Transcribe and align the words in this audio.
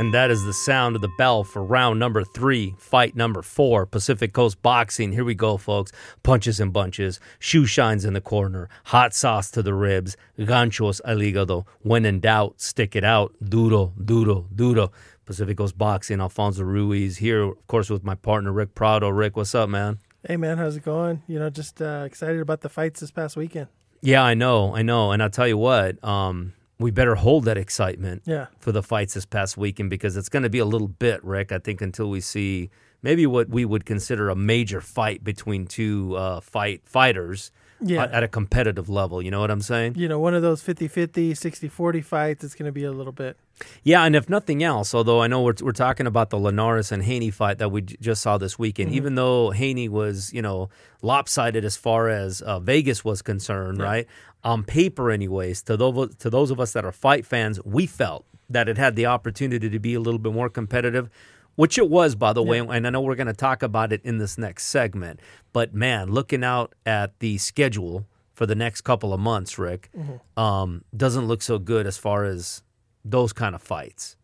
And 0.00 0.14
that 0.14 0.30
is 0.30 0.44
the 0.44 0.52
sound 0.52 0.94
of 0.94 1.02
the 1.02 1.10
bell 1.18 1.42
for 1.42 1.60
round 1.60 1.98
number 1.98 2.22
three, 2.22 2.76
fight 2.78 3.16
number 3.16 3.42
four, 3.42 3.84
Pacific 3.84 4.32
Coast 4.32 4.62
Boxing. 4.62 5.10
Here 5.10 5.24
we 5.24 5.34
go, 5.34 5.56
folks. 5.56 5.90
Punches 6.22 6.60
and 6.60 6.72
bunches, 6.72 7.18
shoe 7.40 7.66
shines 7.66 8.04
in 8.04 8.14
the 8.14 8.20
corner, 8.20 8.68
hot 8.84 9.12
sauce 9.12 9.50
to 9.50 9.60
the 9.60 9.74
ribs, 9.74 10.16
ganchos 10.38 11.00
al 11.04 11.16
hígado. 11.16 11.66
When 11.80 12.04
in 12.04 12.20
doubt, 12.20 12.60
stick 12.60 12.94
it 12.94 13.02
out. 13.02 13.34
Duro, 13.42 13.92
duro, 14.02 14.46
duro. 14.54 14.92
Pacific 15.26 15.58
Coast 15.58 15.76
Boxing, 15.76 16.20
Alfonso 16.20 16.62
Ruiz 16.62 17.16
here, 17.16 17.42
of 17.42 17.66
course, 17.66 17.90
with 17.90 18.04
my 18.04 18.14
partner, 18.14 18.52
Rick 18.52 18.76
Prado. 18.76 19.08
Rick, 19.08 19.36
what's 19.36 19.54
up, 19.54 19.68
man? 19.68 19.98
Hey, 20.26 20.36
man, 20.36 20.58
how's 20.58 20.76
it 20.76 20.84
going? 20.84 21.22
You 21.26 21.40
know, 21.40 21.50
just 21.50 21.82
uh, 21.82 22.04
excited 22.06 22.40
about 22.40 22.60
the 22.60 22.68
fights 22.68 23.00
this 23.00 23.10
past 23.10 23.36
weekend. 23.36 23.66
Yeah, 24.00 24.22
I 24.22 24.34
know, 24.34 24.76
I 24.76 24.82
know. 24.82 25.10
And 25.10 25.22
I'll 25.22 25.28
tell 25.28 25.48
you 25.48 25.58
what, 25.58 26.02
um, 26.04 26.54
we 26.78 26.90
better 26.90 27.16
hold 27.16 27.44
that 27.46 27.58
excitement 27.58 28.22
Yeah. 28.24 28.46
for 28.60 28.70
the 28.72 28.82
fights 28.82 29.14
this 29.14 29.26
past 29.26 29.56
weekend 29.56 29.90
because 29.90 30.16
it's 30.16 30.28
going 30.28 30.44
to 30.44 30.50
be 30.50 30.58
a 30.60 30.64
little 30.64 30.88
bit, 30.88 31.22
Rick. 31.24 31.50
I 31.52 31.58
think 31.58 31.80
until 31.80 32.08
we 32.10 32.20
see 32.20 32.70
maybe 33.02 33.26
what 33.26 33.48
we 33.48 33.64
would 33.64 33.84
consider 33.84 34.28
a 34.28 34.36
major 34.36 34.80
fight 34.80 35.22
between 35.24 35.66
two 35.66 36.14
uh, 36.16 36.40
fight 36.40 36.82
fighters 36.84 37.50
Yeah. 37.80 38.04
at, 38.04 38.12
at 38.12 38.22
a 38.24 38.28
competitive 38.28 38.88
level. 38.88 39.20
You 39.22 39.30
know 39.30 39.40
what 39.40 39.50
I'm 39.50 39.60
saying? 39.60 39.94
you 39.96 40.08
know, 40.08 40.18
one 40.20 40.34
of 40.34 40.42
those 40.42 40.62
50 40.62 40.88
50, 40.88 41.34
60 41.34 41.68
40 41.68 42.00
fights, 42.00 42.44
it's 42.44 42.54
going 42.54 42.66
to 42.66 42.72
be 42.72 42.84
a 42.84 42.92
little 42.92 43.12
bit. 43.12 43.36
Yeah, 43.82 44.04
and 44.04 44.14
if 44.14 44.28
nothing 44.28 44.62
else, 44.62 44.94
although 44.94 45.20
I 45.20 45.26
know 45.26 45.42
we're, 45.42 45.54
we're 45.60 45.72
talking 45.72 46.06
about 46.06 46.30
the 46.30 46.38
Linares 46.38 46.92
and 46.92 47.02
Haney 47.02 47.30
fight 47.32 47.58
that 47.58 47.70
we 47.72 47.80
j- 47.82 47.96
just 48.00 48.22
saw 48.22 48.38
this 48.38 48.56
weekend, 48.56 48.92
even 48.92 49.16
though 49.16 49.50
Haney 49.50 49.88
was, 49.88 50.32
you 50.32 50.42
know, 50.42 50.68
lopsided 51.02 51.64
as 51.64 51.76
far 51.76 52.08
as 52.08 52.40
uh, 52.40 52.60
Vegas 52.60 53.04
was 53.04 53.20
concerned, 53.20 53.78
right? 53.80 54.06
On 54.44 54.62
paper, 54.62 55.10
anyways, 55.10 55.62
to 55.64 55.76
those, 55.76 56.14
to 56.16 56.30
those 56.30 56.50
of 56.50 56.60
us 56.60 56.72
that 56.72 56.84
are 56.84 56.92
fight 56.92 57.26
fans, 57.26 57.60
we 57.64 57.86
felt 57.86 58.24
that 58.48 58.68
it 58.68 58.78
had 58.78 58.96
the 58.96 59.06
opportunity 59.06 59.68
to 59.68 59.78
be 59.78 59.94
a 59.94 60.00
little 60.00 60.18
bit 60.18 60.32
more 60.32 60.48
competitive, 60.48 61.10
which 61.56 61.76
it 61.76 61.90
was, 61.90 62.14
by 62.14 62.32
the 62.32 62.42
way. 62.42 62.58
And 62.58 62.86
I 62.86 62.90
know 62.90 63.00
we're 63.00 63.16
going 63.16 63.26
to 63.26 63.32
talk 63.32 63.62
about 63.62 63.92
it 63.92 64.00
in 64.04 64.18
this 64.18 64.38
next 64.38 64.66
segment. 64.66 65.20
But 65.52 65.74
man, 65.74 66.10
looking 66.10 66.44
out 66.44 66.74
at 66.86 67.18
the 67.18 67.38
schedule 67.38 68.06
for 68.32 68.46
the 68.46 68.54
next 68.54 68.82
couple 68.82 69.12
of 69.12 69.20
months, 69.20 69.58
Rick, 69.58 69.90
um, 70.36 70.84
doesn't 70.96 71.26
look 71.26 71.42
so 71.42 71.58
good 71.58 71.86
as 71.86 71.98
far 71.98 72.24
as 72.24 72.62
those 73.04 73.32
kind 73.32 73.54
of 73.54 73.62
fights. 73.62 74.16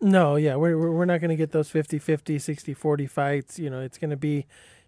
No, 0.00 0.36
yeah, 0.36 0.56
we're, 0.56 0.76
we're 0.76 0.90
we're 0.90 1.04
not 1.06 1.20
going 1.20 1.30
to 1.30 1.36
get 1.36 1.52
those 1.52 1.70
50 1.70 1.98
50, 1.98 2.38
60 2.38 2.74
40 2.74 3.06
fights. 3.06 3.58
You 3.58 3.70
know, 3.70 3.80
it's 3.80 3.96
going 3.96 4.10
to 4.10 4.16
be, 4.18 4.46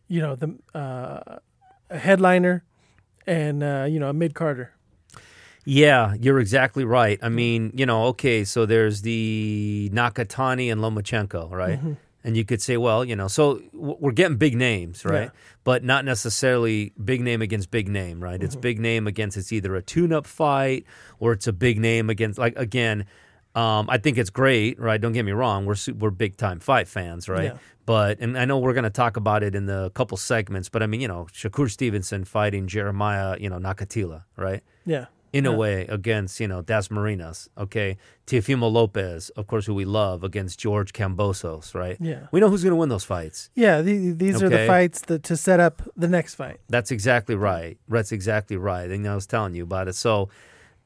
you 0.08 0.20
know, 0.20 0.36
the 0.36 0.58
uh, 0.74 1.38
a 1.88 1.98
headliner 1.98 2.64
and, 3.27 3.62
uh, 3.62 3.86
you 3.88 3.98
know, 3.98 4.08
a 4.08 4.12
mid 4.12 4.34
Carter. 4.34 4.72
Yeah, 5.64 6.14
you're 6.20 6.38
exactly 6.38 6.84
right. 6.84 7.19
I 7.22 7.28
mean, 7.28 7.72
you 7.74 7.86
know, 7.86 8.05
okay, 8.06 8.44
so 8.44 8.66
there's 8.66 9.02
the 9.02 9.91
Nakatani 9.92 10.70
and 10.70 10.80
Lomachenko, 10.80 11.50
right? 11.50 11.78
Mm-hmm. 11.78 11.94
And 12.22 12.36
you 12.36 12.44
could 12.44 12.62
say, 12.62 12.77
well, 12.77 13.04
you 13.04 13.16
know, 13.16 13.27
so 13.28 13.60
we're 13.72 14.12
getting 14.12 14.36
big 14.36 14.56
names, 14.56 15.04
right? 15.04 15.24
Yeah. 15.24 15.30
But 15.64 15.82
not 15.82 16.04
necessarily 16.04 16.92
big 17.04 17.20
name 17.20 17.42
against 17.42 17.70
big 17.70 17.88
name, 17.88 18.22
right? 18.22 18.36
Mm-hmm. 18.36 18.44
It's 18.44 18.56
big 18.56 18.78
name 18.78 19.06
against 19.06 19.36
it's 19.36 19.52
either 19.52 19.74
a 19.74 19.82
tune-up 19.82 20.27
fight 20.27 20.84
or 21.19 21.32
it's 21.32 21.48
a 21.48 21.52
big 21.52 21.80
name 21.80 22.10
against 22.10 22.38
like 22.38 22.56
again. 22.56 23.06
Um, 23.57 23.89
I 23.89 23.97
think 23.97 24.19
it's 24.19 24.29
great, 24.29 24.79
right? 24.79 25.01
Don't 25.01 25.12
get 25.12 25.25
me 25.25 25.33
wrong. 25.33 25.65
We're 25.65 25.77
su- 25.77 25.95
we're 25.95 26.11
big 26.11 26.37
time 26.37 26.61
fight 26.61 26.89
fans, 26.89 27.27
right? 27.27 27.45
Yeah. 27.45 27.59
But 27.87 28.21
and 28.21 28.39
I 28.39 28.45
know 28.45 28.59
we're 28.59 28.75
going 28.75 28.84
to 28.84 28.91
talk 28.91 29.17
about 29.17 29.43
it 29.43 29.55
in 29.55 29.65
the 29.65 29.91
couple 29.91 30.19
segments. 30.19 30.69
But 30.69 30.83
I 30.83 30.87
mean, 30.87 31.00
you 31.00 31.09
know, 31.09 31.27
Shakur 31.33 31.71
Stevenson 31.71 32.25
fighting 32.25 32.66
Jeremiah, 32.66 33.37
you 33.41 33.49
know, 33.49 33.59
Nakathila, 33.59 34.25
right? 34.37 34.62
Yeah. 34.84 35.06
Inoue 35.33 35.91
against 35.91 36.39
you 36.41 36.49
know 36.49 36.62
Dasmariñas. 36.62 37.49
Okay, 37.59 37.97
Teofimo 38.27 38.71
Lopez, 38.71 39.31
of 39.31 39.47
course, 39.47 39.66
who 39.66 39.75
we 39.75 39.84
love, 39.84 40.22
against 40.22 40.59
George 40.59 40.93
Kambosos. 40.93 41.75
Right? 41.75 41.97
Yeah. 42.00 42.27
We 42.33 42.41
know 42.41 42.50
who's 42.50 42.62
going 42.62 42.72
to 42.72 42.77
win 42.77 42.89
those 42.89 43.05
fights. 43.05 43.50
Yeah. 43.55 43.81
The, 43.83 44.12
these 44.12 44.43
are 44.43 44.49
the 44.49 44.66
fights 44.66 45.00
that, 45.03 45.22
to 45.25 45.37
set 45.37 45.61
up 45.61 45.83
the 45.97 46.09
next 46.09 46.34
fight. 46.34 46.61
That's 46.69 46.91
exactly 46.91 47.34
right. 47.34 47.78
That's 47.89 48.12
exactly 48.12 48.56
right. 48.56 48.91
I 48.91 48.95
And 48.95 49.09
I 49.09 49.15
was 49.15 49.27
telling 49.27 49.55
you 49.55 49.62
about 49.62 49.89
it. 49.89 49.95
So, 49.95 50.28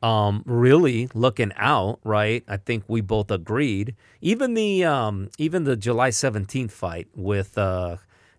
um, 0.03 0.43
really 0.47 1.09
looking 1.15 1.53
out, 1.57 2.01
right? 2.05 2.43
I 2.49 2.57
think 2.57 2.85
we 2.89 3.01
both 3.01 3.31
agreed. 3.31 3.95
Even 4.21 4.55
the 4.55 4.85
um, 4.85 5.29
even 5.39 5.65
the 5.65 5.77
July 5.77 6.11
seventeenth 6.11 6.73
fight 6.73 7.09
with 7.15 7.59
uh, 7.59 7.97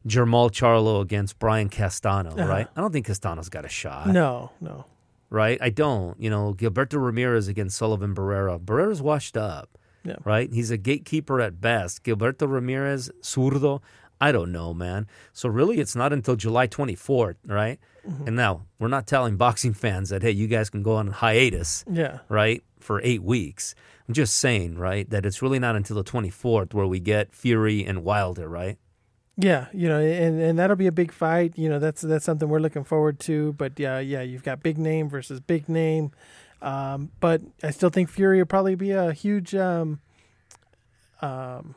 Jermal 0.07 0.49
Charlo 0.51 1.01
against 1.01 1.37
Brian 1.39 1.69
Castano, 1.69 2.31
Uh-huh. 2.31 2.47
right? 2.47 2.67
I 2.75 2.81
don't 2.81 2.91
think 2.91 3.05
Castano's 3.05 3.49
got 3.49 3.65
a 3.65 3.69
shot. 3.69 4.07
No, 4.07 4.51
no. 4.59 4.85
right? 5.29 5.59
I 5.61 5.69
don't. 5.69 6.19
You 6.19 6.29
know, 6.29 6.53
Gilberto 6.53 7.03
Ramirez 7.03 7.47
against 7.47 7.77
Sullivan 7.77 8.15
Barrera. 8.15 8.59
Barrera's 8.59 9.01
washed 9.01 9.37
up, 9.37 9.77
Yeah. 10.03 10.15
right? 10.25 10.51
He's 10.51 10.71
a 10.71 10.77
gatekeeper 10.77 11.39
at 11.39 11.61
best. 11.61 12.03
Gilberto 12.03 12.49
Ramirez, 12.51 13.11
zurdo, 13.21 13.81
I 14.21 14.31
don't 14.31 14.51
know, 14.51 14.73
man. 14.73 15.07
So 15.33 15.49
really, 15.49 15.79
it's 15.79 15.95
not 15.95 16.13
until 16.13 16.35
July 16.35 16.67
24th, 16.67 17.35
right? 17.45 17.79
And 18.25 18.35
now 18.35 18.65
we're 18.79 18.87
not 18.87 19.05
telling 19.05 19.35
boxing 19.37 19.73
fans 19.73 20.09
that 20.09 20.21
hey, 20.23 20.31
you 20.31 20.47
guys 20.47 20.69
can 20.69 20.81
go 20.83 20.95
on 20.95 21.07
hiatus, 21.07 21.83
Yeah. 21.91 22.19
right, 22.29 22.63
for 22.79 22.99
eight 23.03 23.21
weeks. 23.23 23.75
I'm 24.07 24.13
just 24.15 24.35
saying, 24.37 24.77
right, 24.77 25.07
that 25.11 25.25
it's 25.25 25.41
really 25.41 25.59
not 25.59 25.75
until 25.75 25.95
the 25.97 26.03
24th 26.03 26.73
where 26.73 26.87
we 26.87 26.99
get 26.99 27.33
Fury 27.33 27.83
and 27.85 28.03
Wilder, 28.03 28.47
right? 28.49 28.77
Yeah, 29.37 29.67
you 29.73 29.87
know, 29.87 29.99
and, 29.99 30.41
and 30.41 30.57
that'll 30.59 30.75
be 30.75 30.87
a 30.87 30.91
big 30.91 31.11
fight. 31.11 31.57
You 31.57 31.69
know, 31.69 31.79
that's 31.79 32.01
that's 32.01 32.25
something 32.25 32.49
we're 32.49 32.59
looking 32.59 32.83
forward 32.83 33.19
to. 33.21 33.53
But 33.53 33.79
yeah, 33.79 33.99
yeah, 33.99 34.21
you've 34.21 34.43
got 34.43 34.61
big 34.63 34.77
name 34.77 35.07
versus 35.09 35.39
big 35.39 35.69
name. 35.69 36.11
Um, 36.61 37.11
but 37.19 37.41
I 37.63 37.71
still 37.71 37.89
think 37.89 38.09
Fury 38.09 38.37
will 38.39 38.45
probably 38.45 38.75
be 38.75 38.91
a 38.91 39.13
huge. 39.13 39.55
Um, 39.55 39.99
um, 41.21 41.75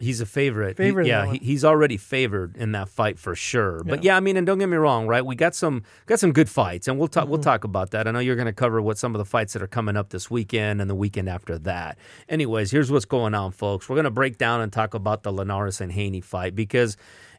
He's 0.00 0.20
a 0.20 0.26
favorite. 0.26 0.76
Favorite 0.76 1.04
in 1.04 1.08
yeah, 1.08 1.32
he, 1.32 1.38
he's 1.38 1.64
already 1.64 1.96
favored 1.96 2.56
in 2.56 2.70
that 2.72 2.88
fight 2.88 3.18
for 3.18 3.34
sure. 3.34 3.82
But 3.84 4.04
Yeah. 4.04 4.12
yeah, 4.12 4.16
I 4.16 4.20
mean, 4.20 4.36
and 4.36 4.46
don't 4.46 4.58
get 4.58 4.68
me 4.68 4.76
wrong, 4.76 5.08
right? 5.08 5.26
We 5.26 5.34
got 5.34 5.56
some 5.56 5.82
got 6.06 6.20
some 6.20 6.32
good 6.32 6.48
fights, 6.48 6.86
and 6.86 6.98
we'll 6.98 7.08
talk 7.08 7.24
Mm-hmm. 7.24 7.32
we'll 7.32 7.40
talk 7.42 7.64
about 7.64 7.90
that. 7.90 8.06
I 8.06 8.12
know 8.12 8.20
you're 8.20 8.36
going 8.36 8.46
to 8.46 8.52
cover 8.52 8.80
what 8.80 8.96
some 8.96 9.14
of 9.14 9.18
the 9.18 9.24
fights 9.24 9.54
that 9.54 9.62
are 9.62 9.66
coming 9.66 9.96
up 9.96 10.10
this 10.10 10.30
weekend 10.30 10.80
and 10.80 10.88
the 10.88 10.94
weekend 10.94 11.28
after 11.28 11.58
that. 11.58 11.98
Anyways, 12.28 12.70
here's 12.70 12.92
what's 12.92 13.06
going 13.06 13.34
on, 13.34 13.50
folks. 13.50 13.88
We're 13.88 13.96
going 13.96 14.04
to 14.04 14.10
break 14.12 14.38
down 14.38 14.60
and 14.60 14.72
talk 14.72 14.94
about 14.94 15.24
the 15.24 15.32
Linares 15.32 15.80
and 15.80 15.90
Haney 15.90 16.20
fight 16.20 16.54
because 16.54 16.96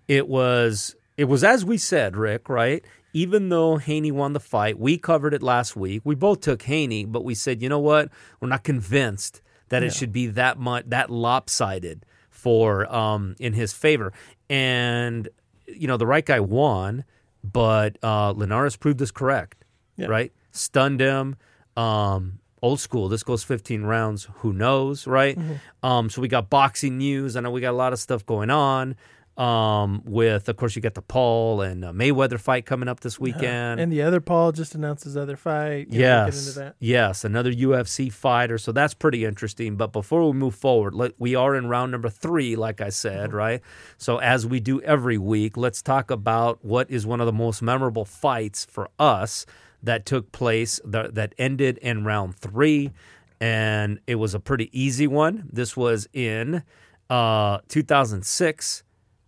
it 0.09 0.28
was 0.28 0.96
it 1.16 1.25
was 1.25 1.44
as 1.46 1.64
we 1.64 1.78
said, 1.78 2.18
Rick, 2.18 2.50
right? 2.50 2.84
Even 3.14 3.50
though 3.50 3.78
Haney 3.78 4.12
won 4.12 4.34
the 4.34 4.40
fight, 4.40 4.78
we 4.78 4.98
covered 4.98 5.34
it 5.34 5.42
last 5.42 5.75
week. 5.75 6.02
We 6.03 6.14
both 6.14 6.42
took 6.42 6.62
Haney, 6.64 7.06
but 7.06 7.24
we 7.24 7.34
said, 7.36 7.62
you 7.62 7.69
know 7.69 7.80
what? 7.80 8.09
We're 8.40 8.50
not 8.50 8.64
convinced 8.64 9.42
that 9.69 9.81
it 9.81 9.94
should 9.94 10.12
be 10.12 10.28
that 10.28 10.59
much 10.59 10.86
that 10.88 11.09
lopsided 11.09 12.06
for 12.39 12.91
um 12.94 13.35
in 13.39 13.53
his 13.53 13.73
favor. 13.73 14.13
And 14.50 15.27
you 15.67 15.88
know, 15.88 15.97
the 15.97 16.07
right 16.07 16.25
guy 16.25 16.39
won, 16.39 17.03
but 17.44 17.97
uh 18.03 18.31
Linares 18.31 18.75
proved 18.75 19.00
this 19.00 19.11
correct. 19.11 19.66
Yeah. 19.97 20.07
Right? 20.07 20.31
Stunned 20.51 21.01
him. 21.01 21.35
Um 21.75 22.39
old 22.61 22.79
school. 22.79 23.07
This 23.07 23.23
goes 23.23 23.44
15 23.44 23.83
rounds. 23.83 24.27
Who 24.41 24.53
knows, 24.53 25.07
right? 25.07 25.38
Um 25.83 26.09
so 26.09 26.22
we 26.22 26.27
got 26.27 26.50
boxing 26.50 26.97
news. 26.97 27.35
I 27.35 27.41
know 27.41 27.51
we 27.51 27.61
got 27.61 27.72
a 27.72 27.81
lot 27.83 27.94
of 27.94 28.00
stuff 28.00 28.25
going 28.25 28.50
on. 28.50 28.95
Um, 29.39 30.01
with 30.03 30.50
of 30.50 30.57
course 30.57 30.75
you 30.75 30.81
got 30.81 30.95
the 30.95 31.01
Paul 31.01 31.61
and 31.61 31.85
uh, 31.85 31.94
Mayweather 31.94 32.38
fight 32.38 32.66
coming 32.66 32.89
up 32.89 33.00
this 33.00 33.17
weekend. 33.22 33.79
and 33.79 33.89
the 33.89 34.01
other 34.01 34.19
Paul 34.19 34.51
just 34.51 34.75
announced 34.75 35.05
his 35.05 35.16
other 35.16 35.38
fight. 35.38 35.88
You 35.89 36.01
Yes. 36.01 36.47
into 36.47 36.59
that. 36.59 36.75
Yes, 36.79 37.23
another 37.23 37.50
UFC 37.53 38.12
fighter. 38.12 38.57
So 38.57 38.74
that's 38.74 38.94
pretty 38.94 39.24
interesting. 39.24 39.77
But 39.77 39.94
before 39.94 40.27
we 40.27 40.33
move 40.33 40.56
forward, 40.56 40.94
let, 40.94 41.13
we 41.19 41.36
are 41.36 41.56
in 41.56 41.68
round 41.69 41.94
number 41.94 42.09
three, 42.09 42.57
like 42.57 42.81
I 42.81 42.89
said, 42.89 43.31
right? 43.31 43.62
So 43.97 44.18
as 44.18 44.45
we 44.45 44.59
do 44.59 44.81
every 44.81 45.18
week, 45.18 45.56
let's 45.56 45.81
talk 45.81 46.12
about 46.12 46.59
what 46.65 46.92
is 46.92 47.07
one 47.07 47.21
of 47.21 47.25
the 47.25 47.31
most 47.31 47.62
memorable 47.62 48.03
fights 48.03 48.65
for 48.65 48.89
us 49.00 49.45
that 49.81 50.06
took 50.06 50.33
place 50.33 50.81
that, 50.83 51.15
that 51.15 51.33
ended 51.38 51.77
in 51.77 52.03
round 52.03 52.35
three. 52.35 52.92
And 53.39 54.01
it 54.06 54.15
was 54.15 54.33
a 54.33 54.39
pretty 54.42 54.69
easy 54.77 55.07
one. 55.07 55.47
This 55.50 55.77
was 55.77 56.09
in 56.12 56.63
uh, 57.09 57.59
2006 57.69 58.83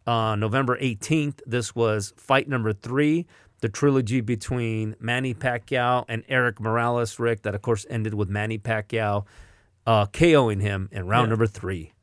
uh, 0.08 0.36
November 0.36 0.78
18th. 0.80 1.40
This 1.46 1.76
was 1.76 2.14
fight 2.18 2.48
number 2.50 2.74
three, 2.74 3.26
the 3.62 3.70
trilogy 3.70 4.22
between 4.22 4.96
Manny 5.00 5.34
Pacquiao 5.34 6.06
and 6.08 6.24
Erik 6.28 6.60
Morales, 6.60 7.20
Rick, 7.20 7.44
that 7.44 7.54
of 7.56 7.62
course 7.62 7.86
ended 7.90 8.14
with 8.14 8.30
Manny 8.30 8.58
Pacquiao 8.58 9.26
uh, 9.86 10.06
KOing 10.08 10.62
him 10.62 10.90
in 10.92 11.08
round 11.08 11.26
Yeah. 11.28 11.30
number 11.30 11.48
three. 11.48 11.94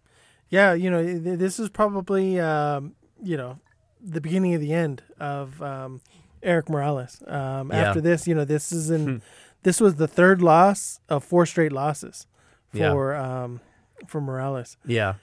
Yeah, 0.51 0.73
you 0.73 0.91
know, 0.91 1.03
this 1.19 1.59
is 1.59 1.69
probably 1.69 2.41
um, 2.41 2.95
you 3.23 3.37
know 3.37 3.59
the 4.01 4.21
beginning 4.21 4.55
of 4.55 4.61
the 4.61 4.73
end 4.73 5.03
of 5.21 5.61
um, 5.61 6.01
Erik 6.43 6.69
Morales. 6.71 7.23
Um, 7.27 7.71
Yeah. 7.71 7.89
After 7.89 8.01
this, 8.01 8.27
you 8.27 8.35
know, 8.35 8.45
this 8.45 8.73
is 8.73 8.91
in 8.91 9.21
this 9.65 9.81
was 9.81 9.97
the 9.97 10.07
third 10.09 10.41
loss 10.41 11.01
of 11.09 11.25
four 11.25 11.45
straight 11.47 11.73
losses 11.73 12.27
Yeah. 12.73 12.93
for 12.93 13.15
um, 13.17 13.61
for 14.07 14.21
Morales. 14.21 14.77
Yeah. 14.87 15.15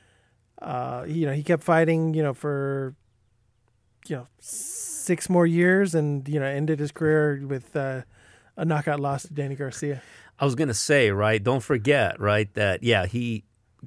Uh, 0.61 1.03
you 1.07 1.25
know, 1.25 1.33
he 1.33 1.43
kept 1.43 1.63
fighting, 1.63 2.13
you 2.13 2.23
know, 2.23 2.33
for 2.33 2.95
you 4.07 4.15
know 4.15 4.27
six 4.39 5.29
more 5.29 5.45
years, 5.47 5.95
and 5.95 6.27
you 6.29 6.39
know, 6.39 6.45
ended 6.45 6.79
his 6.79 6.91
career 6.91 7.41
with 7.45 7.75
uh, 7.75 8.01
a 8.57 8.65
knockout 8.65 8.99
loss 8.99 9.23
to 9.23 9.33
Danny 9.33 9.55
Garcia. 9.55 10.01
I 10.39 10.45
was 10.45 10.55
gonna 10.55 10.73
say, 10.73 11.11
right? 11.11 11.41
Don't 11.43 11.61
forget, 11.63 12.19
right, 12.19 12.53
that 12.55 12.83
yeah, 12.83 13.05
he 13.05 13.43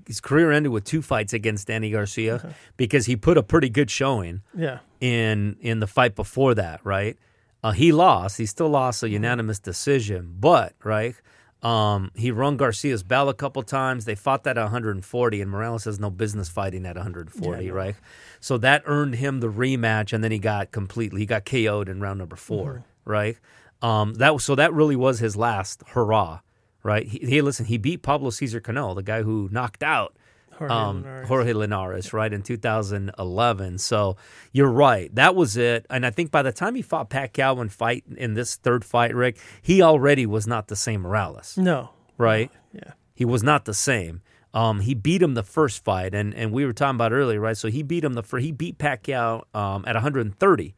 his 0.07 0.21
career 0.21 0.53
ended 0.53 0.71
with 0.71 0.85
two 0.85 1.03
fights 1.03 1.33
against 1.33 1.67
Danny 1.67 1.91
Garcia 1.91 2.37
Uh-huh. 2.37 2.49
because 2.77 3.07
he 3.07 3.17
put 3.17 3.37
a 3.37 3.43
pretty 3.43 3.69
good 3.69 3.91
showing 3.91 4.43
Yeah. 4.57 4.79
in 5.01 5.57
in 5.61 5.81
the 5.81 5.87
fight 5.89 6.15
before 6.15 6.55
that, 6.55 6.81
right? 6.85 7.17
Uh, 7.65 7.73
he 7.73 7.91
lost. 7.91 8.39
He 8.39 8.47
still 8.47 8.69
lost 8.69 9.03
a 9.03 9.09
unanimous 9.09 9.59
decision, 9.59 10.37
but 10.39 10.75
right, 10.85 11.17
um, 11.63 12.11
he 12.15 12.31
run 12.31 12.57
Garcia's 12.57 13.03
bell 13.03 13.29
a 13.29 13.35
couple 13.35 13.63
times. 13.63 14.05
They 14.05 14.15
fought 14.15 14.45
that 14.45 14.57
at 14.57 14.63
140, 14.63 15.41
and 15.41 15.51
Morales 15.51 15.85
has 15.85 15.99
no 15.99 16.11
business 16.11 16.49
fighting 16.49 16.87
at 16.87 16.97
140, 16.97 17.65
Yeah, 17.65 17.73
right? 17.73 17.97
So 18.41 18.59
that 18.59 18.83
earned 18.87 19.17
him 19.17 19.41
the 19.41 19.51
rematch, 19.51 20.13
and 20.13 20.23
then 20.23 20.31
he 20.31 20.39
got 20.39 20.71
completely 20.71 21.21
he 21.21 21.27
got 21.27 21.45
KO'd 21.45 21.89
in 21.89 22.01
round 22.01 22.19
number 22.19 22.37
4 22.37 22.85
right? 23.05 23.39
Um, 23.81 24.15
that 24.15 24.35
was 24.35 24.45
so 24.45 24.55
that 24.55 24.73
really 24.73 24.97
was 24.97 25.19
his 25.19 25.37
last 25.37 25.83
hurrah, 25.89 26.41
right? 26.83 27.07
He, 27.07 27.19
he 27.19 27.43
listen, 27.43 27.67
he 27.67 27.79
beat 27.79 28.03
Pablo 28.03 28.31
Cesar 28.31 28.61
Cano, 28.61 28.95
the 28.95 29.03
guy 29.03 29.23
who 29.23 29.49
knocked 29.51 29.83
out 29.83 30.15
Jorge 30.59 30.73
um, 30.75 30.97
Linares. 31.03 31.29
Jorge 31.29 31.53
Linares, 31.53 32.13
right, 32.13 32.33
in 32.33 32.43
2011. 32.43 33.79
So 33.79 34.17
you're 34.53 34.71
right. 34.71 35.15
That 35.15 35.35
was 35.35 35.57
it. 35.57 35.87
And 35.89 36.05
I 36.05 36.11
think 36.11 36.31
by 36.31 36.43
the 36.43 36.53
time 36.53 36.75
he 36.75 36.83
fought 36.83 37.11
Pacquiao 37.11 37.61
and 37.61 37.73
fight 37.73 38.05
in 38.17 38.35
this 38.35 38.57
third 38.57 38.85
fight, 38.85 39.15
Rick, 39.15 39.39
he 39.63 39.81
already 39.83 40.27
was 40.27 40.47
not 40.47 40.69
the 40.69 40.77
same 40.77 41.03
Morales, 41.03 41.57
No. 41.57 41.91
right? 42.17 42.51
Yeah. 42.73 42.93
He 43.15 43.25
was 43.25 43.43
not 43.43 43.65
the 43.65 43.75
same. 43.75 44.21
Um, 44.55 44.81
he 44.81 44.95
beat 44.95 45.21
him 45.23 45.35
the 45.35 45.43
first 45.43 45.85
fight, 45.85 46.15
and, 46.15 46.35
and 46.35 46.53
we 46.53 46.65
were 46.65 46.73
talking 46.73 46.95
about 46.97 47.13
earlier, 47.13 47.39
right? 47.41 47.57
So 47.57 47.69
he 47.69 47.83
beat 47.83 48.03
him 48.03 48.15
the 48.15 48.23
first. 48.23 48.45
He 48.45 48.53
beat 48.53 48.79
Pacquiao 48.79 49.43
um, 49.55 49.85
at 49.87 49.95
130, 49.95 50.75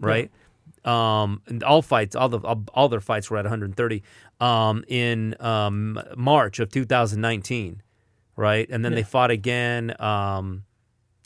right? 0.00 0.30
Um, 0.84 1.40
and 1.46 1.62
all 1.64 1.82
fights, 1.82 2.14
all 2.14 2.28
the 2.28 2.38
all, 2.40 2.62
all 2.74 2.88
their 2.88 3.00
fights 3.00 3.30
were 3.30 3.38
at 3.38 3.44
130 3.44 4.02
um, 4.40 4.84
in 4.86 5.34
um, 5.40 5.98
March 6.16 6.60
of 6.60 6.70
2019, 6.70 7.82
right? 8.36 8.68
And 8.70 8.84
then 8.84 8.94
they 8.94 9.02
fought 9.02 9.30
again. 9.30 9.94
Um, 10.00 10.64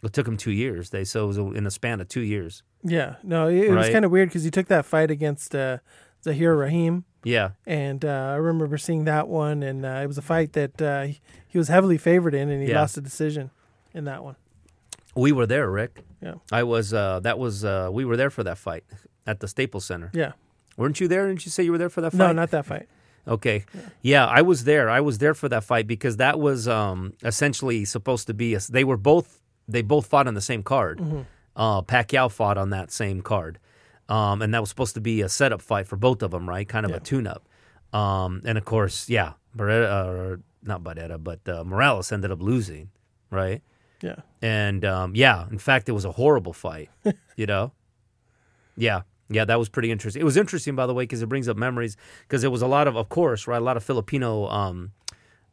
it 0.02 0.12
took 0.12 0.24
them 0.24 0.36
two 0.36 0.52
years. 0.52 0.90
They 0.90 1.04
so 1.04 1.24
it 1.24 1.26
was 1.26 1.36
in 1.38 1.66
a 1.66 1.70
span 1.70 2.00
of 2.00 2.08
two 2.08 2.22
years. 2.22 2.62
Yeah. 2.82 3.16
No, 3.22 3.48
it, 3.48 3.64
it 3.64 3.70
was 3.74 3.90
kind 3.90 4.04
of 4.04 4.10
weird 4.10 4.28
because 4.30 4.44
he 4.44 4.50
took 4.50 4.68
that 4.68 4.86
fight 4.86 5.10
against 5.10 5.54
uh, 5.54 5.78
Zahir 6.24 6.56
Raheem. 6.56 7.04
Yeah, 7.22 7.50
And 7.66 8.02
uh, 8.02 8.30
I 8.32 8.36
remember 8.36 8.78
seeing 8.78 9.04
that 9.04 9.28
one, 9.28 9.62
and 9.62 9.84
uh, 9.84 10.00
it 10.02 10.06
was 10.06 10.16
a 10.16 10.22
fight 10.22 10.54
that 10.54 10.80
uh, 10.80 11.02
he, 11.02 11.20
he 11.48 11.58
was 11.58 11.68
heavily 11.68 11.98
favored 11.98 12.32
in, 12.34 12.48
and 12.48 12.62
he 12.62 12.70
Yeah. 12.70 12.80
lost 12.80 12.96
a 12.96 13.02
decision 13.02 13.50
in 13.92 14.04
that 14.06 14.24
one. 14.24 14.36
we 15.14 15.30
were 15.30 15.44
there, 15.46 15.70
Rick. 15.70 16.02
Yeah. 16.22 16.36
I 16.50 16.62
was. 16.62 16.94
Uh, 16.94 17.20
that 17.20 17.38
was. 17.38 17.62
Uh, 17.62 17.90
we 17.92 18.06
were 18.06 18.16
there 18.16 18.30
for 18.30 18.42
that 18.44 18.56
fight 18.56 18.84
at 19.26 19.40
the 19.40 19.48
Staples 19.48 19.84
Center. 19.84 20.10
Yeah. 20.14 20.32
Weren't 20.78 20.98
you 20.98 21.08
there? 21.08 21.26
Didn't 21.28 21.44
you 21.44 21.50
say 21.50 21.62
you 21.62 21.72
were 21.72 21.78
there 21.78 21.90
for 21.90 22.00
that 22.00 22.12
fight? 22.12 22.18
No, 22.18 22.32
not 22.32 22.50
that 22.52 22.64
fight. 22.64 22.88
Okay. 23.28 23.64
Yeah. 24.02 24.26
I 24.26 24.42
was 24.42 24.64
there. 24.64 24.88
I 24.90 25.00
was 25.00 25.18
there 25.18 25.34
for 25.34 25.48
that 25.48 25.64
fight 25.64 25.86
because 25.86 26.16
that 26.18 26.38
was 26.40 26.66
um, 26.66 27.12
essentially 27.22 27.84
supposed 27.84 28.26
to 28.28 28.34
be. 28.34 28.54
A, 28.54 28.60
they 28.70 28.84
were 28.84 28.96
both. 28.96 29.40
They 29.68 29.82
both 29.82 30.06
fought 30.06 30.26
on 30.26 30.34
the 30.34 30.40
same 30.40 30.62
card. 30.62 31.00
Uh, 31.54 31.82
Pacquiao 31.82 32.30
fought 32.30 32.56
on 32.58 32.70
that 32.70 32.90
same 32.90 33.20
card, 33.20 33.58
um, 34.08 34.40
and 34.42 34.52
that 34.54 34.60
was 34.60 34.68
supposed 34.68 34.94
to 34.94 35.00
be 35.00 35.20
a 35.20 35.28
setup 35.28 35.60
fight 35.62 35.86
for 35.86 35.96
both 35.96 36.22
of 36.22 36.30
them, 36.32 36.48
right? 36.48 36.66
Kind 36.66 36.86
of 36.86 36.90
Yeah. 36.90 36.96
a 36.96 37.00
tune-up. 37.00 37.46
Um, 37.92 38.40
and 38.44 38.56
of 38.56 38.64
course, 38.64 39.08
yeah, 39.08 39.34
Barrera, 39.56 40.06
or 40.06 40.40
not 40.62 40.82
Barrera, 40.82 41.22
but 41.22 41.46
uh, 41.48 41.62
Morales 41.64 42.10
ended 42.12 42.30
up 42.32 42.40
losing, 42.40 42.90
right? 43.30 43.62
Yeah. 44.00 44.16
And 44.40 44.84
um, 44.84 45.14
yeah, 45.14 45.46
in 45.50 45.58
fact, 45.58 45.88
it 45.88 45.92
was 45.92 46.04
a 46.04 46.12
horrible 46.12 46.52
fight. 46.52 46.88
you 47.36 47.46
know, 47.46 47.72
yeah, 48.76 49.02
yeah, 49.30 49.44
that 49.44 49.58
was 49.58 49.68
pretty 49.68 49.90
interesting. 49.90 50.20
It 50.20 50.24
was 50.24 50.36
interesting, 50.36 50.74
by 50.74 50.86
the 50.86 50.92
way, 50.94 51.04
because 51.04 51.22
it 51.22 51.28
brings 51.28 51.48
up 51.48 51.56
memories. 51.56 51.96
Because 52.22 52.42
there 52.42 52.50
was 52.50 52.62
a 52.62 52.66
lot 52.66 52.86
of, 52.88 52.96
of 52.96 53.08
course, 53.08 53.46
right, 53.46 53.60
a 53.60 53.64
lot 53.64 53.76
of 53.76 53.84
Filipino 53.84 54.48
um, 54.48 54.90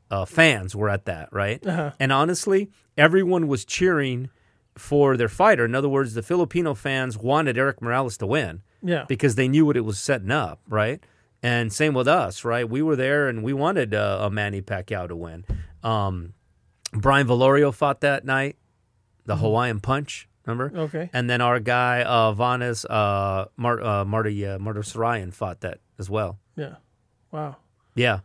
uh, 0.09 0.25
fans 0.25 0.75
were 0.75 0.89
at 0.89 1.05
that, 1.05 1.29
right? 1.31 1.65
Uh-huh. 1.65 1.91
And 1.99 2.11
honestly, 2.11 2.69
everyone 2.97 3.47
was 3.47 3.63
cheering 3.63 4.29
for 4.75 5.15
their 5.17 5.29
fighter. 5.29 5.63
In 5.65 5.75
other 5.75 5.89
words, 5.89 6.13
the 6.15 6.21
Filipino 6.23 6.73
fans 6.73 7.17
wanted 7.17 7.57
Erik 7.57 7.81
Morales 7.81 8.17
to 8.17 8.27
win 8.27 8.61
Yeah. 8.83 9.05
because 9.07 9.35
they 9.35 9.47
knew 9.47 9.65
what 9.65 9.77
it 9.77 9.81
was 9.85 9.99
setting 9.99 10.31
up, 10.31 10.59
right? 10.67 11.03
And 11.43 11.71
same 11.71 11.93
with 11.93 12.07
us, 12.07 12.43
right? 12.43 12.67
We 12.67 12.81
were 12.81 12.95
there 12.95 13.27
and 13.27 13.43
we 13.43 13.53
wanted 13.53 13.93
uh, 13.93 14.19
a 14.21 14.29
Manny 14.29 14.61
Pacquiao 14.61 15.07
to 15.07 15.15
win. 15.15 15.45
Um, 15.83 16.33
Brian 16.93 17.27
Viloria 17.27 17.73
fought 17.73 18.01
that 18.01 18.25
night, 18.25 18.55
the 19.25 19.35
Hawaiian 19.37 19.79
Punch, 19.79 20.26
remember? 20.47 20.79
Okay. 20.79 21.09
And 21.13 21.29
then 21.29 21.41
our 21.41 21.59
guy 21.59 22.03
uh, 22.03 22.31
Vanes 22.33 22.85
uh, 22.85 23.45
Mar- 23.57 23.81
uh, 23.81 24.05
Marty 24.05 24.45
uh, 24.45 24.57
Martirosyan 24.57 25.33
fought 25.33 25.61
that 25.61 25.79
as 25.99 26.09
well. 26.09 26.39
Yeah. 26.55 26.75
Wow. 27.31 27.57
Yeah, 27.95 28.19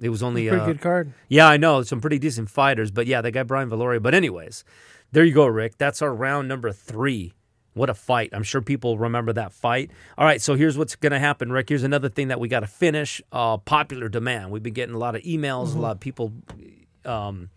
it 0.00 0.10
was 0.10 0.22
only 0.22 0.46
Pretty 0.48 0.62
uh, 0.62 0.66
good 0.66 0.80
card. 0.80 1.12
yeah, 1.28 1.48
I 1.48 1.56
know 1.56 1.82
some 1.82 2.00
pretty 2.00 2.18
decent 2.18 2.50
fighters, 2.50 2.90
but 2.90 3.06
yeah, 3.06 3.20
that 3.22 3.32
guy 3.32 3.42
Brian 3.42 3.68
Viloria. 3.70 4.02
But 4.02 4.14
anyways, 4.14 4.62
there 5.12 5.24
you 5.24 5.32
go, 5.34 5.46
Rick. 5.46 5.78
That's 5.78 6.02
our 6.02 6.14
round 6.14 6.48
number 6.48 6.70
three. 6.72 7.32
What 7.72 7.90
a 7.90 7.94
fight! 7.94 8.30
I'm 8.32 8.42
sure 8.42 8.62
people 8.62 8.96
remember 8.96 9.32
that 9.34 9.52
fight. 9.52 9.90
All 10.16 10.24
right, 10.24 10.40
so 10.40 10.54
here's 10.54 10.78
what's 10.78 10.96
going 10.96 11.12
to 11.12 11.18
happen, 11.18 11.52
Rick. 11.52 11.68
Here's 11.68 11.82
another 11.82 12.08
thing 12.08 12.28
that 12.28 12.40
we 12.40 12.48
got 12.48 12.60
to 12.60 12.66
finish. 12.66 13.20
Uh, 13.32 13.56
popular 13.58 14.08
demand. 14.08 14.50
We've 14.50 14.62
been 14.62 14.72
getting 14.72 14.94
a 14.94 14.98
lot 14.98 15.14
of 15.14 15.22
emails, 15.22 15.74
a 15.74 15.78
lot 15.78 15.92
of 15.92 16.00
people 16.00 16.32
um, 17.04 17.50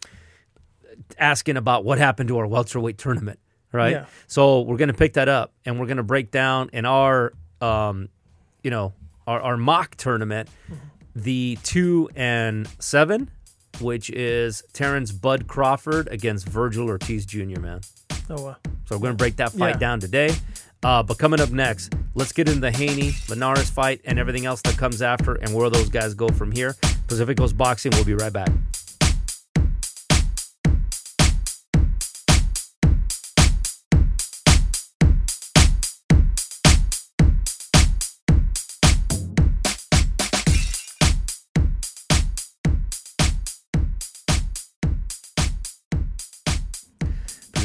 asking 1.17 1.57
about 1.57 1.85
what 1.85 1.97
happened 1.99 2.27
to 2.29 2.37
our 2.37 2.47
welterweight 2.47 2.97
tournament. 2.97 3.39
Right. 3.71 3.91
Yeah. 3.91 4.05
So 4.27 4.61
we're 4.61 4.77
going 4.77 4.87
to 4.89 4.93
pick 4.95 5.13
that 5.13 5.29
up, 5.29 5.53
and 5.65 5.79
we're 5.79 5.85
going 5.85 5.97
to 5.97 6.03
break 6.03 6.31
down 6.31 6.69
in 6.73 6.85
our, 6.85 7.33
um, 7.61 8.09
you 8.63 8.71
know, 8.71 8.93
our, 9.27 9.39
our 9.41 9.57
mock 9.57 9.95
tournament 9.95 10.49
the 11.15 11.57
two 11.63 12.09
and 12.15 12.67
seven, 12.79 13.29
which 13.81 14.09
is 14.09 14.63
Terence 14.73 15.11
Bud 15.11 15.47
Crawford 15.47 16.07
against 16.09 16.47
Vergil 16.47 16.87
Ortiz 16.87 17.25
Jr. 17.25 17.59
Man, 17.59 17.81
Oh, 18.29 18.41
wow. 18.43 18.55
so 18.85 18.95
we're 18.95 19.01
gonna 19.03 19.13
break 19.15 19.35
that 19.37 19.51
fight 19.51 19.75
Yeah. 19.75 19.79
down 19.79 19.99
today. 19.99 20.33
Uh, 20.81 21.03
but 21.03 21.17
coming 21.17 21.41
up 21.41 21.49
next, 21.51 21.93
let's 22.15 22.31
get 22.31 22.47
into 22.47 22.61
the 22.61 22.71
Haney 22.71 23.11
Linares 23.27 23.69
fight 23.69 23.99
and 24.05 24.17
everything 24.17 24.45
else 24.45 24.61
that 24.61 24.77
comes 24.77 25.01
after, 25.01 25.35
and 25.35 25.53
where 25.53 25.69
those 25.69 25.89
guys 25.89 26.13
go 26.13 26.29
from 26.29 26.51
here. 26.51 26.75
Pacific 27.07 27.37
Coast 27.37 27.57
Boxing. 27.57 27.91
We'll 27.95 28.05
be 28.05 28.13
right 28.13 28.31
back. 28.31 28.49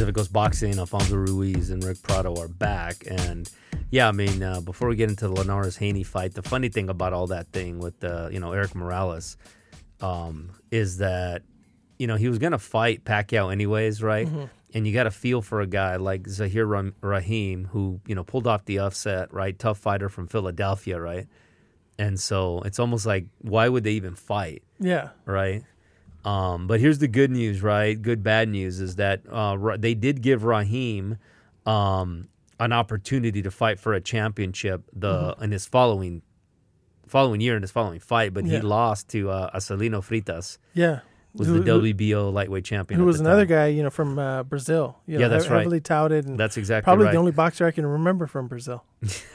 Pacific 0.05 0.17
Coast 0.17 0.33
Boxing, 0.35 0.79
Alfonso 0.79 1.17
Ruiz 1.17 1.71
and 1.71 1.83
Rick 1.83 2.03
Prado 2.03 2.37
are 2.39 2.47
back. 2.47 3.05
And 3.07 3.51
yeah, 3.91 4.07
I 4.07 4.13
mean, 4.13 4.43
uh, 4.43 4.61
before 4.61 4.87
we 4.89 4.97
get 4.97 5.09
into 5.09 5.29
the 5.29 5.33
Linares 5.33 5.79
Haney 5.79 6.03
fight, 6.03 6.35
the 6.35 6.43
funny 6.43 6.69
thing 6.69 6.91
about 6.91 7.15
all 7.15 7.27
that 7.29 7.47
thing 7.53 7.79
with, 7.79 8.05
uh, 8.05 8.29
you 8.31 8.39
know, 8.39 8.53
Eric 8.53 8.75
Morales 8.75 9.39
um, 10.03 10.51
is 10.71 10.99
that, 10.99 11.41
you 11.99 12.07
know, 12.07 12.17
he 12.17 12.29
was 12.29 12.39
going 12.39 12.53
to 12.53 12.59
fight 12.59 13.03
Pacquiao 13.05 13.51
anyways, 13.51 14.03
right? 14.03 14.29
And 14.75 14.87
you 14.87 14.93
got 14.93 15.05
to 15.05 15.11
feel 15.11 15.41
for 15.41 15.63
a 15.63 15.67
guy 15.67 15.97
like 15.97 16.29
Zahir 16.29 16.67
Raheem, 17.01 17.65
who, 17.73 17.99
you 18.07 18.15
know, 18.15 18.25
pulled 18.25 18.47
off 18.47 18.67
the 18.67 18.81
upset, 18.81 19.33
right? 19.33 19.59
Tough 19.59 19.79
fighter 19.79 20.11
from 20.11 20.27
Philadelphia, 20.27 21.01
right? 21.01 21.27
And 21.99 22.21
so 22.21 22.61
it's 22.67 22.79
almost 22.79 23.07
like, 23.07 23.25
why 23.39 23.71
would 23.71 23.85
they 23.85 23.93
even 23.93 24.17
fight? 24.17 24.65
Yeah. 24.79 25.11
right? 25.25 25.63
Um, 26.25 26.67
but 26.67 26.81
here's 26.81 26.99
the 26.99 27.09
good 27.09 27.31
news, 27.31 27.63
right? 27.63 28.01
Good 28.01 28.23
bad 28.23 28.49
news 28.49 28.81
is 28.81 28.97
that 28.97 29.23
uh, 29.31 29.77
they 29.77 29.95
did 29.95 30.23
give 30.23 30.45
Raheem 30.45 31.19
um, 31.67 32.29
an 32.59 32.73
opportunity 32.73 33.43
to 33.43 33.51
fight 33.51 33.79
for 33.79 33.93
a 33.93 34.01
championship 34.01 34.83
the 34.95 35.37
in 35.41 35.51
his 35.51 35.67
following 35.67 36.23
following 37.07 37.41
year 37.41 37.57
in 37.57 37.63
his 37.63 37.71
following 37.71 38.01
fight, 38.01 38.33
but 38.33 38.45
he 38.47 38.59
lost 38.61 39.09
to 39.11 39.29
uh, 39.31 39.51
Acelino 39.57 40.01
Freitas, 40.01 40.57
Yeah. 40.73 41.01
was 41.35 41.47
Who- 41.47 41.61
the 41.63 41.71
who- 41.73 41.83
WBO 41.93 42.33
lightweight 42.33 42.65
champion. 42.65 42.99
Who 42.99 43.07
was 43.07 43.19
the 43.19 43.25
another 43.25 43.45
guy, 43.45 43.67
you 43.67 43.83
know, 43.83 43.91
from 43.91 44.19
uh, 44.19 44.43
Brazil. 44.45 44.97
You 45.07 45.15
Yeah, 45.19 45.27
know, 45.27 45.29
that's 45.29 45.45
he- 45.45 45.51
right. 45.53 45.59
Heavily 45.59 45.81
touted 45.81 46.27
and 46.27 46.41
That's 46.41 46.57
exactly 46.57 46.85
probably 46.89 47.05
right. 47.07 47.13
the 47.13 47.19
only 47.19 47.33
boxer 47.33 47.67
I 47.67 47.71
can 47.71 47.85
remember 47.87 48.27
from 48.27 48.49
Brazil. 48.49 48.83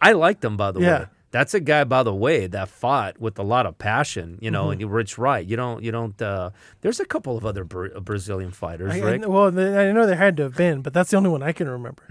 I 0.00 0.12
liked 0.12 0.44
him, 0.44 0.56
by 0.56 0.70
the 0.72 0.80
Yeah. 0.80 0.98
way. 1.00 1.06
That's 1.32 1.54
a 1.54 1.60
guy, 1.60 1.84
by 1.84 2.02
the 2.02 2.14
way, 2.14 2.48
that 2.48 2.68
fought 2.68 3.20
with 3.20 3.38
a 3.38 3.44
lot 3.44 3.64
of 3.64 3.78
passion, 3.78 4.38
you 4.40 4.50
know. 4.50 4.66
Mm-hmm. 4.68 4.82
And 4.82 4.92
Rich 4.92 5.16
right. 5.16 5.46
You 5.46 5.56
don't, 5.56 5.82
you 5.84 5.92
don't. 5.92 6.20
Uh, 6.20 6.50
there's 6.80 6.98
a 6.98 7.04
couple 7.04 7.36
of 7.36 7.46
other 7.46 7.62
Bra- 7.64 8.00
Brazilian 8.00 8.50
fighters, 8.50 8.92
I, 8.94 9.00
right? 9.00 9.22
I, 9.22 9.26
well, 9.28 9.46
I 9.46 9.92
know 9.92 10.06
there 10.06 10.16
had 10.16 10.36
to 10.38 10.44
have 10.44 10.56
been, 10.56 10.82
but 10.82 10.92
that's 10.92 11.10
the 11.12 11.16
only 11.18 11.30
one 11.30 11.42
I 11.42 11.52
can 11.52 11.68
remember. 11.68 12.02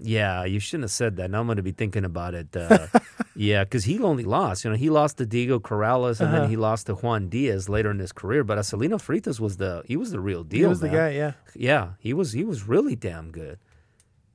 Yeah, 0.00 0.44
you 0.44 0.60
shouldn't 0.60 0.84
have 0.84 0.90
said 0.90 1.16
that. 1.16 1.30
Now 1.30 1.40
I'm 1.40 1.46
going 1.46 1.56
to 1.56 1.62
be 1.62 1.72
thinking 1.72 2.04
about 2.04 2.34
it. 2.34 2.54
Uh, 2.54 2.86
yeah, 3.34 3.64
because 3.64 3.84
he 3.84 3.98
only 4.00 4.24
lost. 4.24 4.62
You 4.64 4.70
know, 4.70 4.76
he 4.76 4.90
lost 4.90 5.16
to 5.18 5.26
Diego 5.26 5.58
Corrales, 5.58 6.20
and 6.20 6.28
Uh-huh. 6.28 6.40
then 6.42 6.50
he 6.50 6.56
lost 6.56 6.86
to 6.86 6.94
Juan 6.94 7.28
Diaz 7.28 7.68
later 7.70 7.90
in 7.90 7.98
his 7.98 8.12
career. 8.12 8.44
But 8.44 8.58
Acelino 8.58 8.96
Freitas 9.00 9.40
was 9.40 9.56
the 9.56 9.82
he 9.86 9.96
was 9.96 10.10
the 10.10 10.20
real 10.20 10.44
deal. 10.44 10.60
he 10.60 10.66
was 10.66 10.80
the 10.80 10.90
guy, 10.90 11.10
yeah. 11.10 11.32
Yeah, 11.54 11.92
he 11.98 12.12
was 12.12 12.32
he 12.32 12.44
was 12.44 12.68
really 12.68 12.94
damn 12.94 13.30
good. 13.30 13.58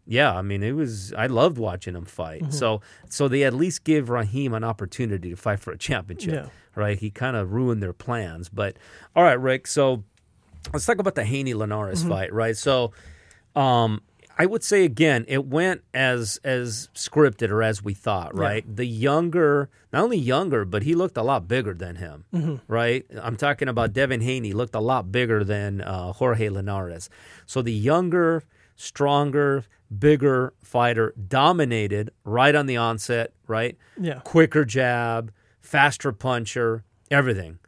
Yeah, 0.06 0.36
I 0.36 0.42
mean, 0.42 0.64
it 0.64 0.72
was. 0.74 1.14
I 1.14 1.28
loved 1.28 1.58
watching 1.58 1.96
him 1.96 2.06
fight. 2.06 2.42
Mm-hmm. 2.42 2.52
So, 2.52 2.82
so 3.10 3.28
they 3.28 3.44
at 3.44 3.54
least 3.54 3.84
give 3.84 4.10
Raheem 4.10 4.54
an 4.54 4.64
opportunity 4.64 5.30
to 5.30 5.36
fight 5.36 5.60
for 5.60 5.72
a 5.72 5.78
championship. 5.78 6.34
Yeah. 6.34 6.50
Right? 6.76 6.98
He 6.98 7.10
kind 7.12 7.36
of 7.36 7.52
ruined 7.54 7.84
their 7.84 7.94
plans. 7.94 8.50
But 8.50 8.78
all 9.16 9.24
right, 9.24 9.40
Rick. 9.40 9.68
So 9.68 10.04
let's 10.74 10.86
talk 10.86 11.00
about 11.00 11.16
the 11.16 11.24
Haney 11.24 11.54
Linares 11.54 12.00
Mm-hmm. 12.02 12.10
fight. 12.10 12.34
Right? 12.34 12.58
So, 12.58 12.94
um, 13.56 14.02
I 14.40 14.46
would 14.48 14.64
say 14.64 14.86
again, 14.86 15.26
it 15.28 15.46
went 15.46 15.84
as 15.94 16.40
as 16.44 16.90
scripted 16.96 17.50
or 17.52 17.62
as 17.62 17.84
we 17.84 17.94
thought. 17.94 18.34
Right? 18.36 18.64
The 18.76 18.86
younger, 18.86 19.70
not 19.94 20.04
only 20.04 20.18
younger, 20.18 20.66
but 20.66 20.84
he 20.84 20.96
looked 20.96 21.18
a 21.18 21.24
lot 21.24 21.48
bigger 21.48 21.74
than 21.76 21.98
him. 21.98 22.26
Mm-hmm. 22.34 22.56
Right? 22.68 23.06
I'm 23.22 23.36
talking 23.36 23.68
about 23.68 23.94
Devin 23.94 24.22
Haney. 24.22 24.54
Looked 24.54 24.74
a 24.76 24.80
lot 24.80 25.12
bigger 25.12 25.44
than 25.44 25.82
uh, 25.82 26.14
Jorge 26.14 26.50
Linares. 26.50 27.10
So 27.46 27.62
the 27.62 27.74
younger 27.74 28.44
stronger, 28.78 29.66
bigger 29.98 30.54
fighter, 30.64 31.14
dominated 31.28 32.12
right 32.24 32.56
on 32.56 32.66
the 32.66 32.78
onset, 32.78 33.34
right? 33.48 33.78
Yeah. 34.00 34.20
Quicker 34.24 34.66
jab, 34.66 35.32
faster 35.60 36.12
puncher, 36.12 36.84
everything, 37.10 37.60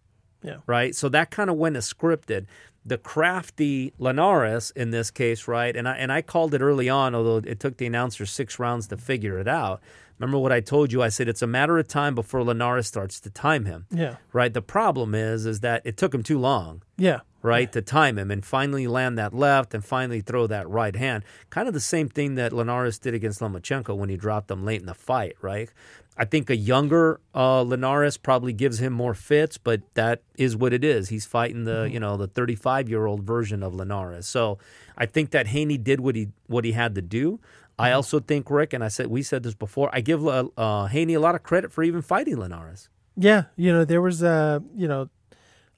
Yeah. 0.41 0.57
right? 0.65 0.95
So 0.95 1.09
that 1.09 1.31
kind 1.31 1.49
of 1.49 1.57
went 1.57 1.75
as 1.75 1.91
scripted. 1.91 2.45
The 2.85 2.97
crafty 2.97 3.93
Linares 3.97 4.71
in 4.75 4.91
this 4.91 5.09
case, 5.09 5.47
right? 5.47 5.75
And 5.75 5.87
I 5.87 5.95
and 5.95 6.11
I 6.11 6.21
called 6.21 6.53
it 6.53 6.61
early 6.61 6.89
on, 6.89 7.15
although 7.15 7.37
it 7.37 7.59
took 7.59 7.77
the 7.77 7.85
announcer 7.85 8.25
six 8.25 8.59
rounds 8.59 8.87
to 8.87 8.97
figure 8.97 9.37
it 9.39 9.47
out. 9.47 9.81
Remember 10.19 10.37
what 10.37 10.51
I 10.51 10.59
told 10.61 10.91
you? 10.93 11.01
I 11.01 11.09
said 11.09 11.27
it's 11.27 11.41
a 11.41 11.47
matter 11.47 11.77
of 11.77 11.87
time 11.87 12.15
before 12.15 12.43
Linares 12.43 12.87
starts 12.87 13.19
to 13.21 13.29
time 13.29 13.65
him. 13.65 13.85
Yeah. 13.91 14.17
Right. 14.31 14.53
The 14.53 14.61
problem 14.61 15.13
is, 15.15 15.45
is 15.45 15.59
that 15.61 15.81
it 15.85 15.97
took 15.97 16.13
him 16.13 16.23
too 16.23 16.39
long 16.39 16.81
Yeah. 16.97 17.21
right, 17.41 17.71
to 17.73 17.81
time 17.81 18.17
him 18.17 18.31
and 18.31 18.45
finally 18.45 18.87
land 18.87 19.17
that 19.17 19.33
left 19.33 19.73
and 19.73 19.83
finally 19.83 20.21
throw 20.21 20.47
that 20.47 20.69
right 20.69 20.95
hand. 20.95 21.23
Kind 21.49 21.67
of 21.67 21.73
the 21.73 21.79
same 21.81 22.07
thing 22.09 22.35
that 22.35 22.53
Linares 22.53 22.99
did 22.99 23.13
against 23.13 23.41
Lomachenko 23.41 23.97
when 23.97 24.09
he 24.09 24.15
dropped 24.15 24.49
him 24.49 24.63
late 24.63 24.79
in 24.79 24.85
the 24.87 24.93
fight, 24.93 25.35
right? 25.41 25.69
I 26.15 26.25
think 26.25 26.51
a 26.51 26.55
younger 26.55 27.19
uh, 27.33 27.63
Linares 27.63 28.17
probably 28.17 28.53
gives 28.53 28.79
him 28.79 28.93
more 28.93 29.15
fits, 29.15 29.57
but 29.57 29.81
that 29.95 30.21
is 30.37 30.55
what 30.55 30.71
it 30.71 30.83
is. 30.83 31.09
He's 31.09 31.25
fighting 31.25 31.63
the 31.63 31.89
you 31.91 31.99
know 31.99 32.17
the 32.17 32.27
35 32.27 32.87
year 32.87 33.07
old 33.07 33.23
version 33.23 33.63
of 33.63 33.73
Linares. 33.73 34.27
So 34.27 34.59
I 34.95 35.07
think 35.07 35.31
that 35.31 35.47
Haney 35.47 35.79
did 35.79 35.99
what 36.01 36.15
he 36.15 36.27
what 36.45 36.65
he 36.65 36.73
had 36.73 36.93
to 36.95 37.01
do. 37.01 37.39
I 37.79 37.91
also 37.91 38.19
think 38.19 38.49
Rick 38.49 38.73
and 38.73 38.83
I 38.83 38.87
said 38.87 39.07
we 39.07 39.23
said 39.23 39.43
this 39.43 39.55
before. 39.55 39.89
I 39.93 40.01
give 40.01 40.25
uh, 40.27 40.47
uh, 40.57 40.85
Haney 40.87 41.13
a 41.15 41.19
lot 41.19 41.35
of 41.35 41.43
credit 41.43 41.71
for 41.71 41.83
even 41.83 42.01
fighting 42.01 42.37
Linares. 42.37 42.89
Yeah. 43.15 43.45
You 43.55 43.71
know, 43.73 43.85
there 43.85 44.01
was 44.01 44.21
uh, 44.23 44.59
you 44.75 44.87
know, 44.87 45.09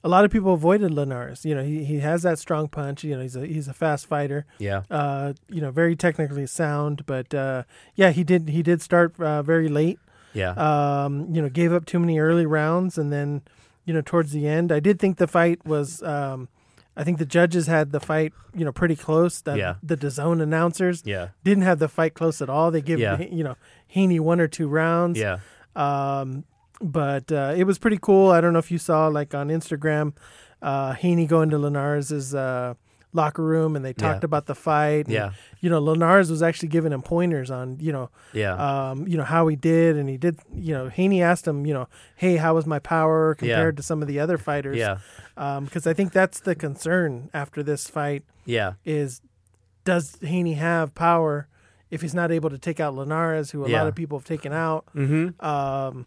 a 0.04 0.08
lot 0.08 0.24
of 0.24 0.30
people 0.30 0.52
avoided 0.54 0.92
Linares. 0.92 1.44
You 1.44 1.54
know, 1.54 1.64
he, 1.64 1.84
he 1.84 1.98
has 2.00 2.22
that 2.22 2.38
strong 2.38 2.68
punch. 2.68 3.02
You 3.02 3.16
know, 3.16 3.22
he's 3.22 3.34
a 3.36 3.46
he's 3.46 3.66
a 3.68 3.72
fast 3.74 4.06
fighter. 4.06 4.44
Yeah, 4.58 4.82
Uh, 4.90 5.32
you 5.48 5.60
know, 5.60 5.70
very 5.70 5.96
technically 5.96 6.46
sound, 6.46 7.04
but 7.06 7.34
uh, 7.34 7.64
yeah, 7.94 8.10
he 8.10 8.22
did 8.24 8.48
he 8.50 8.62
did 8.62 8.82
start 8.82 9.18
uh, 9.18 9.42
very 9.42 9.68
late. 9.68 9.98
yeah, 10.34 10.52
Um, 10.52 11.34
you 11.34 11.40
know, 11.42 11.48
gave 11.48 11.72
up 11.72 11.86
too 11.86 11.98
many 11.98 12.18
early 12.18 12.46
rounds, 12.46 12.98
and 12.98 13.10
then, 13.10 13.40
you 13.86 13.94
know, 13.94 14.02
towards 14.02 14.32
the 14.32 14.46
end, 14.46 14.70
I 14.70 14.80
did 14.80 14.98
think 15.00 15.16
the 15.16 15.26
fight 15.26 15.64
was. 15.66 16.02
Um, 16.02 16.48
I 16.96 17.04
think 17.04 17.18
the 17.18 17.26
judges 17.26 17.66
had 17.66 17.92
the 17.92 18.00
fight, 18.00 18.32
you 18.54 18.64
know, 18.64 18.72
pretty 18.72 18.96
close. 18.96 19.42
The, 19.42 19.56
Yeah. 19.56 19.74
the 19.82 19.96
DAZN 19.96 20.40
announcers 20.42 21.02
yeah, 21.04 21.28
didn't 21.44 21.64
have 21.64 21.78
the 21.78 21.88
fight 21.88 22.14
close 22.14 22.40
at 22.40 22.48
all. 22.48 22.70
They 22.70 22.80
give 22.80 22.98
Yeah. 22.98 23.20
you 23.20 23.44
know 23.44 23.56
Haney 23.88 24.18
one 24.20 24.40
or 24.40 24.48
two 24.48 24.66
rounds. 24.68 25.18
yeah, 25.18 25.38
Um, 25.74 26.44
but 26.80 27.30
uh, 27.30 27.54
it 27.56 27.64
was 27.64 27.78
pretty 27.78 27.98
cool. 28.00 28.30
I 28.30 28.40
don't 28.40 28.52
know 28.52 28.58
if 28.58 28.70
you 28.70 28.78
saw 28.78 29.08
like 29.08 29.34
on 29.34 29.48
Instagram, 29.48 30.14
uh, 30.62 30.92
Haney 30.94 31.26
going 31.26 31.50
to 31.50 31.58
Linares's 31.58 32.34
uh, 32.34 32.74
locker 33.12 33.42
room 33.42 33.76
and 33.76 33.84
they 33.84 33.92
talked 33.94 34.22
Yeah. 34.22 34.26
about 34.26 34.46
the 34.46 34.54
fight. 34.54 35.06
and, 35.06 35.14
Yeah. 35.14 35.30
you 35.60 35.70
know, 35.70 35.78
Linares 35.78 36.30
was 36.30 36.42
actually 36.42 36.68
giving 36.68 36.92
him 36.92 37.00
pointers 37.02 37.50
on 37.50 37.78
you 37.80 37.92
know 37.92 38.10
yeah, 38.34 38.90
um, 38.90 39.06
you 39.08 39.16
know 39.16 39.24
how 39.24 39.46
he 39.48 39.56
did, 39.56 39.96
and 39.96 40.08
he 40.08 40.16
did. 40.18 40.38
You 40.54 40.74
know, 40.74 40.88
Haney 40.88 41.22
asked 41.22 41.46
him, 41.46 41.64
you 41.66 41.72
know, 41.74 41.88
hey, 42.16 42.36
how 42.36 42.54
was 42.54 42.66
my 42.66 42.78
power 42.78 43.34
compared 43.34 43.76
to 43.78 43.82
some 43.82 44.02
of 44.02 44.08
the 44.08 44.20
other 44.20 44.36
fighters? 44.38 44.76
yeah, 44.76 44.98
because 45.34 45.86
I 45.86 45.92
think 45.94 46.12
that's 46.12 46.40
the 46.40 46.54
concern 46.54 47.30
after 47.32 47.62
this 47.62 47.88
fight 47.88 48.24
yeah. 48.44 48.74
is 48.84 49.20
does 49.84 50.18
Haney 50.20 50.54
have 50.54 50.94
power 50.94 51.48
if 51.90 52.02
he's 52.02 52.14
not 52.14 52.32
able 52.32 52.50
to 52.50 52.58
take 52.58 52.80
out 52.80 52.94
Linares, 52.94 53.52
who 53.52 53.64
a 53.64 53.68
Yeah. 53.70 53.78
lot 53.78 53.86
of 53.86 53.94
people 53.94 54.18
have 54.18 54.26
taken 54.26 54.52
out. 54.52 54.84
Mm-hmm. 54.94 55.44
Um, 55.46 56.06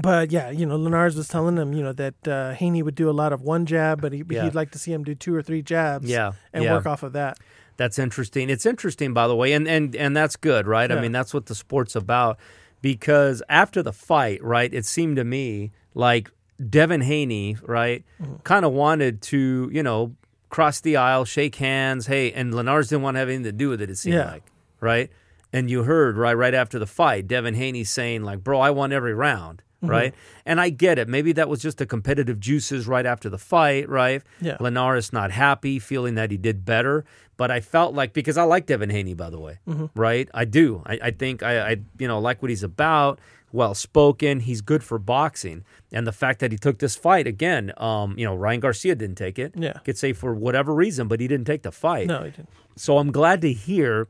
but 0.00 0.30
yeah, 0.32 0.50
you 0.50 0.64
know, 0.66 0.76
Linares 0.76 1.16
was 1.16 1.28
telling 1.28 1.56
him, 1.56 1.72
you 1.72 1.82
know, 1.82 1.92
that 1.92 2.28
uh, 2.28 2.52
Haney 2.54 2.82
would 2.82 2.94
do 2.94 3.10
a 3.10 3.12
lot 3.12 3.32
of 3.32 3.42
one 3.42 3.66
jab, 3.66 4.00
but 4.00 4.12
he, 4.12 4.22
Yeah. 4.28 4.44
he'd 4.44 4.54
like 4.54 4.70
to 4.72 4.78
see 4.78 4.92
him 4.92 5.04
do 5.04 5.14
two 5.14 5.34
or 5.34 5.42
three 5.42 5.62
jabs, 5.62 6.08
Yeah, 6.08 6.32
and 6.52 6.64
yeah. 6.64 6.72
work 6.72 6.86
off 6.86 7.02
of 7.02 7.12
that. 7.12 7.38
That's 7.76 7.98
interesting. 7.98 8.48
It's 8.50 8.66
interesting, 8.66 9.12
by 9.14 9.26
the 9.28 9.34
way, 9.36 9.52
and 9.52 9.66
and 9.68 9.94
and 9.96 10.16
that's 10.16 10.36
good, 10.36 10.66
right? 10.66 10.90
I 10.92 11.00
mean, 11.00 11.12
that's 11.12 11.32
what 11.34 11.46
the 11.46 11.54
sport's 11.54 11.96
about. 11.96 12.38
Because 12.80 13.42
after 13.48 13.82
the 13.82 13.92
fight, 13.92 14.42
right, 14.42 14.72
it 14.72 14.84
seemed 14.84 15.16
to 15.16 15.24
me 15.24 15.70
like 15.94 16.30
Devin 16.68 17.00
Haney, 17.02 17.56
right, 17.62 18.04
Mm-hmm. 18.20 18.36
kind 18.44 18.64
of 18.64 18.72
wanted 18.72 19.22
to, 19.22 19.70
you 19.72 19.82
know, 19.82 20.14
cross 20.48 20.80
the 20.80 20.96
aisle, 20.96 21.24
shake 21.24 21.54
hands, 21.56 22.06
hey, 22.08 22.30
and 22.32 22.54
Linares 22.54 22.88
didn't 22.88 23.02
want 23.02 23.14
to 23.14 23.20
have 23.20 23.28
anything 23.28 23.44
to 23.44 23.52
do 23.52 23.68
with 23.70 23.80
it. 23.80 23.88
It 23.88 23.96
seemed 23.98 24.16
Yeah. 24.16 24.30
like, 24.32 24.42
right, 24.80 25.10
and 25.52 25.70
you 25.70 25.84
heard 25.84 26.16
right 26.16 26.34
right 26.34 26.54
after 26.54 26.78
the 26.78 26.86
fight, 26.86 27.26
Devin 27.26 27.54
Haney 27.54 27.84
saying 27.84 28.22
like, 28.22 28.42
"Bro, 28.44 28.60
I 28.60 28.70
won 28.70 28.92
every 28.92 29.14
round." 29.14 29.62
Mm-hmm. 29.82 29.90
Right. 29.90 30.14
And 30.46 30.60
I 30.60 30.70
get 30.70 30.98
it. 30.98 31.08
Maybe 31.08 31.32
that 31.32 31.48
was 31.48 31.60
just 31.60 31.78
the 31.78 31.86
competitive 31.86 32.38
juices 32.38 32.86
right 32.86 33.04
after 33.04 33.28
the 33.28 33.38
fight, 33.38 33.88
right? 33.88 34.22
Yeah. 34.40 34.56
Linares 34.60 35.12
not 35.12 35.32
happy, 35.32 35.78
feeling 35.80 36.14
that 36.14 36.30
he 36.30 36.36
did 36.36 36.64
better. 36.64 37.04
But 37.36 37.50
I 37.50 37.60
felt 37.60 37.92
like 37.94 38.12
because 38.12 38.38
I 38.38 38.44
like 38.44 38.66
Devin 38.66 38.90
Haney, 38.90 39.14
by 39.14 39.28
the 39.30 39.40
way, 39.40 39.58
Mm-hmm. 39.68 39.86
right? 40.00 40.28
I 40.32 40.44
do. 40.44 40.82
I, 40.86 40.98
I 41.02 41.10
think 41.10 41.42
I, 41.42 41.70
I, 41.72 41.76
you 41.98 42.06
know, 42.06 42.20
like 42.20 42.40
what 42.42 42.50
he's 42.50 42.62
about. 42.62 43.18
Well 43.54 43.74
spoken. 43.74 44.40
He's 44.40 44.62
good 44.62 44.82
for 44.82 44.98
boxing, 44.98 45.64
and 45.92 46.06
the 46.06 46.12
fact 46.12 46.38
that 46.40 46.52
he 46.52 46.56
took 46.58 46.78
this 46.78 46.96
fight 46.96 47.26
again. 47.26 47.70
Um, 47.76 48.14
you 48.16 48.24
know, 48.24 48.34
Ryan 48.34 48.60
Garcia 48.60 48.94
didn't 48.94 49.16
take 49.16 49.38
it. 49.38 49.52
Yeah. 49.54 49.74
could 49.84 49.98
say 49.98 50.14
for 50.14 50.32
whatever 50.34 50.72
reason, 50.74 51.06
but 51.06 51.20
he 51.20 51.28
didn't 51.28 51.44
take 51.44 51.62
the 51.62 51.70
fight. 51.72 52.06
No, 52.06 52.20
he 52.24 52.30
didn't. 52.30 52.48
So 52.76 52.96
I'm 52.96 53.12
glad 53.12 53.42
to 53.42 53.52
hear 53.52 54.08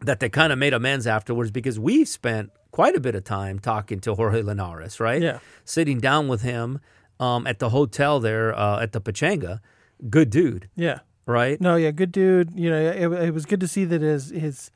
that 0.00 0.20
they 0.20 0.30
kind 0.30 0.50
of 0.50 0.58
made 0.58 0.72
amends 0.72 1.06
afterwards 1.06 1.50
because 1.50 1.78
we've 1.78 2.08
spent 2.08 2.52
quite 2.70 2.94
a 2.96 3.00
bit 3.00 3.14
of 3.14 3.24
time 3.24 3.58
talking 3.58 4.00
to 4.00 4.14
Jorge 4.14 4.42
Linares, 4.42 5.00
right? 5.00 5.20
Yeah. 5.22 5.38
Sitting 5.64 5.98
down 6.00 6.28
with 6.28 6.42
him 6.42 6.80
um, 7.18 7.46
at 7.46 7.58
the 7.58 7.70
hotel 7.70 8.20
there 8.20 8.56
uh, 8.58 8.80
at 8.80 8.92
the 8.92 9.00
Pechanga. 9.00 9.60
Good 10.08 10.30
dude, 10.30 10.68
Yeah. 10.76 11.00
right? 11.26 11.60
No, 11.60 11.76
yeah, 11.76 11.90
good 11.90 12.12
dude. 12.12 12.52
You 12.58 12.70
know, 12.70 12.80
it, 12.80 13.24
it 13.26 13.34
was 13.34 13.44
good 13.44 13.60
to 13.60 13.68
see 13.68 13.84
that 13.84 14.00
his 14.00 14.30
his 14.30 14.70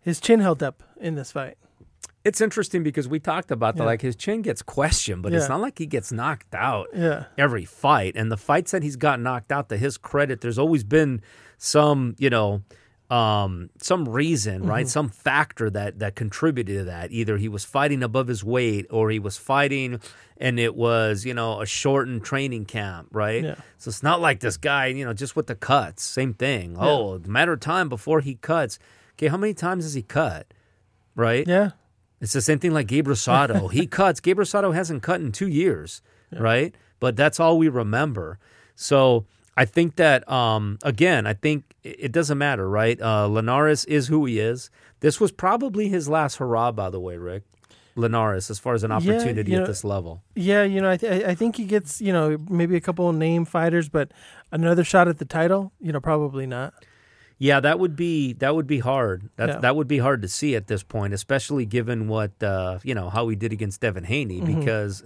his 0.00 0.20
chin 0.20 0.40
held 0.40 0.62
up 0.62 0.82
in 0.98 1.14
this 1.14 1.32
fight. 1.32 1.58
It's 2.24 2.40
interesting 2.42 2.82
because 2.82 3.08
we 3.08 3.18
talked 3.18 3.50
about 3.50 3.76
that. 3.76 3.82
Yeah. 3.82 3.86
Like 3.86 4.02
his 4.02 4.14
chin 4.16 4.42
gets 4.42 4.60
questioned, 4.62 5.22
but 5.22 5.32
Yeah. 5.32 5.38
it's 5.38 5.48
not 5.48 5.60
like 5.60 5.78
he 5.78 5.86
gets 5.86 6.12
knocked 6.12 6.54
out 6.54 6.88
Yeah. 6.94 7.24
every 7.38 7.64
fight. 7.64 8.14
And 8.16 8.30
the 8.30 8.36
fights 8.36 8.72
that 8.72 8.82
he's 8.82 8.96
got 8.96 9.20
knocked 9.20 9.50
out, 9.52 9.68
to 9.70 9.76
his 9.78 9.96
credit, 9.96 10.40
there's 10.42 10.58
always 10.58 10.84
been 10.84 11.22
some, 11.58 12.14
you 12.18 12.28
know, 12.30 12.62
um, 13.10 13.70
some 13.82 14.08
reason, 14.08 14.64
right? 14.64 14.88
Some 14.88 15.08
factor 15.08 15.68
that 15.70 15.98
that 15.98 16.14
contributed 16.14 16.78
to 16.78 16.84
that. 16.84 17.10
Either 17.10 17.36
he 17.36 17.48
was 17.48 17.64
fighting 17.64 18.02
above 18.02 18.28
his 18.28 18.44
weight, 18.44 18.86
or 18.88 19.10
he 19.10 19.18
was 19.18 19.36
fighting, 19.36 20.00
and 20.36 20.60
it 20.60 20.76
was, 20.76 21.24
you 21.24 21.34
know, 21.34 21.60
a 21.60 21.66
shortened 21.66 22.24
training 22.24 22.66
camp, 22.66 23.08
right? 23.10 23.42
Yeah. 23.42 23.56
So 23.78 23.88
it's 23.88 24.04
not 24.04 24.20
like 24.20 24.40
this 24.40 24.56
guy, 24.56 24.86
you 24.86 25.04
know, 25.04 25.12
just 25.12 25.34
with 25.34 25.48
the 25.48 25.56
cuts, 25.56 26.04
same 26.04 26.34
thing. 26.34 26.76
Oh, 26.78 27.14
a 27.14 27.18
matter 27.28 27.52
of 27.52 27.60
time 27.60 27.88
before 27.88 28.20
he 28.20 28.36
cuts. 28.36 28.78
Okay, 29.14 29.26
how 29.26 29.36
many 29.36 29.54
times 29.54 29.84
has 29.84 29.94
he 29.94 30.02
cut? 30.02 30.46
Right? 31.16 31.46
Yeah. 31.46 31.70
It's 32.20 32.32
the 32.32 32.40
same 32.40 32.60
thing 32.60 32.72
like 32.72 32.86
Gabe 32.86 33.08
Rosado. 33.08 33.72
he 33.72 33.86
cuts. 33.88 34.20
Gabe 34.20 34.38
Rosado 34.38 34.72
hasn't 34.72 35.02
cut 35.02 35.20
in 35.20 35.32
two 35.32 35.48
years, 35.48 36.00
right? 36.30 36.74
But 37.00 37.16
that's 37.16 37.40
all 37.40 37.58
we 37.58 37.68
remember. 37.68 38.38
So 38.76 39.26
I 39.60 39.66
think 39.66 39.96
that 39.96 40.26
um, 40.30 40.78
again, 40.82 41.26
I 41.26 41.34
think 41.34 41.64
it 41.84 42.12
doesn't 42.12 42.38
matter, 42.38 42.66
right? 42.66 42.98
Uh, 43.00 43.26
Linares 43.26 43.84
is 43.84 44.08
who 44.08 44.24
he 44.24 44.38
is. 44.40 44.70
This 45.00 45.20
was 45.20 45.32
probably 45.32 45.88
his 45.88 46.08
last 46.08 46.36
hurrah, 46.36 46.72
by 46.72 46.88
the 46.88 46.98
way, 46.98 47.18
Rick. 47.18 47.42
Linares, 47.94 48.48
as 48.50 48.58
far 48.58 48.72
as 48.72 48.84
an 48.84 48.90
opportunity 48.92 49.52
you 49.52 49.60
at 49.60 49.66
this 49.66 49.84
level. 49.84 50.22
Yeah, 50.34 50.62
you 50.62 50.80
know, 50.80 50.90
I, 50.90 50.96
th- 50.96 51.24
I 51.24 51.34
think 51.34 51.56
he 51.56 51.66
gets, 51.66 52.00
you 52.00 52.10
know, 52.10 52.38
maybe 52.48 52.74
a 52.76 52.80
couple 52.80 53.06
of 53.10 53.16
name 53.16 53.44
fighters, 53.44 53.90
but 53.90 54.12
another 54.50 54.82
shot 54.82 55.08
at 55.08 55.18
the 55.18 55.26
title, 55.26 55.72
you 55.78 55.92
know, 55.92 56.00
probably 56.00 56.46
not. 56.46 56.72
Yeah, 57.36 57.60
that 57.60 57.78
would 57.78 57.96
be 57.96 58.32
that 58.34 58.54
would 58.54 58.66
be 58.66 58.78
hard. 58.78 59.28
That 59.36 59.48
Yeah. 59.48 59.58
that 59.58 59.76
would 59.76 59.88
be 59.88 59.98
hard 59.98 60.22
to 60.22 60.28
see 60.28 60.54
at 60.56 60.68
this 60.68 60.82
point, 60.82 61.12
especially 61.12 61.66
given 61.66 62.08
what 62.08 62.42
uh, 62.42 62.78
you 62.82 62.94
know 62.94 63.10
how 63.10 63.28
he 63.28 63.36
did 63.36 63.52
against 63.52 63.80
Devin 63.82 64.04
Haney. 64.04 64.40
Mm-hmm. 64.40 64.60
Because 64.60 65.02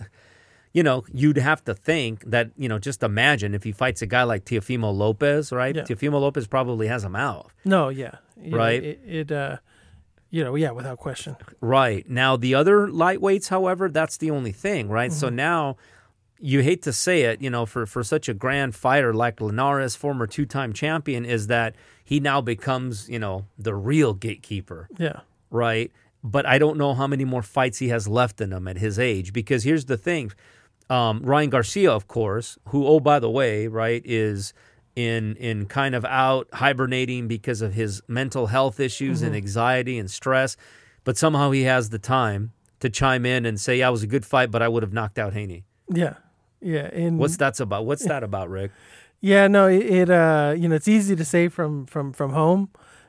you 0.75 0.83
know 0.83 1.05
you'd 1.13 1.39
have 1.39 1.65
to 1.65 1.75
think 1.75 2.25
that 2.31 2.51
you 2.59 2.69
know 2.69 2.79
just 2.79 3.03
imagine 3.03 3.55
if 3.55 3.63
he 3.65 3.73
fights 3.73 4.03
a 4.03 4.07
guy 4.07 4.25
like 4.25 4.45
Teofimo 4.45 4.95
Lopez, 4.95 5.51
right? 5.53 5.75
Yeah. 5.75 5.83
Teofimo 5.85 6.21
Lopez 6.21 6.47
probably 6.47 6.89
has 6.89 7.03
him 7.05 7.17
out, 7.17 7.51
No, 7.65 7.89
yeah. 7.89 8.17
Know, 8.37 8.59
Right. 8.59 8.83
it, 8.85 9.01
it, 9.07 9.33
uh, 9.33 9.57
you 10.31 10.43
know, 10.45 10.57
yeah, 10.57 10.73
without 10.73 10.99
question. 10.99 11.37
right? 11.61 12.05
Now 12.11 12.37
the 12.37 12.55
other 12.57 12.89
lightweights, 12.89 13.49
however, 13.49 13.89
that's 13.89 14.17
the 14.19 14.31
only 14.33 14.53
thing, 14.53 14.89
right? 14.89 15.13
So 15.13 15.29
Mm-hmm. 15.29 15.37
now 15.37 15.77
you 16.41 16.61
hate 16.61 16.83
to 16.83 16.93
say 16.93 17.23
it, 17.23 17.41
you 17.41 17.49
know, 17.49 17.65
for, 17.65 17.87
for 17.87 18.03
such 18.03 18.29
a 18.29 18.35
grand 18.35 18.75
fighter 18.75 19.15
like 19.15 19.41
Linares, 19.41 19.95
former 19.97 20.27
two 20.27 20.45
time 20.45 20.73
champion, 20.73 21.25
is 21.25 21.47
that 21.47 21.75
he 22.05 22.19
now 22.21 22.41
becomes, 22.41 23.09
you 23.09 23.19
know, 23.21 23.47
the 23.57 23.75
real 23.75 24.13
gatekeeper, 24.13 24.89
Yeah. 24.99 25.21
right? 25.51 25.91
But 26.25 26.45
I 26.47 26.59
don't 26.59 26.77
know 26.77 26.93
how 26.95 27.07
many 27.07 27.25
more 27.25 27.43
fights 27.43 27.79
he 27.79 27.89
has 27.89 28.09
left 28.09 28.41
in 28.41 28.53
him 28.53 28.67
at 28.67 28.79
his 28.79 28.99
age. 28.99 29.33
Because 29.33 29.63
here's 29.63 29.85
the 29.87 29.97
thing 29.97 30.33
um, 30.91 31.23
Ryan 31.23 31.51
Garcia, 31.51 31.91
of 31.91 32.09
course, 32.09 32.59
who, 32.69 32.87
oh, 32.87 33.01
by 33.01 33.19
the 33.19 33.31
way, 33.31 33.67
right, 33.67 34.03
is 34.05 34.53
in 34.97 35.37
in 35.37 35.67
kind 35.67 35.95
of 35.95 36.05
out 36.05 36.49
hibernating 36.53 37.27
because 37.27 37.63
of 37.63 37.75
his 37.75 38.03
mental 38.07 38.47
health 38.47 38.79
issues 38.79 39.23
and 39.23 39.35
anxiety 39.35 39.99
and 39.99 40.11
stress, 40.11 40.57
but 41.03 41.17
somehow 41.17 41.51
he 41.51 41.63
has 41.63 41.91
the 41.91 41.99
time 41.99 42.53
to 42.81 42.89
chime 42.89 43.27
in 43.27 43.45
and 43.47 43.61
say, 43.61 43.79
"Yeah, 43.79 43.89
it 43.89 43.93
was 43.93 44.03
a 44.03 44.07
good 44.07 44.25
fight, 44.25 44.51
but 44.51 44.63
I 44.63 44.69
would 44.69 44.83
have 44.83 44.93
knocked 44.93 45.19
out 45.19 45.33
Haney." 45.33 45.65
Yeah. 45.89 46.15
Yeah. 46.61 46.89
And 46.93 47.19
What's 47.19 47.37
that's 47.37 47.61
about? 47.61 47.87
What's 47.87 48.05
that 48.07 48.23
about, 48.23 48.49
Rick? 48.51 48.71
Yeah, 49.21 49.49
no, 49.49 49.69
it, 49.69 49.87
it 49.87 50.11
uh, 50.11 50.55
you 50.57 50.69
know, 50.69 50.77
it's 50.77 50.89
easy 50.89 51.17
to 51.17 51.25
say 51.25 51.49
from 51.49 51.87
from 51.87 52.13
from 52.13 52.33
home, 52.33 52.69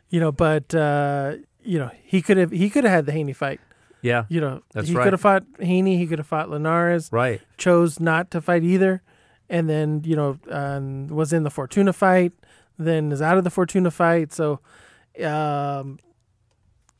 you 0.10 0.20
know, 0.20 0.32
but 0.32 0.74
uh, 0.74 1.36
you 1.63 1.77
know, 1.77 1.91
he 2.03 2.22
could 2.22 2.38
have 2.38 2.51
he 2.51 2.70
could 2.70 2.84
have 2.84 2.94
had 2.94 3.05
the 3.05 3.12
Haney 3.12 3.34
fight. 3.34 3.60
Yeah, 4.05 4.25
You 4.29 4.39
know, 4.41 4.62
That's 4.74 4.88
he 4.88 4.95
right. 4.95 5.03
could 5.03 5.13
have 5.13 5.21
fought 5.21 5.43
Haney, 5.59 5.97
he 5.97 6.05
could 6.07 6.19
have 6.19 6.27
fought 6.27 6.50
Linares, 6.50 7.09
right. 7.12 7.41
chose 7.57 8.00
not 8.00 8.29
to 8.31 8.39
fight 8.41 8.63
either, 8.63 9.01
and 9.50 9.67
then 9.69 10.01
you 10.05 10.15
know 10.15 10.38
um, 10.50 11.07
was 11.07 11.33
in 11.33 11.43
the 11.43 11.50
Fortuna 11.50 11.91
fight, 11.93 12.31
then 12.77 13.12
is 13.12 13.21
out 13.21 13.38
of 13.38 13.43
the 13.43 13.50
Fortuna 13.50 13.89
fight. 13.91 14.31
So, 14.33 14.59
um, 15.24 16.00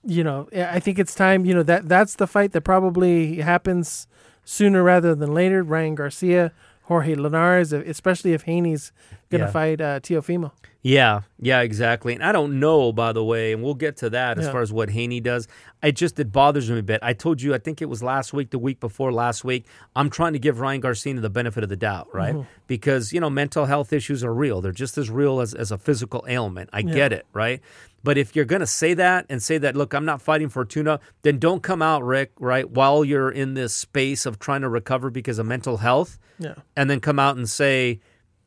you 0.04 0.24
know, 0.24 0.48
I 0.56 0.80
think 0.80 1.00
it's 1.00 1.16
time. 1.16 1.46
You 1.46 1.54
know 1.56 1.64
that 1.64 1.88
that's 1.90 2.16
the 2.16 2.28
fight 2.28 2.52
that 2.54 2.62
probably 2.62 3.38
happens 3.38 4.08
sooner 4.44 4.84
rather 4.84 5.16
than 5.16 5.34
later. 5.34 5.64
Ryan 5.64 5.96
Garcia, 5.96 6.52
Jorge 6.84 7.16
Linares, 7.16 7.74
especially 7.74 8.34
if 8.34 8.44
Haney's 8.44 8.92
gonna 9.30 9.46
Yeah. 9.46 9.52
fight 9.52 9.82
uh, 9.82 10.00
Teofimo. 10.00 10.52
Yeah, 10.88 11.22
yeah, 11.40 11.62
exactly. 11.62 12.14
And 12.14 12.24
I 12.24 12.32
don't 12.32 12.60
know, 12.60 12.94
by 12.94 13.12
the 13.12 13.24
way, 13.24 13.54
and 13.54 13.64
we'll 13.64 13.74
get 13.74 13.98
to 13.98 14.10
that 14.12 14.38
as 14.38 14.46
Yeah. 14.46 14.52
far 14.52 14.62
as 14.62 14.72
what 14.72 14.92
Haney 14.92 15.20
does. 15.20 15.48
It 15.82 15.94
just 15.94 16.20
it 16.20 16.32
bothers 16.32 16.70
me 16.70 16.78
a 16.78 16.84
bit. 16.84 17.00
I 17.02 17.14
told 17.14 17.42
you, 17.42 17.56
I 17.56 17.58
think 17.58 17.82
it 17.82 17.90
was 17.90 18.04
last 18.04 18.34
week, 18.34 18.52
the 18.52 18.60
week 18.60 18.80
before 18.80 19.12
last 19.12 19.44
week. 19.44 19.66
I'm 19.96 20.12
trying 20.12 20.34
to 20.34 20.40
give 20.40 20.60
Ryan 20.60 20.82
Garcia 20.82 21.20
the 21.20 21.28
benefit 21.28 21.64
of 21.64 21.70
the 21.70 21.76
doubt, 21.76 22.10
right? 22.14 22.36
Mm-hmm. 22.36 22.48
Because 22.68 23.12
you 23.12 23.20
know 23.20 23.32
mental 23.32 23.66
health 23.66 23.92
issues 23.94 24.24
are 24.24 24.32
real. 24.32 24.62
They're 24.62 24.72
just 24.72 24.96
as 25.00 25.10
real 25.10 25.40
as, 25.42 25.56
as 25.56 25.72
a 25.72 25.80
physical 25.80 26.24
ailment. 26.28 26.70
I 26.72 26.84
get 26.84 27.12
it, 27.12 27.26
right? 27.34 27.62
But 28.04 28.20
if 28.20 28.36
you're 28.36 28.46
gonna 28.46 28.68
say 28.68 28.94
that 28.94 29.26
and 29.28 29.42
say 29.42 29.58
that, 29.58 29.76
look, 29.76 29.96
I'm 29.96 30.06
not 30.06 30.22
fighting 30.22 30.50
Fortuna, 30.50 31.00
then 31.24 31.40
don't 31.40 31.64
come 31.64 31.82
out, 31.82 32.04
Rick, 32.04 32.34
right? 32.40 32.70
While 32.70 33.04
you're 33.04 33.32
in 33.32 33.56
this 33.56 33.74
space 33.74 34.28
of 34.28 34.38
trying 34.38 34.62
to 34.62 34.70
recover 34.70 35.10
because 35.10 35.40
of 35.40 35.48
mental 35.48 35.78
health 35.78 36.20
Yeah, 36.38 36.54
and 36.78 36.92
then 36.92 37.00
come 37.00 37.18
out 37.18 37.38
and 37.38 37.50
say, 37.50 38.02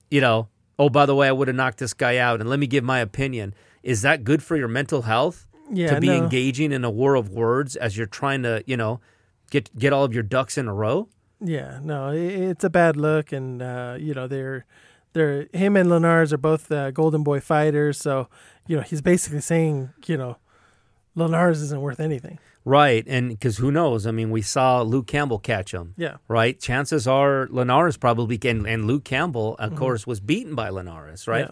you 0.08 0.20
know, 0.20 0.46
oh, 0.78 0.88
by 0.88 1.06
the 1.06 1.14
way, 1.14 1.28
I 1.28 1.32
would 1.32 1.48
have 1.48 1.56
knocked 1.56 1.78
this 1.78 1.94
guy 1.94 2.16
out, 2.18 2.40
and 2.40 2.48
let 2.48 2.58
me 2.58 2.66
give 2.66 2.84
my 2.84 3.00
opinion. 3.00 3.54
Is 3.82 4.02
that 4.02 4.24
good 4.24 4.42
for 4.42 4.56
your 4.56 4.68
mental 4.68 5.02
health 5.02 5.46
yeah. 5.72 5.94
to 5.94 6.00
be 6.00 6.08
no. 6.08 6.16
engaging 6.16 6.72
in 6.72 6.84
a 6.84 6.90
war 6.90 7.14
of 7.14 7.30
words 7.30 7.76
as 7.76 7.96
you're 7.96 8.06
trying 8.06 8.42
to, 8.42 8.62
you 8.66 8.76
know, 8.76 9.00
get 9.50 9.76
get 9.78 9.92
all 9.92 10.04
of 10.04 10.12
your 10.12 10.22
ducks 10.22 10.58
in 10.58 10.68
a 10.68 10.74
row? 10.74 11.08
Yeah, 11.40 11.78
no, 11.82 12.10
it's 12.10 12.64
a 12.64 12.70
bad 12.70 12.96
look, 12.96 13.32
and 13.32 13.62
uh, 13.62 13.96
you 13.98 14.14
know 14.14 14.26
they're 14.26 14.66
they're 15.12 15.48
him 15.52 15.76
and 15.76 15.88
Linares 15.88 16.32
are 16.32 16.38
both 16.38 16.70
uh, 16.70 16.90
Golden 16.90 17.22
Boy 17.22 17.40
fighters, 17.40 17.98
so 17.98 18.28
you 18.66 18.76
know 18.76 18.82
he's 18.82 19.00
basically 19.00 19.40
saying 19.40 19.90
you 20.06 20.16
know 20.16 20.36
Linares 21.14 21.62
isn't 21.62 21.80
worth 21.80 22.00
anything. 22.00 22.38
Right, 22.68 23.02
and 23.06 23.30
because 23.30 23.56
who 23.56 23.72
knows? 23.72 24.06
I 24.06 24.10
mean, 24.10 24.30
we 24.30 24.42
saw 24.42 24.82
Luke 24.82 25.06
Campbell 25.06 25.38
catch 25.38 25.72
him. 25.72 25.94
Yeah, 25.96 26.16
Right, 26.28 26.60
chances 26.60 27.08
are 27.08 27.48
Linares 27.50 27.96
probably 27.96 28.36
can, 28.36 28.66
and 28.66 28.86
Luke 28.86 29.04
Campbell, 29.04 29.54
of 29.54 29.70
mm-hmm. 29.70 29.78
course, 29.78 30.06
was 30.06 30.20
beaten 30.20 30.54
by 30.54 30.68
Linares. 30.68 31.26
Right. 31.26 31.50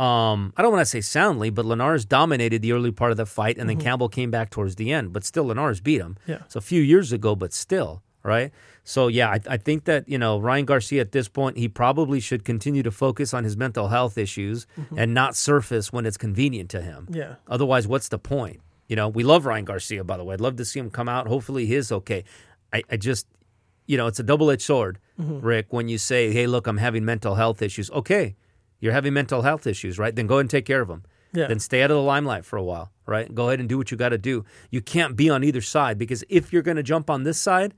Um, 0.00 0.52
I 0.56 0.62
don't 0.62 0.72
want 0.72 0.82
to 0.82 0.90
say 0.90 1.00
soundly, 1.00 1.50
but 1.50 1.64
Linares 1.64 2.04
dominated 2.04 2.62
the 2.62 2.72
early 2.72 2.90
part 2.90 3.12
of 3.12 3.16
the 3.16 3.26
fight, 3.26 3.58
and 3.58 3.68
then 3.68 3.76
mm-hmm. 3.76 3.84
Campbell 3.84 4.08
came 4.08 4.32
back 4.32 4.50
towards 4.50 4.74
the 4.74 4.92
end. 4.92 5.12
But 5.12 5.22
still, 5.22 5.44
Linares 5.44 5.80
beat 5.80 6.00
him. 6.00 6.16
Yeah. 6.26 6.38
It's 6.46 6.56
a 6.56 6.60
few 6.60 6.82
years 6.82 7.12
ago, 7.12 7.36
but 7.36 7.52
still, 7.52 8.02
right? 8.24 8.50
So 8.82 9.06
yeah, 9.06 9.30
I, 9.30 9.40
I 9.48 9.56
think 9.58 9.84
that 9.84 10.08
you 10.08 10.18
know 10.18 10.40
Ryan 10.40 10.64
Garcia 10.64 11.00
at 11.00 11.12
this 11.12 11.28
point, 11.28 11.58
he 11.58 11.68
probably 11.68 12.18
should 12.18 12.44
continue 12.44 12.82
to 12.82 12.90
focus 12.90 13.32
on 13.32 13.44
his 13.44 13.56
mental 13.56 13.86
health 13.86 14.18
issues 14.18 14.66
mm-hmm. 14.76 14.98
and 14.98 15.14
not 15.14 15.36
surface 15.36 15.92
when 15.92 16.06
it's 16.06 16.16
convenient 16.16 16.70
to 16.70 16.82
him. 16.82 17.06
yeah, 17.10 17.36
Otherwise, 17.46 17.86
what's 17.86 18.08
the 18.08 18.18
point? 18.18 18.60
You 18.88 18.96
know, 18.96 19.08
we 19.08 19.24
love 19.24 19.46
Ryan 19.46 19.64
Garcia, 19.64 20.04
by 20.04 20.16
the 20.16 20.24
way. 20.24 20.34
I'd 20.34 20.40
love 20.40 20.56
to 20.56 20.64
see 20.64 20.78
him 20.78 20.90
come 20.90 21.08
out. 21.08 21.26
Hopefully, 21.26 21.66
he 21.66 21.74
is 21.74 21.90
okay. 21.90 22.24
I, 22.72 22.82
I 22.90 22.96
just, 22.96 23.26
you 23.86 23.96
know, 23.96 24.06
it's 24.06 24.20
a 24.20 24.22
double 24.22 24.50
edged 24.50 24.62
sword, 24.62 24.98
mm-hmm. 25.20 25.40
Rick, 25.40 25.66
when 25.70 25.88
you 25.88 25.98
say, 25.98 26.32
hey, 26.32 26.46
look, 26.46 26.66
I'm 26.66 26.78
having 26.78 27.04
mental 27.04 27.34
health 27.34 27.62
issues. 27.62 27.90
Okay, 27.90 28.36
you're 28.80 28.92
having 28.92 29.12
mental 29.12 29.42
health 29.42 29.66
issues, 29.66 29.98
right? 29.98 30.14
Then 30.14 30.26
go 30.26 30.34
ahead 30.34 30.42
and 30.42 30.50
take 30.50 30.66
care 30.66 30.80
of 30.80 30.88
them. 30.88 31.04
yeah, 31.32 31.46
Then 31.46 31.58
stay 31.58 31.82
out 31.82 31.90
of 31.90 31.96
the 31.96 32.02
limelight 32.02 32.44
for 32.44 32.56
a 32.56 32.62
while, 32.62 32.92
right? 33.06 33.32
Go 33.34 33.48
ahead 33.48 33.60
and 33.60 33.68
do 33.68 33.78
what 33.78 33.90
you 33.90 33.96
got 33.96 34.10
to 34.10 34.18
do. 34.18 34.44
You 34.70 34.80
can't 34.80 35.16
be 35.16 35.30
on 35.30 35.42
either 35.42 35.60
side 35.60 35.98
because 35.98 36.24
if 36.28 36.52
you're 36.52 36.62
going 36.62 36.76
to 36.76 36.82
jump 36.82 37.10
on 37.10 37.24
this 37.24 37.38
side, 37.38 37.74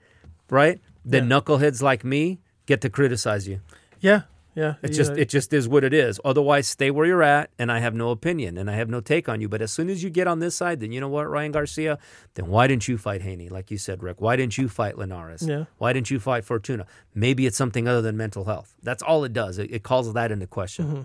right, 0.50 0.80
then 1.04 1.28
knuckleheads 1.28 1.82
like 1.82 2.04
me 2.04 2.40
get 2.66 2.80
to 2.82 2.90
criticize 2.90 3.48
you. 3.48 3.60
yeah, 4.00 4.22
yeah. 4.58 4.74
It 4.82 4.88
just 4.88 5.12
know, 5.12 5.18
it 5.18 5.28
just 5.28 5.52
is 5.52 5.68
what 5.68 5.84
it 5.84 5.94
is. 5.94 6.20
Otherwise, 6.24 6.66
stay 6.66 6.90
where 6.90 7.06
you're 7.06 7.22
at, 7.22 7.50
and 7.60 7.70
I 7.70 7.78
have 7.78 7.94
no 7.94 8.10
opinion 8.10 8.58
and 8.58 8.68
I 8.68 8.74
have 8.74 8.88
no 8.88 9.00
take 9.00 9.28
on 9.28 9.40
you. 9.40 9.48
But 9.48 9.62
as 9.62 9.70
soon 9.70 9.88
as 9.88 10.02
you 10.02 10.10
get 10.10 10.26
on 10.26 10.40
this 10.40 10.56
side, 10.56 10.80
then 10.80 10.90
you 10.90 11.00
know 11.00 11.08
what, 11.08 11.30
Ryan 11.30 11.52
Garcia, 11.52 11.98
then 12.34 12.48
why 12.48 12.66
didn't 12.66 12.88
you 12.88 12.98
fight 12.98 13.22
Haney, 13.22 13.48
like 13.48 13.70
you 13.70 13.78
said, 13.78 14.02
Rick? 14.02 14.20
Why 14.20 14.34
didn't 14.34 14.58
you 14.58 14.68
fight 14.68 14.98
Linares? 14.98 15.46
Yeah. 15.46 15.66
Why 15.78 15.92
didn't 15.92 16.10
you 16.10 16.18
fight 16.18 16.44
Fortuna? 16.44 16.86
Maybe 17.14 17.46
it's 17.46 17.56
something 17.56 17.86
other 17.86 18.02
than 18.02 18.16
mental 18.16 18.44
health. 18.46 18.74
That's 18.82 19.02
all 19.02 19.22
it 19.22 19.32
does. 19.32 19.58
It, 19.58 19.70
it 19.72 19.82
calls 19.84 20.12
that 20.12 20.32
into 20.32 20.48
question. 20.48 20.86
Mm-hmm. 20.86 21.02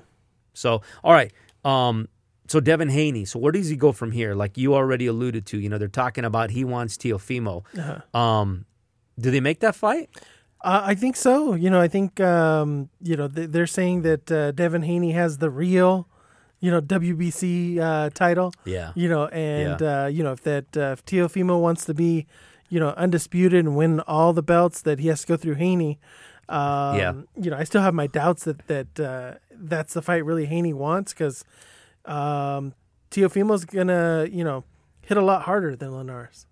So, 0.54 0.82
all 1.04 1.14
right. 1.14 1.32
Um, 1.64 2.10
so 2.48 2.60
Devin 2.60 2.90
Haney. 2.90 3.26
So 3.26 3.40
where 3.40 3.52
does 3.52 3.70
he 3.70 3.76
go 3.76 3.92
from 3.92 4.12
here? 4.12 4.34
Like 4.36 4.58
you 4.58 4.74
already 4.74 5.06
alluded 5.08 5.46
to, 5.48 5.60
you 5.60 5.70
know, 5.70 5.78
they're 5.78 5.88
talking 5.88 6.26
about 6.26 6.50
he 6.52 6.66
wants 6.66 6.98
Teofimo. 6.98 7.64
Uh-huh. 7.78 8.20
Um, 8.20 8.66
do 9.20 9.30
they 9.32 9.40
make 9.40 9.60
that 9.60 9.76
fight? 9.76 10.10
Uh, 10.64 10.82
I 10.86 10.96
think 10.96 11.16
so. 11.18 11.56
You 11.56 11.70
know, 11.70 11.82
I 11.82 11.88
think 11.88 12.20
um, 12.22 12.90
you 13.02 13.16
know 13.18 13.28
th- 13.28 13.50
they're 13.50 13.68
saying 13.68 14.04
that 14.04 14.32
uh, 14.32 14.52
Devin 14.52 14.84
Haney 14.84 15.12
has 15.12 15.40
the 15.40 15.50
real, 15.50 16.08
you 16.62 16.72
know, 16.72 16.80
WBC 16.82 17.80
uh, 17.80 18.10
title. 18.12 18.54
Yeah. 18.66 18.92
You 18.96 19.10
know, 19.10 19.28
and 19.28 19.82
uh, 19.82 20.08
you 20.12 20.24
know 20.24 20.32
if 20.32 20.42
that 20.44 20.78
uh, 20.78 20.94
if 20.94 21.04
Teofimo 21.06 21.60
wants 21.60 21.84
to 21.86 21.94
be, 21.94 22.28
you 22.70 22.80
know, 22.80 22.90
undisputed 22.96 23.60
and 23.66 23.76
win 23.76 24.00
all 24.02 24.32
the 24.32 24.44
belts, 24.44 24.82
that 24.84 25.00
he 25.00 25.10
has 25.10 25.22
to 25.22 25.28
go 25.28 25.36
through 25.38 25.56
Haney. 25.56 26.00
Um, 26.48 26.98
Yeah. 26.98 27.14
You 27.36 27.52
know, 27.52 27.58
I 27.58 27.66
still 27.66 27.82
have 27.82 27.94
my 27.94 28.08
doubts 28.08 28.46
that 28.46 28.66
that 28.68 29.00
uh, 29.00 29.34
that's 29.52 29.94
the 29.94 30.02
fight 30.02 30.24
really 30.24 30.46
Haney 30.46 30.74
wants 30.74 31.14
because 31.14 31.44
um, 32.06 32.74
Teofimo's 33.12 33.66
gonna 33.66 34.28
you 34.32 34.44
know 34.44 34.64
hit 35.02 35.18
a 35.18 35.22
lot 35.22 35.44
harder 35.44 35.76
than 35.76 35.92
Linares, 35.92 36.46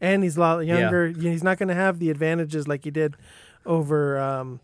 and 0.00 0.22
he's 0.24 0.36
a 0.36 0.40
lot 0.40 0.66
younger. 0.66 1.06
You 1.06 1.22
know, 1.22 1.30
he's 1.30 1.44
not 1.44 1.58
gonna 1.58 1.74
have 1.74 1.98
the 2.00 2.10
advantages 2.10 2.66
like 2.66 2.84
he 2.84 2.90
did 2.90 3.16
over 3.66 4.18
um, 4.18 4.60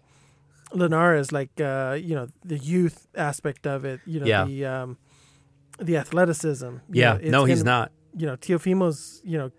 Linares, 0.73 1.33
like 1.33 1.61
uh, 1.61 1.99
you 2.01 2.15
know 2.15 2.29
the 2.45 2.59
youth 2.59 3.07
aspect 3.15 3.67
of 3.67 3.85
it. 3.85 4.01
You 4.07 4.21
know 4.21 4.27
Yeah. 4.27 4.45
the 4.45 4.67
um, 4.67 4.99
the 5.79 5.97
athleticism. 5.97 6.67
you 6.67 6.81
Yeah. 6.93 7.15
know, 7.15 7.31
no, 7.31 7.45
he's 7.45 7.63
gonna- 7.63 7.79
not. 7.79 7.93
You 8.17 8.27
know, 8.27 8.37
Teofimo's 8.37 9.21
you 9.25 9.39
know 9.39 9.51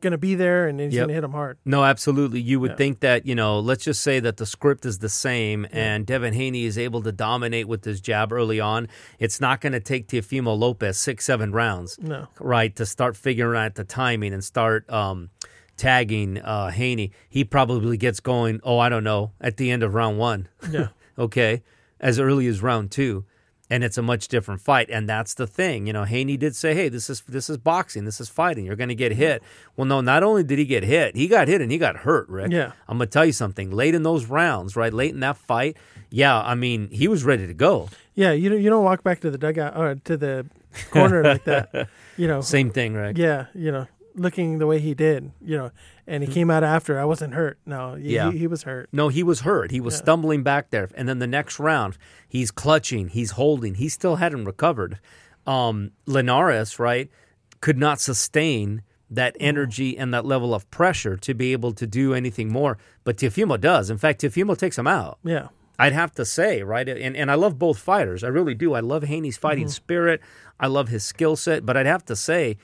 gonna 0.00 0.18
be 0.18 0.34
there 0.34 0.66
and 0.68 0.78
he's 0.78 0.92
Yep. 0.92 1.04
gonna 1.04 1.12
hit 1.14 1.24
him 1.24 1.32
hard. 1.32 1.56
No, 1.64 1.82
absolutely. 1.82 2.38
You 2.38 2.60
would 2.60 2.72
Yeah. 2.72 2.76
think 2.76 3.00
that, 3.00 3.24
you 3.24 3.34
know, 3.34 3.58
let's 3.58 3.84
just 3.84 4.02
say 4.02 4.20
that 4.20 4.36
the 4.36 4.44
script 4.44 4.84
is 4.84 4.98
the 4.98 5.08
same 5.08 5.66
and 5.72 6.04
Devin 6.04 6.34
Haney 6.34 6.64
is 6.66 6.76
able 6.76 7.00
to 7.04 7.10
dominate 7.12 7.68
with 7.68 7.86
his 7.86 8.02
jab 8.02 8.30
early 8.30 8.60
on. 8.60 8.86
It's 9.18 9.40
not 9.40 9.62
going 9.62 9.72
to 9.72 9.80
take 9.80 10.06
Teofimo 10.08 10.58
Lopez 10.58 10.98
six, 10.98 11.24
seven 11.24 11.52
rounds, 11.52 11.98
No. 12.02 12.28
right, 12.38 12.76
to 12.76 12.84
start 12.84 13.16
figuring 13.16 13.58
out 13.58 13.76
the 13.76 13.84
timing 13.84 14.34
and 14.34 14.44
start 14.44 14.88
um, 14.92 15.30
tagging 15.76 16.38
uh, 16.38 16.70
Haney. 16.70 17.12
He 17.28 17.44
probably 17.44 17.96
gets 17.96 18.20
going, 18.20 18.60
oh, 18.64 18.78
I 18.78 18.88
don't 18.88 19.04
know, 19.04 19.32
at 19.40 19.56
the 19.56 19.70
end 19.70 19.82
of 19.82 19.94
round 19.94 20.18
one, 20.18 20.48
Yeah. 20.70 20.88
okay, 21.18 21.62
as 22.00 22.18
early 22.18 22.46
as 22.46 22.62
round 22.62 22.90
two. 22.90 23.24
And 23.70 23.82
it's 23.82 23.96
a 23.96 24.02
much 24.02 24.28
different 24.28 24.60
fight, 24.60 24.90
and 24.90 25.08
that's 25.08 25.32
the 25.32 25.46
thing. 25.46 25.86
You 25.86 25.94
know, 25.94 26.04
Haney 26.04 26.36
did 26.36 26.54
say, 26.54 26.74
"Hey, 26.74 26.90
this 26.90 27.08
is 27.08 27.22
this 27.26 27.48
is 27.48 27.56
boxing. 27.56 28.04
This 28.04 28.20
is 28.20 28.28
fighting. 28.28 28.66
You're 28.66 28.76
going 28.76 28.90
to 28.90 28.94
get 28.94 29.12
hit." 29.12 29.42
Well, 29.74 29.86
no, 29.86 30.02
not 30.02 30.22
only 30.22 30.44
did 30.44 30.58
he 30.58 30.66
get 30.66 30.82
hit, 30.84 31.16
he 31.16 31.26
got 31.28 31.48
hit 31.48 31.62
and 31.62 31.72
he 31.72 31.78
got 31.78 31.96
hurt. 31.96 32.28
Rick, 32.28 32.52
Yeah. 32.52 32.72
I'm 32.86 32.98
gonna 32.98 33.06
tell 33.06 33.24
you 33.24 33.32
something. 33.32 33.70
Late 33.70 33.94
in 33.94 34.02
those 34.02 34.26
rounds, 34.26 34.76
right, 34.76 34.92
late 34.92 35.14
in 35.14 35.20
that 35.20 35.38
fight, 35.38 35.78
yeah, 36.10 36.38
I 36.42 36.54
mean, 36.54 36.90
he 36.90 37.08
was 37.08 37.24
ready 37.24 37.46
to 37.46 37.54
go. 37.54 37.88
Yeah, 38.14 38.32
you 38.32 38.50
don't 38.50 38.60
you 38.60 38.68
don't 38.68 38.84
walk 38.84 39.02
back 39.02 39.20
to 39.20 39.30
the 39.30 39.38
dugout 39.38 39.74
or 39.78 39.94
to 39.94 40.16
the 40.18 40.46
corner 40.90 41.24
like 41.24 41.44
that. 41.44 41.88
You 42.18 42.28
know. 42.28 42.42
Same 42.42 42.70
thing, 42.70 42.92
right? 42.94 43.16
Yeah, 43.16 43.46
you 43.54 43.72
know, 43.72 43.86
looking 44.14 44.58
the 44.58 44.66
way 44.66 44.78
he 44.78 44.94
did, 44.94 45.32
you 45.40 45.56
know, 45.56 45.70
and 46.06 46.22
he 46.22 46.26
hmm. 46.28 46.34
came 46.34 46.50
out 46.50 46.62
after. 46.62 46.98
I 46.98 47.04
wasn't 47.04 47.34
hurt. 47.34 47.58
No, 47.66 47.94
he, 47.94 48.14
Yeah. 48.14 48.30
he, 48.30 48.38
he 48.38 48.46
was 48.46 48.62
hurt. 48.62 48.88
No, 48.92 49.08
he 49.08 49.22
was 49.22 49.40
hurt. 49.40 49.70
He 49.70 49.80
was 49.80 49.94
Yeah. 49.94 50.02
stumbling 50.02 50.42
back 50.42 50.70
there, 50.70 50.88
and 50.94 51.08
then 51.08 51.18
the 51.18 51.26
next 51.26 51.58
round, 51.58 51.98
he's 52.28 52.50
clutching, 52.50 53.08
he's 53.08 53.32
holding, 53.32 53.74
he 53.74 53.88
still 53.88 54.16
hadn't 54.16 54.44
recovered. 54.44 54.98
Um, 55.46 55.90
Linares, 56.06 56.78
right, 56.78 57.10
could 57.60 57.78
not 57.78 58.00
sustain 58.00 58.82
that 59.10 59.34
mm. 59.34 59.38
energy 59.40 59.96
and 59.98 60.12
that 60.14 60.24
level 60.24 60.54
of 60.54 60.70
pressure 60.70 61.16
to 61.16 61.34
be 61.34 61.52
able 61.52 61.72
to 61.72 61.86
do 61.86 62.14
anything 62.14 62.50
more. 62.50 62.78
But 63.04 63.16
Teofimo 63.16 63.60
does. 63.60 63.90
In 63.90 63.98
fact, 63.98 64.20
Teofimo 64.20 64.56
takes 64.56 64.78
him 64.78 64.86
out. 64.86 65.18
Yeah. 65.24 65.48
I'd 65.78 65.92
have 65.92 66.12
to 66.12 66.24
say, 66.24 66.62
right? 66.62 66.88
And 66.88 67.16
and 67.16 67.30
I 67.30 67.34
love 67.34 67.58
both 67.58 67.78
fighters. 67.78 68.22
I 68.22 68.28
really 68.28 68.54
do. 68.54 68.74
I 68.74 68.80
love 68.80 69.02
Haney's 69.02 69.36
fighting 69.36 69.64
mm-hmm. 69.64 69.70
spirit. 69.70 70.20
I 70.60 70.68
love 70.68 70.88
his 70.88 71.04
skill 71.04 71.34
set. 71.36 71.66
But 71.66 71.76
I'd 71.76 71.86
have 71.86 72.04
to 72.06 72.16
say, 72.16 72.58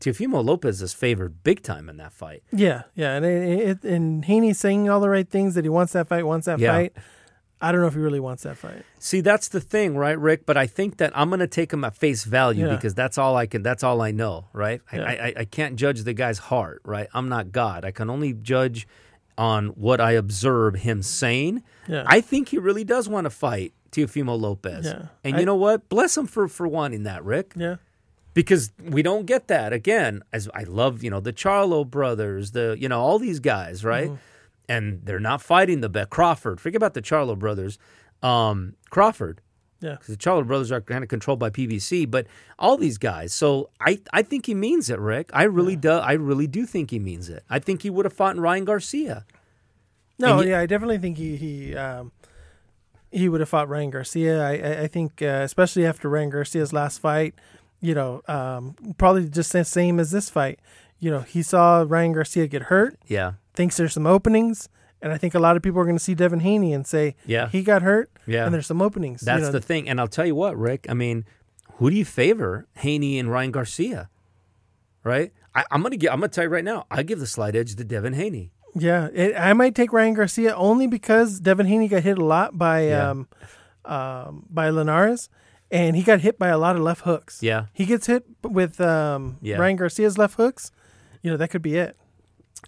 Teofimo 0.00 0.44
Lopez 0.44 0.82
is 0.82 0.92
favored 0.92 1.42
big 1.44 1.62
time 1.62 1.88
in 1.88 1.96
that 1.98 2.12
fight. 2.12 2.42
Yeah, 2.52 2.82
yeah, 2.94 3.14
and 3.16 3.24
it, 3.24 3.68
it, 3.68 3.84
and 3.84 4.24
Haney's 4.24 4.58
saying 4.58 4.88
all 4.90 5.00
the 5.00 5.08
right 5.08 5.28
things 5.28 5.54
that 5.54 5.64
he 5.64 5.68
wants 5.68 5.92
that 5.94 6.08
fight, 6.08 6.26
wants 6.26 6.46
that 6.46 6.58
Yeah. 6.58 6.72
fight. 6.72 6.92
I 7.60 7.72
don't 7.72 7.80
know 7.80 7.86
if 7.86 7.94
he 7.94 8.00
really 8.00 8.20
wants 8.20 8.42
that 8.42 8.58
fight. 8.58 8.84
See, 8.98 9.22
that's 9.22 9.48
the 9.48 9.60
thing, 9.60 9.96
right, 9.96 10.18
Rick? 10.18 10.44
But 10.44 10.58
I 10.58 10.66
think 10.66 10.98
that 10.98 11.12
I'm 11.16 11.30
going 11.30 11.40
to 11.40 11.46
take 11.46 11.72
him 11.72 11.82
at 11.84 11.96
face 11.96 12.24
value 12.24 12.66
Yeah. 12.66 12.74
because 12.74 12.94
that's 12.94 13.16
all 13.16 13.36
I 13.36 13.46
can. 13.46 13.62
That's 13.62 13.82
all 13.82 14.02
I 14.02 14.10
know, 14.10 14.48
right? 14.52 14.82
I, 14.92 14.96
Yeah. 14.96 15.04
I, 15.04 15.32
I 15.38 15.44
can't 15.46 15.76
judge 15.76 16.02
the 16.02 16.12
guy's 16.12 16.38
heart, 16.38 16.82
right? 16.84 17.08
I'm 17.14 17.30
not 17.30 17.52
God. 17.52 17.84
I 17.86 17.90
can 17.90 18.10
only 18.10 18.34
judge 18.34 18.86
on 19.38 19.68
what 19.68 20.00
I 20.00 20.12
observe 20.12 20.74
him 20.74 21.02
saying. 21.02 21.62
Yeah. 21.88 22.02
I 22.06 22.20
think 22.20 22.48
he 22.48 22.58
really 22.58 22.84
does 22.84 23.08
want 23.08 23.24
to 23.24 23.30
fight 23.30 23.72
Teofimo 23.92 24.38
Lopez. 24.38 24.84
Yeah. 24.84 25.06
And 25.22 25.36
I- 25.36 25.40
you 25.40 25.46
know 25.46 25.54
what? 25.56 25.88
Bless 25.88 26.16
him 26.18 26.26
for 26.26 26.48
for 26.48 26.68
wanting 26.68 27.04
that, 27.04 27.24
Rick. 27.24 27.52
Yeah, 27.56 27.76
because 28.34 28.72
we 28.82 29.02
don't 29.02 29.26
get 29.26 29.48
that 29.48 29.72
again 29.72 30.22
as 30.32 30.48
i 30.54 30.64
love 30.64 31.02
you 31.02 31.10
know 31.10 31.20
the 31.20 31.32
charlo 31.32 31.88
brothers 31.88 32.50
the 32.50 32.76
you 32.78 32.88
know 32.88 33.00
all 33.00 33.18
these 33.18 33.40
guys 33.40 33.84
right? 33.84 34.10
And 34.68 35.00
they're 35.04 35.20
not 35.20 35.40
fighting 35.42 35.80
the 35.80 35.88
best 35.88 36.10
crawford 36.10 36.60
forget 36.60 36.76
about 36.76 36.94
the 36.94 37.02
charlo 37.02 37.38
brothers 37.38 37.78
um 38.22 38.74
crawford. 38.90 39.40
Yeah, 39.80 39.92
because 39.96 40.06
the 40.08 40.16
charlo 40.16 40.46
brothers 40.46 40.72
are 40.72 40.80
kind 40.80 41.02
of 41.04 41.10
controlled 41.10 41.38
by 41.38 41.50
pbc 41.50 42.10
but 42.10 42.26
all 42.58 42.76
these 42.78 42.96
guys 42.98 43.32
so 43.34 43.68
i 43.80 44.00
i 44.12 44.22
think 44.22 44.46
he 44.46 44.54
means 44.54 44.88
it 44.90 44.98
rick. 44.98 45.30
I 45.32 45.42
really 45.44 45.76
do 45.76 45.90
i 45.90 46.12
really 46.12 46.46
do 46.46 46.64
think 46.66 46.90
he 46.90 46.98
means 46.98 47.28
it. 47.28 47.42
I 47.50 47.58
think 47.58 47.82
he 47.82 47.90
would 47.90 48.04
have 48.06 48.12
fought 48.14 48.36
ryan 48.38 48.64
garcia. 48.64 49.26
No, 50.18 50.40
you- 50.40 50.50
yeah, 50.50 50.60
I 50.60 50.66
definitely 50.66 50.98
think 50.98 51.18
he 51.18 51.36
he 51.36 51.76
um, 51.76 52.12
he 53.10 53.28
would 53.28 53.40
have 53.40 53.48
fought 53.48 53.68
Ryan 53.68 53.90
Garcia. 53.90 54.42
I 54.42 54.52
I, 54.56 54.80
I 54.82 54.86
think 54.86 55.20
uh, 55.22 55.42
especially 55.42 55.84
after 55.86 56.08
Ryan 56.08 56.30
Garcia's 56.30 56.72
last 56.72 56.98
fight, 57.00 57.34
you 57.84 57.94
know, 57.94 58.22
um, 58.28 58.74
probably 58.96 59.28
just 59.28 59.52
the 59.52 59.64
same 59.64 60.00
as 60.00 60.10
this 60.10 60.30
fight. 60.30 60.58
You 60.98 61.10
know, 61.10 61.20
he 61.20 61.42
saw 61.42 61.84
Ryan 61.86 62.12
Garcia 62.12 62.46
get 62.46 62.62
hurt, 62.72 62.96
yeah 63.06 63.32
thinks 63.54 63.76
there's 63.76 63.92
some 63.92 64.06
openings, 64.06 64.68
and 65.00 65.12
I 65.12 65.18
think 65.18 65.32
a 65.34 65.38
lot 65.38 65.54
of 65.56 65.62
people 65.62 65.78
are 65.80 65.84
going 65.84 65.96
to 65.96 66.02
see 66.02 66.14
Devin 66.16 66.40
Haney 66.40 66.72
and 66.72 66.84
say, 66.86 67.14
Yeah. 67.24 67.48
he 67.48 67.62
got 67.62 67.82
hurt, 67.82 68.10
Yeah. 68.26 68.44
and 68.46 68.52
there's 68.54 68.66
some 68.66 68.82
openings. 68.82 69.22
you 69.22 69.26
that's 69.26 69.42
know. 69.42 69.52
the 69.52 69.60
thing 69.60 69.88
and 69.88 70.00
i'll 70.00 70.08
tell 70.08 70.26
you 70.26 70.34
what 70.34 70.58
rick 70.58 70.86
i 70.88 70.94
mean 70.94 71.24
who 71.74 71.90
do 71.90 71.94
you 71.96 72.04
favor 72.04 72.66
haney 72.84 73.18
and 73.20 73.30
ryan 73.30 73.52
garcia 73.52 74.08
right 75.04 75.32
I, 75.54 75.64
i'm 75.70 75.82
gonna 75.82 75.96
get 75.96 76.10
i'm 76.12 76.18
gonna 76.20 76.28
tell 76.28 76.44
you 76.44 76.50
right 76.50 76.64
now 76.64 76.86
i 76.90 77.02
give 77.04 77.20
the 77.20 77.26
slight 77.28 77.54
edge 77.54 77.74
to 77.76 77.84
devin 77.84 78.14
haney 78.14 78.50
Yeah, 78.76 79.08
it, 79.14 79.36
I 79.38 79.52
might 79.52 79.74
take 79.76 79.92
Ryan 79.92 80.14
Garcia 80.14 80.52
only 80.56 80.88
because 80.88 81.38
Devin 81.38 81.66
Haney 81.66 81.86
got 81.86 82.02
hit 82.02 82.18
a 82.18 82.24
lot 82.24 82.58
by 82.58 82.88
Yeah. 82.88 83.10
um, 83.10 83.28
um, 83.84 84.46
by 84.50 84.70
Linares, 84.70 85.28
and 85.70 85.96
he 85.96 86.02
got 86.02 86.20
hit 86.20 86.38
by 86.38 86.48
a 86.48 86.58
lot 86.58 86.76
of 86.76 86.82
left 86.82 87.02
hooks. 87.02 87.42
Yeah. 87.42 87.66
he 87.72 87.84
gets 87.86 88.06
hit 88.06 88.24
with 88.42 88.80
um, 88.80 89.38
Yeah. 89.42 89.56
Ryan 89.56 89.76
Garcia's 89.76 90.18
left 90.18 90.36
hooks. 90.36 90.70
You 91.22 91.30
know 91.30 91.36
that 91.36 91.48
could 91.50 91.62
be 91.62 91.76
it. 91.76 91.96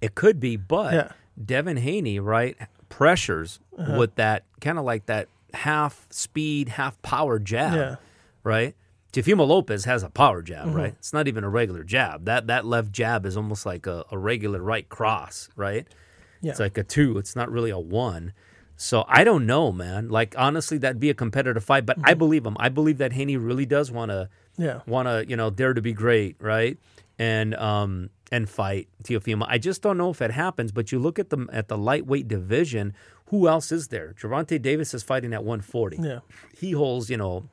It 0.00 0.14
could 0.14 0.40
be, 0.40 0.56
but 0.56 0.92
Yeah. 0.92 1.00
Uh-huh. 1.00 1.12
Devin 1.44 1.76
Haney, 1.76 2.18
right, 2.18 2.56
pressures 2.88 3.60
with 3.76 4.14
that 4.14 4.44
kind 4.62 4.78
of 4.78 4.84
like 4.86 5.04
that 5.06 5.28
half 5.52 6.06
speed, 6.10 6.70
half 6.70 7.00
power 7.02 7.38
jab, 7.38 7.74
Yeah. 7.74 7.80
Mm-hmm. 7.82 8.48
right? 8.48 8.74
Teofimo 9.12 9.46
Lopez 9.46 9.84
has 9.84 10.02
a 10.02 10.10
power 10.10 10.42
jab, 10.42 10.74
right? 10.74 10.94
It's 10.98 11.12
not 11.12 11.26
even 11.28 11.44
a 11.44 11.48
regular 11.48 11.82
jab. 11.84 12.24
That 12.26 12.46
that 12.48 12.64
left 12.66 12.92
jab 12.92 13.24
is 13.26 13.36
almost 13.36 13.64
like 13.66 13.86
a, 13.86 14.04
a 14.10 14.18
regular 14.18 14.60
right 14.60 14.86
cross, 14.88 15.48
right? 15.56 15.86
Yeah. 16.42 16.50
It's 16.50 16.60
like 16.60 16.76
a 16.76 16.82
two. 16.84 17.16
It's 17.18 17.34
not 17.36 17.50
really 17.50 17.70
a 17.70 17.78
one. 17.78 18.32
So 18.76 19.04
I 19.08 19.24
don't 19.24 19.46
know, 19.46 19.72
man. 19.72 20.08
Like 20.08 20.34
honestly, 20.38 20.78
that'd 20.78 21.00
be 21.00 21.10
a 21.10 21.14
competitive 21.14 21.64
fight, 21.64 21.86
but 21.86 21.96
I 21.98 22.10
Mm-hmm. 22.10 22.18
believe 22.18 22.46
him. 22.46 22.56
I 22.60 22.68
believe 22.68 22.98
that 22.98 23.12
Haney 23.14 23.36
really 23.36 23.66
does 23.66 23.90
want 23.90 24.10
to 24.10 24.28
Yeah, 24.58 24.80
want 24.86 25.08
to 25.08 25.24
you 25.28 25.36
know 25.36 25.50
dare 25.50 25.74
to 25.74 25.80
be 25.82 25.92
great 25.92 26.36
right 26.40 26.78
and 27.18 27.54
um 27.56 28.10
and 28.32 28.48
fight 28.48 28.88
Teofimo. 29.02 29.46
I 29.48 29.58
just 29.58 29.80
don't 29.82 29.96
know 29.96 30.10
if 30.10 30.20
it 30.20 30.30
happens. 30.32 30.72
But 30.72 30.92
you 30.92 30.98
look 30.98 31.18
at 31.18 31.30
the 31.30 31.46
at 31.52 31.68
the 31.68 31.78
lightweight 31.78 32.28
division. 32.28 32.92
Who 33.30 33.48
else 33.48 33.72
is 33.72 33.88
there? 33.88 34.14
Gervonta 34.20 34.60
Davis 34.62 34.94
is 34.94 35.02
fighting 35.02 35.32
at 35.34 35.42
140. 35.42 35.96
yeah, 36.00 36.20
He 36.56 36.72
holds 36.72 37.08
you 37.10 37.16
know 37.16 37.48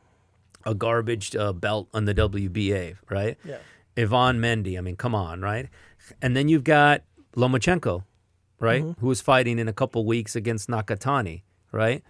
a 0.65 0.73
garbage 0.75 1.35
uh, 1.35 1.51
belt 1.53 1.87
on 1.93 2.05
the 2.05 2.13
WBA, 2.13 2.95
right? 3.09 3.37
yeah, 3.43 3.57
Ivan 3.97 4.39
Mendy. 4.39 4.77
I 4.77 4.81
mean, 4.81 4.95
come 4.95 5.15
on, 5.15 5.41
right? 5.41 5.67
And 6.21 6.35
then 6.37 6.47
you've 6.47 6.63
got 6.63 7.01
Lomachenko, 7.35 8.03
right? 8.63 8.81
Mm-hmm. 8.83 9.01
Who 9.01 9.11
is 9.11 9.21
fighting 9.21 9.59
in 9.59 9.67
a 9.67 9.73
couple 9.73 10.05
weeks 10.05 10.35
against 10.35 10.69
Nakatani, 10.69 11.41
right? 11.71 12.03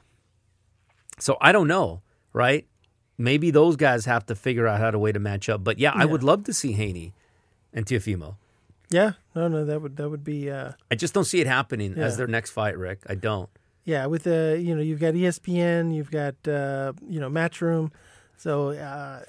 So 1.19 1.37
I 1.41 1.51
don't 1.51 1.67
know, 1.67 2.01
right? 2.31 2.65
Maybe 3.17 3.51
those 3.51 3.75
guys 3.75 4.05
have 4.05 4.25
to 4.27 4.35
figure 4.35 4.67
out 4.67 4.79
how 4.79 4.91
to 4.91 4.97
way 4.99 5.11
to 5.11 5.19
match 5.19 5.49
up. 5.49 5.63
But 5.63 5.79
yeah, 5.79 5.91
I 5.93 6.05
would 6.05 6.23
love 6.23 6.43
to 6.45 6.53
see 6.53 6.71
Haney 6.73 7.13
and 7.73 7.85
Teofimo. 7.85 8.35
yeah. 8.89 9.13
No, 9.35 9.47
no, 9.47 9.65
that 9.65 9.81
would 9.81 9.97
that 9.97 10.09
would 10.09 10.23
be 10.23 10.49
uh, 10.51 10.71
I 10.91 10.95
just 10.95 11.13
don't 11.13 11.25
see 11.25 11.39
it 11.41 11.47
happening 11.47 11.97
as 11.97 12.17
their 12.17 12.27
next 12.27 12.51
fight, 12.51 12.77
Rick. 12.77 12.99
I 13.09 13.15
don't. 13.15 13.49
yeah. 13.85 14.05
With 14.07 14.23
the 14.23 14.59
you 14.61 14.75
know 14.75 14.81
you've 14.81 14.99
got 14.99 15.13
ESPN, 15.15 15.93
you've 15.95 16.11
got 16.11 16.35
uh, 16.47 16.93
you 17.07 17.19
know 17.19 17.29
Matchroom, 17.29 17.91
so 18.37 18.69
uh, 18.71 19.21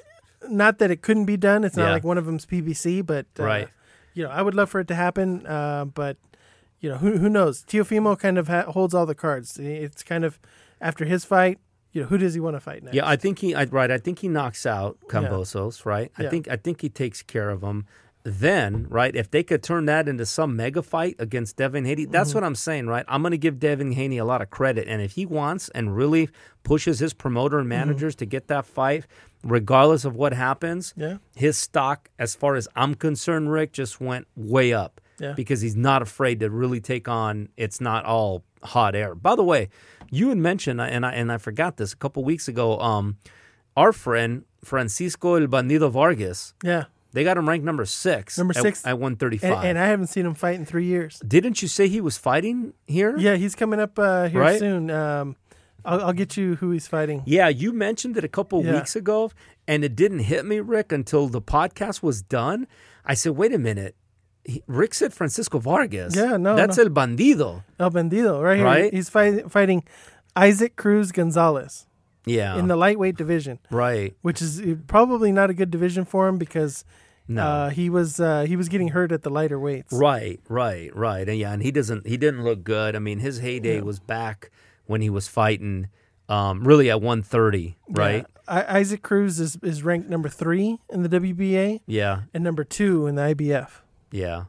not 0.49 0.79
that 0.79 0.91
it 0.91 1.01
couldn't 1.03 1.25
be 1.27 1.37
done. 1.39 1.65
It's 1.65 1.77
not 1.77 1.87
Yeah. 1.87 1.93
like 1.93 2.05
one 2.05 2.19
of 2.19 2.27
them's 2.27 2.45
PBC, 2.47 3.05
but 3.05 3.27
uh, 3.39 3.45
Right. 3.45 3.69
You 4.15 4.25
know, 4.25 4.31
I 4.31 4.43
would 4.43 4.55
love 4.55 4.69
for 4.71 4.79
it 4.81 4.89
to 4.89 4.95
happen, 4.95 5.47
uh, 5.47 5.87
but 5.87 6.17
you 6.85 6.90
know 6.90 6.99
who 6.99 7.11
who 7.23 7.29
knows? 7.29 7.64
Teofimo 7.64 8.18
kind 8.18 8.37
of 8.38 8.47
ha- 8.49 8.70
holds 8.77 8.92
all 8.94 9.07
the 9.07 9.14
cards. 9.14 9.59
It's 9.59 10.03
kind 10.03 10.25
of 10.25 10.38
after 10.81 11.05
his 11.05 11.25
fight. 11.25 11.59
You 11.92 12.03
know, 12.03 12.09
who 12.09 12.18
does 12.18 12.35
he 12.35 12.40
want 12.40 12.57
to 12.57 12.61
fight 12.61 12.83
next? 12.83 12.94
Yeah, 12.97 13.09
I 13.09 13.16
think 13.16 13.38
he 13.38 13.55
I, 13.55 13.64
right. 13.64 13.90
I 13.90 13.99
think 13.99 14.18
he 14.18 14.29
knocks 14.29 14.66
out 14.66 14.99
Kambosos, 15.09 15.87
right? 15.87 16.11
I 16.18 16.25
Yeah. 16.25 16.31
think 16.31 16.49
I 16.49 16.57
think 16.57 16.81
he 16.83 16.88
takes 16.88 17.23
care 17.23 17.51
of 17.51 17.62
him. 17.62 17.87
Then, 18.27 18.87
right, 18.88 19.14
if 19.14 19.31
they 19.31 19.42
could 19.42 19.62
turn 19.62 19.85
that 19.85 20.09
into 20.09 20.25
some 20.25 20.57
mega 20.57 20.83
fight 20.83 21.14
against 21.18 21.57
Devin 21.59 21.85
Haney, 21.85 22.07
that's 22.07 22.31
Mm-hmm. 22.31 22.37
what 22.38 22.44
I'm 22.44 22.55
saying, 22.55 22.87
right? 22.87 23.05
I'm 23.07 23.20
going 23.23 23.33
to 23.33 23.38
give 23.47 23.59
Devin 23.61 23.92
Haney 23.92 24.16
a 24.16 24.25
lot 24.25 24.40
of 24.40 24.49
credit, 24.49 24.88
and 24.88 25.03
if 25.03 25.12
he 25.12 25.27
wants 25.27 25.68
and 25.75 25.94
really 25.94 26.31
pushes 26.62 26.99
his 27.01 27.12
promoter 27.12 27.59
and 27.59 27.68
Mm-hmm. 27.70 27.81
managers 27.88 28.14
to 28.16 28.25
get 28.27 28.49
that 28.49 28.64
fight, 28.64 29.05
regardless 29.42 30.07
of 30.07 30.16
what 30.16 30.33
happens, 30.33 30.94
Yeah. 30.97 31.18
his 31.37 31.59
stock, 31.59 32.09
as 32.18 32.35
far 32.35 32.55
as 32.57 32.66
I'm 32.75 32.94
concerned, 32.94 33.53
Rick, 33.53 33.73
just 33.73 34.01
went 34.01 34.27
way 34.35 34.73
up 34.73 35.03
Yeah. 35.18 35.33
because 35.35 35.61
he's 35.61 35.77
not 35.77 36.03
afraid 36.03 36.40
to 36.40 36.50
really 36.50 36.81
take 36.81 37.09
on. 37.09 37.48
It's 37.57 37.81
not 37.81 38.05
all 38.05 38.42
hot 38.62 38.94
air. 38.94 39.14
By 39.14 39.37
the 39.37 39.44
way, 39.44 39.68
you 40.11 40.29
had 40.31 40.38
mentioned, 40.38 40.81
and 40.81 41.05
I 41.07 41.12
and 41.12 41.31
I 41.31 41.38
forgot 41.38 41.77
this 41.77 41.92
a 41.92 41.96
couple 41.96 42.24
weeks 42.24 42.48
ago. 42.48 42.79
Um, 42.81 43.16
our 43.77 43.92
friend 43.92 44.44
Francisco 44.64 45.35
El 45.35 45.46
Bandido 45.48 45.90
Vargas, 45.90 46.55
yeah. 46.62 46.85
they 47.12 47.24
got 47.24 47.37
him 47.37 47.48
ranked 47.48 47.64
number 47.64 47.85
six. 47.85 48.38
Number 48.38 48.55
at- 48.57 48.62
six. 48.62 48.87
at, 48.87 48.98
one 48.98 49.16
thirty 49.16 49.38
five. 49.38 49.53
And, 49.59 49.64
and 49.68 49.79
I 49.79 49.87
haven't 49.87 50.07
seen 50.09 50.27
him 50.27 50.35
fight 50.35 50.55
in 50.57 50.64
three 50.64 50.87
years. 50.87 51.20
Didn't 51.27 51.61
you 51.62 51.68
say 51.68 51.88
he 51.88 52.00
was 52.00 52.16
fighting 52.16 52.74
here? 52.87 53.16
Yeah, 53.18 53.37
he's 53.37 53.55
coming 53.55 53.81
up 53.81 53.98
uh, 53.98 54.29
here 54.29 54.40
Right. 54.40 54.59
soon. 54.59 54.90
Um, 54.90 55.37
I'll, 55.85 56.00
I'll 56.07 56.12
get 56.12 56.37
you 56.37 56.55
who 56.57 56.70
he's 56.70 56.87
fighting. 56.87 57.22
Yeah, 57.27 57.48
you 57.48 57.72
mentioned 57.72 58.16
it 58.16 58.24
a 58.24 58.29
couple 58.29 58.64
Yeah. 58.64 58.74
weeks 58.74 58.96
ago, 58.96 59.31
and 59.68 59.85
it 59.85 59.94
didn't 59.94 60.20
hit 60.20 60.44
me, 60.46 60.61
Rick, 60.61 60.92
until 60.92 61.29
the 61.29 61.42
podcast 61.42 62.03
was 62.03 62.22
done. 62.22 62.66
I 63.05 63.14
said, 63.14 63.33
"Wait 63.33 63.53
a 63.53 63.59
minute." 63.59 63.94
Rick 64.66 64.94
said 64.94 65.12
Francisco 65.14 65.59
Vargas. 65.59 66.14
Yeah, 66.16 66.37
no, 66.37 66.54
that's 66.57 66.76
no. 66.76 66.85
El 66.85 66.90
Bandido. 66.90 67.62
El 67.78 67.90
Bandido, 67.90 68.42
right 68.42 68.57
here. 68.57 68.64
Right. 68.66 68.92
He's 68.92 69.09
fight, 69.09 69.50
fighting 69.50 69.85
Isaac 70.37 70.76
Cruz 70.76 71.12
Gonzalez 71.12 71.87
Yeah, 72.26 72.59
in 72.59 72.68
the 72.68 72.76
lightweight 72.76 73.16
division, 73.16 73.59
right. 73.70 74.14
which 74.22 74.42
is 74.42 74.61
uh, 74.61 74.74
probably 74.87 75.33
not 75.33 75.50
a 75.50 75.54
good 75.54 75.70
division 75.70 76.04
for 76.04 76.28
him 76.28 76.37
because 76.38 76.85
No, 77.26 77.42
uh, 77.42 77.70
he 77.70 77.88
was 77.88 78.20
uh, 78.20 78.42
he 78.42 78.57
was 78.57 78.68
getting 78.68 78.88
hurt 78.88 79.12
at 79.12 79.22
the 79.22 79.30
lighter 79.30 79.59
weights. 79.59 79.92
Right, 79.92 80.40
right, 80.48 80.94
right. 80.94 81.26
And 81.28 81.38
yeah, 81.38 81.52
and 81.52 81.62
he 81.62 81.70
doesn't 81.70 82.07
he 82.07 82.16
didn't 82.18 82.44
look 82.44 82.64
good. 82.64 82.94
I 82.94 82.98
mean, 82.98 83.20
his 83.20 83.38
heyday 83.38 83.80
was 83.80 83.98
back 83.98 84.50
when 84.87 85.00
he 85.00 85.09
was 85.09 85.26
fighting 85.28 85.88
um 86.28 86.64
really 86.68 86.90
at 86.90 87.00
130, 87.00 87.76
right? 87.88 88.16
Yeah. 88.16 88.24
I, 88.46 88.78
Isaac 88.80 89.00
Cruz 89.02 89.40
is, 89.40 89.57
is 89.62 89.83
ranked 89.83 90.11
number 90.11 90.28
three 90.28 90.78
in 90.90 91.02
the 91.02 91.09
WBA 91.09 91.80
Yeah. 91.87 92.22
and 92.35 92.44
number 92.44 92.62
two 92.62 93.07
in 93.07 93.14
the 93.14 93.22
IBF. 93.35 93.80
Yeah. 94.14 94.44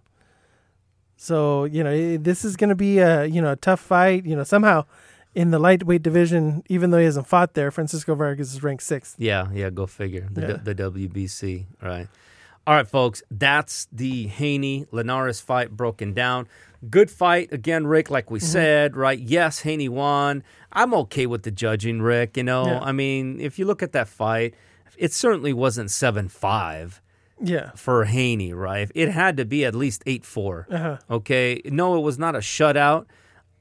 So 1.18 1.64
you 1.66 1.84
know 1.84 2.18
this 2.18 2.46
is 2.46 2.56
going 2.56 2.70
to 2.70 2.76
be 2.76 3.00
a 3.00 3.26
you 3.26 3.42
know 3.42 3.52
a 3.54 3.56
tough 3.56 3.80
fight. 3.80 4.26
You 4.26 4.36
know 4.36 4.44
somehow 4.44 4.86
in 5.34 5.52
the 5.52 5.60
lightweight 5.60 6.02
division, 6.04 6.64
even 6.70 6.92
though 6.92 6.98
he 7.00 7.06
hasn't 7.06 7.28
fought 7.28 7.54
there, 7.56 7.72
Francisco 7.72 8.16
Vargas 8.16 8.54
is 8.54 8.64
ranked 8.64 8.84
sixth. 8.84 9.16
Yeah, 9.18 9.50
yeah, 9.54 9.70
go 9.70 9.86
figure. 9.86 10.28
The, 10.32 10.42
Yeah. 10.42 10.58
the 10.64 10.74
WBC, 10.76 11.66
right. 11.82 12.08
All 12.68 12.74
right, 12.74 12.88
folks, 12.88 13.22
that's 13.30 13.88
the 13.92 14.28
Haney 14.28 14.86
Linares 14.92 15.40
fight 15.42 15.72
broken 15.72 16.14
down. 16.14 16.48
Good 16.90 17.12
fight 17.12 17.52
again, 17.52 17.86
Rick. 17.86 18.10
Like 18.10 18.26
Mm-hmm. 18.26 18.34
we 18.36 18.40
said, 18.40 18.96
right? 18.96 19.20
Yes, 19.20 19.60
Haney 19.60 19.90
won. 19.90 20.44
I'm 20.72 20.94
okay 20.94 21.26
with 21.26 21.44
the 21.44 21.52
judging, 21.52 22.02
Rick. 22.02 22.38
You 22.38 22.44
know, 22.44 22.66
Yeah. 22.68 22.80
I 22.82 22.92
mean, 22.92 23.40
if 23.42 23.60
you 23.60 23.66
look 23.66 23.84
at 23.84 23.92
that 23.92 24.08
fight, 24.08 24.54
it 24.98 25.12
certainly 25.12 25.54
wasn't 25.54 25.92
seven 25.92 26.28
five. 26.30 27.02
Yeah. 27.42 27.72
for 27.76 28.06
Haney, 28.06 28.54
right? 28.54 28.90
It 28.96 29.10
had 29.10 29.38
to 29.38 29.46
be 29.46 29.66
at 29.66 29.76
least 29.76 30.04
8 30.06 30.24
4. 30.26 30.68
Uh-huh. 30.70 30.98
Okay. 31.10 31.62
No, 31.66 31.98
it 31.98 32.02
was 32.02 32.18
not 32.18 32.36
a 32.36 32.40
shutout. 32.40 33.06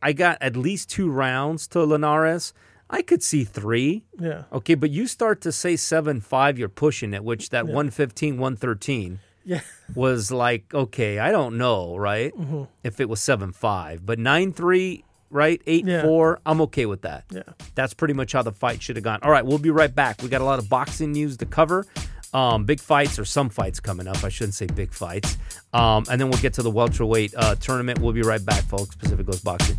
I 0.02 0.12
got 0.12 0.38
at 0.40 0.56
least 0.56 0.90
two 0.90 1.10
rounds 1.10 1.66
to 1.68 1.82
Linares. 1.84 2.52
I 2.90 3.02
could 3.02 3.22
see 3.22 3.44
three. 3.44 4.04
Yeah. 4.20 4.42
Okay. 4.52 4.74
But 4.74 4.90
you 4.90 5.06
start 5.06 5.40
to 5.42 5.52
say 5.52 5.76
7 5.76 6.20
5, 6.20 6.58
you're 6.58 6.68
pushing 6.68 7.14
it, 7.14 7.24
which 7.24 7.50
that 7.50 7.64
115, 7.66 8.36
113 8.38 9.18
Yeah. 9.44 9.60
was 9.94 10.30
like, 10.30 10.72
okay, 10.74 11.18
I 11.18 11.32
don't 11.32 11.56
know, 11.58 11.96
right? 11.96 12.32
Mm-hmm. 12.36 12.64
If 12.84 13.00
it 13.00 13.08
was 13.08 13.20
7 13.20 13.52
5. 13.52 14.04
But 14.06 14.18
9 14.18 14.52
3, 14.52 15.04
right? 15.30 15.60
8 15.66 15.86
Yeah. 15.86 16.02
4, 16.02 16.40
I'm 16.46 16.60
okay 16.62 16.86
with 16.86 17.02
that. 17.02 17.24
Yeah. 17.30 17.42
That's 17.74 17.94
pretty 17.94 18.14
much 18.14 18.32
how 18.32 18.42
the 18.42 18.52
fight 18.52 18.82
should 18.82 18.96
have 18.96 19.02
gone. 19.04 19.18
All 19.22 19.30
right, 19.30 19.44
we'll 19.44 19.58
be 19.58 19.70
right 19.70 19.92
back. 19.92 20.22
We 20.22 20.28
got 20.28 20.42
a 20.42 20.44
lot 20.44 20.58
of 20.60 20.68
boxing 20.68 21.12
news 21.12 21.36
to 21.38 21.46
cover. 21.46 21.86
Um, 22.34 22.64
big 22.64 22.80
fights 22.80 23.18
or 23.18 23.24
some 23.24 23.48
fights 23.48 23.80
coming 23.80 24.06
up. 24.08 24.22
I 24.24 24.28
shouldn't 24.28 24.54
say 24.54 24.66
big 24.66 24.92
fights. 24.92 25.38
Um, 25.72 26.04
and 26.10 26.20
then 26.20 26.28
we'll 26.28 26.42
get 26.42 26.52
to 26.54 26.62
the 26.62 26.70
welterweight 26.70 27.32
uh, 27.36 27.54
tournament. 27.54 28.00
We'll 28.00 28.12
be 28.12 28.22
right 28.22 28.44
back, 28.44 28.64
folks. 28.64 28.94
Pacific 28.96 29.26
Coast 29.26 29.44
Boxing. 29.44 29.78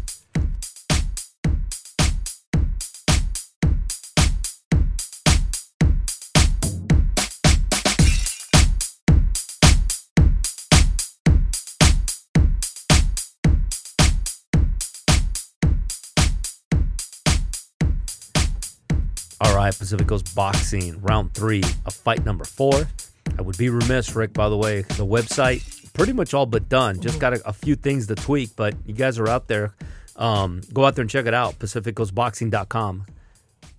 All 19.65 19.69
right, 19.69 19.80
Pacific 19.80 20.06
Coast 20.06 20.36
Boxing, 20.36 21.01
round 21.01 21.34
three 21.34 21.63
of 21.88 21.93
fight 21.95 22.23
number 22.23 22.43
four. 22.45 22.86
I 23.39 23.41
would 23.41 23.58
be 23.58 23.69
remiss, 23.69 24.15
Rick, 24.15 24.32
by 24.34 24.47
the 24.47 24.56
way, 24.56 24.82
the 24.84 25.08
website 25.08 25.91
pretty 25.93 26.13
much 26.13 26.36
all 26.36 26.45
but 26.45 26.69
done. 26.69 27.01
Just 27.01 27.19
got 27.19 27.34
a, 27.34 27.49
a 27.49 27.51
few 27.51 27.75
things 27.75 28.06
to 28.06 28.13
tweak, 28.13 28.56
but 28.56 28.75
you 28.86 28.93
guys 28.93 29.17
are 29.17 29.28
out 29.28 29.47
there. 29.47 29.73
Um, 30.17 30.62
go 30.71 30.86
out 30.86 30.93
there 30.93 31.01
and 31.01 31.10
check 31.10 31.25
it 31.25 31.34
out, 31.34 31.58
pacificcoastboxing.com. 31.58 33.08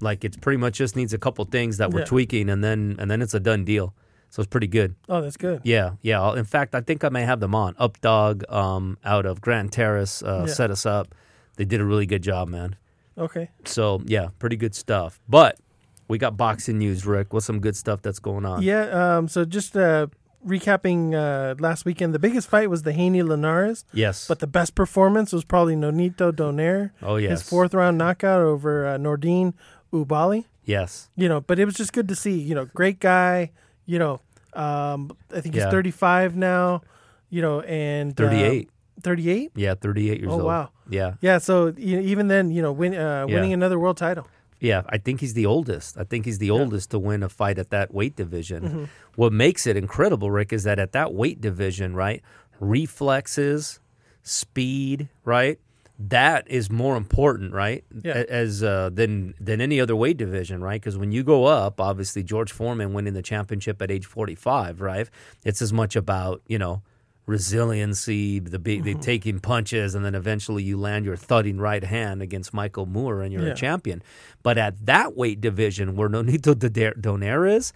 Like 0.01 0.25
it's 0.25 0.37
pretty 0.37 0.57
much 0.57 0.75
just 0.75 0.97
needs 0.97 1.13
a 1.15 1.19
couple 1.19 1.45
things 1.45 1.77
that 1.77 1.93
we're 1.93 2.01
Yeah. 2.01 2.07
tweaking 2.07 2.49
and 2.51 2.65
then 2.65 2.97
and 2.99 3.09
then 3.09 3.23
it's 3.23 3.35
a 3.35 3.39
done 3.39 3.65
deal. 3.65 3.95
So 4.31 4.41
it's 4.43 4.51
pretty 4.51 4.67
good. 4.67 4.97
Oh, 5.09 5.21
that's 5.21 5.37
good. 5.37 5.61
Yeah, 5.63 5.93
yeah. 6.03 6.35
In 6.35 6.45
fact, 6.47 6.75
I 6.75 6.81
think 6.81 7.05
I 7.05 7.11
may 7.11 7.23
have 7.23 7.39
them 7.39 7.55
on. 7.55 7.75
Updog 7.75 8.53
um, 8.53 8.99
out 9.05 9.25
of 9.25 9.41
Grand 9.41 9.71
Terrace 9.71 10.21
uh, 10.25 10.47
Yeah. 10.49 10.53
set 10.53 10.73
us 10.73 10.85
up. 10.85 11.15
They 11.55 11.65
did 11.65 11.81
a 11.81 11.85
really 11.85 12.07
good 12.07 12.23
job, 12.25 12.49
man. 12.49 12.75
Okay. 13.17 13.51
So 13.65 14.03
yeah, 14.07 14.31
pretty 14.41 14.57
good 14.57 14.75
stuff. 14.75 15.21
But 15.29 15.61
we 16.09 16.19
got 16.19 16.37
boxing 16.37 16.79
news, 16.79 17.05
Rick. 17.07 17.33
What's 17.33 17.47
some 17.47 17.61
good 17.61 17.77
stuff 17.77 18.03
that's 18.03 18.19
going 18.19 18.45
on? 18.47 18.63
Yeah. 18.63 19.17
Um. 19.17 19.29
So 19.29 19.45
just 19.45 19.77
uh, 19.77 20.07
recapping 20.47 21.15
uh, 21.15 21.55
last 21.59 21.85
weekend, 21.85 22.15
the 22.15 22.19
biggest 22.19 22.49
fight 22.49 22.71
was 22.71 22.83
the 22.83 22.93
Haney 22.93 23.23
Linares, 23.23 23.85
Yes. 23.93 24.29
but 24.29 24.39
the 24.39 24.47
best 24.47 24.75
performance 24.75 25.33
was 25.33 25.45
probably 25.45 25.75
Nonito 25.77 26.33
Donaire. 26.33 26.91
oh 27.03 27.17
yes. 27.17 27.31
His 27.41 27.43
fourth 27.49 27.75
round 27.75 27.99
knockout 27.99 28.41
over 28.41 28.87
uh, 28.87 28.97
Nordine 28.99 29.55
Oubaali. 29.93 30.45
Yes. 30.65 31.11
You 31.17 31.29
know, 31.29 31.41
but 31.41 31.59
it 31.59 31.65
was 31.65 31.75
just 31.75 31.93
good 31.93 32.09
to 32.09 32.17
see. 32.17 32.39
You 32.39 32.55
know, 32.55 32.65
great 32.67 32.99
guy. 33.01 33.51
You 33.87 33.99
know, 33.99 34.21
um, 34.55 35.11
I 35.35 35.41
think 35.41 35.55
Yeah. 35.55 35.65
he's 35.65 35.71
35 35.73 36.37
now. 36.37 36.83
You 37.31 37.43
know, 37.43 37.61
and 37.63 38.13
uh, 38.13 38.25
Thirty-eight. 38.25 38.71
38. 39.03 39.51
yeah, 39.57 39.75
thirty-eight 39.75 40.21
years 40.21 40.31
Oh, 40.33 40.37
old. 40.37 40.45
wow. 40.45 40.71
Yeah. 40.89 41.15
Yeah. 41.21 41.39
So 41.39 41.73
you 41.77 41.97
know, 41.97 42.03
even 42.03 42.29
then, 42.29 42.51
you 42.51 42.63
know, 42.63 42.73
win, 42.73 42.95
uh, 42.95 43.27
Yeah. 43.29 43.35
winning 43.35 43.53
another 43.53 43.79
world 43.79 43.97
title. 43.97 44.27
Yeah, 44.61 44.83
I 44.89 44.99
think 44.99 45.21
he's 45.21 45.35
the 45.35 45.47
oldest. 45.47 45.99
I 45.99 46.05
think 46.05 46.25
he's 46.25 46.39
the 46.39 46.51
oldest 46.51 46.91
to 46.93 46.99
win 46.99 47.23
a 47.23 47.29
fight 47.29 47.59
at 47.59 47.71
that 47.71 47.93
weight 47.93 48.17
division. 48.17 48.63
Mm-hmm. 48.65 48.85
What 49.17 49.33
makes 49.33 49.67
it 49.67 49.77
incredible, 49.77 50.31
Rick, 50.31 50.53
is 50.53 50.65
that 50.65 50.79
at 50.79 50.93
that 50.93 51.13
weight 51.13 51.41
division, 51.41 51.95
right, 51.95 52.23
reflexes, 52.59 53.81
speed, 54.23 55.09
right, 55.25 55.59
that 55.99 56.47
is 56.51 56.71
more 56.71 56.97
important, 56.97 57.55
right, 57.55 57.83
Yeah. 58.05 58.25
as 58.29 58.63
uh, 58.63 58.91
than 58.93 59.35
than 59.41 59.61
any 59.61 59.81
other 59.81 59.97
weight 59.97 60.19
division, 60.19 60.61
right? 60.63 60.81
Because 60.81 60.99
when 60.99 61.11
you 61.11 61.23
go 61.23 61.47
up, 61.47 61.81
obviously 61.81 62.23
George 62.23 62.53
Foreman 62.53 62.93
winning 62.93 63.15
the 63.15 63.23
championship 63.23 63.81
at 63.81 63.91
age 63.91 64.05
forty 64.05 64.35
five, 64.35 64.81
right? 64.83 65.09
It's 65.45 65.63
as 65.63 65.73
much 65.73 65.97
about 65.97 66.43
you 66.49 66.59
know 66.59 66.83
resiliency, 67.27 68.39
the 68.39 68.59
big, 68.59 68.85
Mm-hmm. 68.85 68.99
the 68.99 69.05
taking 69.05 69.41
punches, 69.41 69.95
and 69.95 70.05
then 70.05 70.15
eventually 70.15 70.63
you 70.63 70.77
land 70.79 71.05
your 71.05 71.17
thudding 71.17 71.59
right 71.59 71.83
hand 71.85 72.23
against 72.23 72.55
Michael 72.55 72.87
Moorer 72.87 73.23
and 73.23 73.33
you're 73.33 73.47
Yeah. 73.47 73.53
a 73.53 73.57
champion. 73.57 74.03
But 74.43 74.59
at 74.59 74.87
that 74.87 75.17
weight 75.17 75.41
division 75.41 75.97
where 75.97 76.09
Nonito 76.09 76.55
Donaire- 76.55 77.01
Donaire 77.01 77.51
is, 77.57 77.73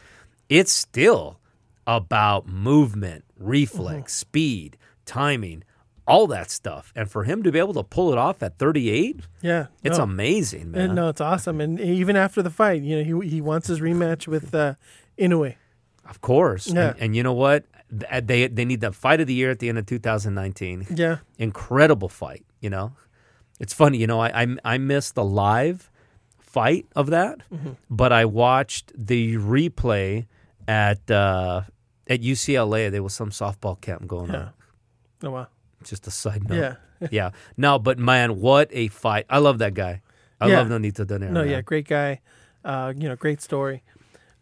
it's 0.48 0.72
still 0.72 1.38
about 1.86 2.46
movement, 2.46 3.24
reflex, 3.38 4.12
Mm-hmm. 4.14 4.20
speed, 4.20 4.76
timing, 5.06 5.64
all 6.06 6.26
that 6.28 6.50
stuff. 6.50 6.92
And 6.96 7.10
for 7.10 7.24
him 7.24 7.42
to 7.42 7.52
be 7.52 7.58
able 7.58 7.74
to 7.74 7.82
pull 7.82 8.12
it 8.12 8.18
off 8.18 8.42
at 8.42 8.58
38, 8.58 9.20
Yeah. 9.42 9.66
it's 9.82 9.98
no. 9.98 10.04
amazing, 10.04 10.72
man. 10.72 10.80
And 10.82 10.94
no, 10.94 11.08
it's 11.08 11.20
awesome. 11.20 11.60
And 11.60 11.80
even 11.80 12.16
after 12.16 12.42
the 12.42 12.50
fight, 12.50 12.82
you 12.82 12.96
know, 13.02 13.20
he 13.22 13.28
he 13.28 13.40
wants 13.40 13.66
his 13.68 13.80
rematch 13.80 14.26
with 14.26 14.54
uh, 14.54 14.74
Inoue. 15.18 15.54
Of 16.08 16.20
course. 16.20 16.66
Yeah. 16.68 16.90
And, 16.90 17.00
and 17.00 17.16
you 17.16 17.22
know 17.22 17.32
what? 17.32 17.64
Th- 17.90 18.24
They 18.24 18.46
they 18.48 18.64
need 18.64 18.80
the 18.80 18.92
fight 18.92 19.20
of 19.20 19.26
the 19.26 19.34
year 19.34 19.50
at 19.50 19.58
the 19.58 19.68
end 19.68 19.78
of 19.78 19.86
2019. 19.86 20.86
Yeah. 20.94 21.18
incredible 21.38 22.08
fight. 22.08 22.44
You 22.60 22.70
know, 22.70 22.92
it's 23.58 23.72
funny. 23.74 23.98
You 23.98 24.06
know, 24.06 24.20
I 24.20 24.42
I, 24.42 24.46
I 24.74 24.78
missed 24.78 25.14
the 25.14 25.24
live 25.24 25.90
fight 26.38 26.86
of 26.96 27.10
that, 27.10 27.38
Mm-hmm. 27.52 27.72
but 27.90 28.12
I 28.12 28.24
watched 28.24 28.92
the 28.96 29.36
replay 29.36 30.26
at 30.68 31.10
uh, 31.10 31.62
at 32.08 32.20
UCLA. 32.22 32.90
There 32.90 33.02
was 33.02 33.14
some 33.14 33.30
softball 33.30 33.80
camp 33.80 34.06
going 34.06 34.30
Yeah. 34.32 34.36
on. 34.38 34.50
Oh 35.22 35.30
wow. 35.30 35.46
Just 35.84 36.06
a 36.06 36.10
side 36.10 36.48
note. 36.48 36.58
Yeah. 36.58 36.74
yeah. 37.10 37.30
No, 37.56 37.78
but 37.78 37.98
man, 37.98 38.40
what 38.40 38.68
a 38.72 38.88
fight! 38.88 39.24
I 39.30 39.38
love 39.38 39.58
that 39.58 39.74
guy. 39.74 40.02
I 40.40 40.48
Yeah. 40.48 40.58
love 40.60 40.68
Nonito 40.68 41.04
Donaire. 41.04 41.30
No, 41.30 41.42
man. 41.42 41.48
yeah, 41.50 41.60
great 41.62 41.88
guy. 41.88 42.20
Uh, 42.64 42.92
you 42.96 43.08
know, 43.08 43.16
great 43.16 43.40
story. 43.40 43.82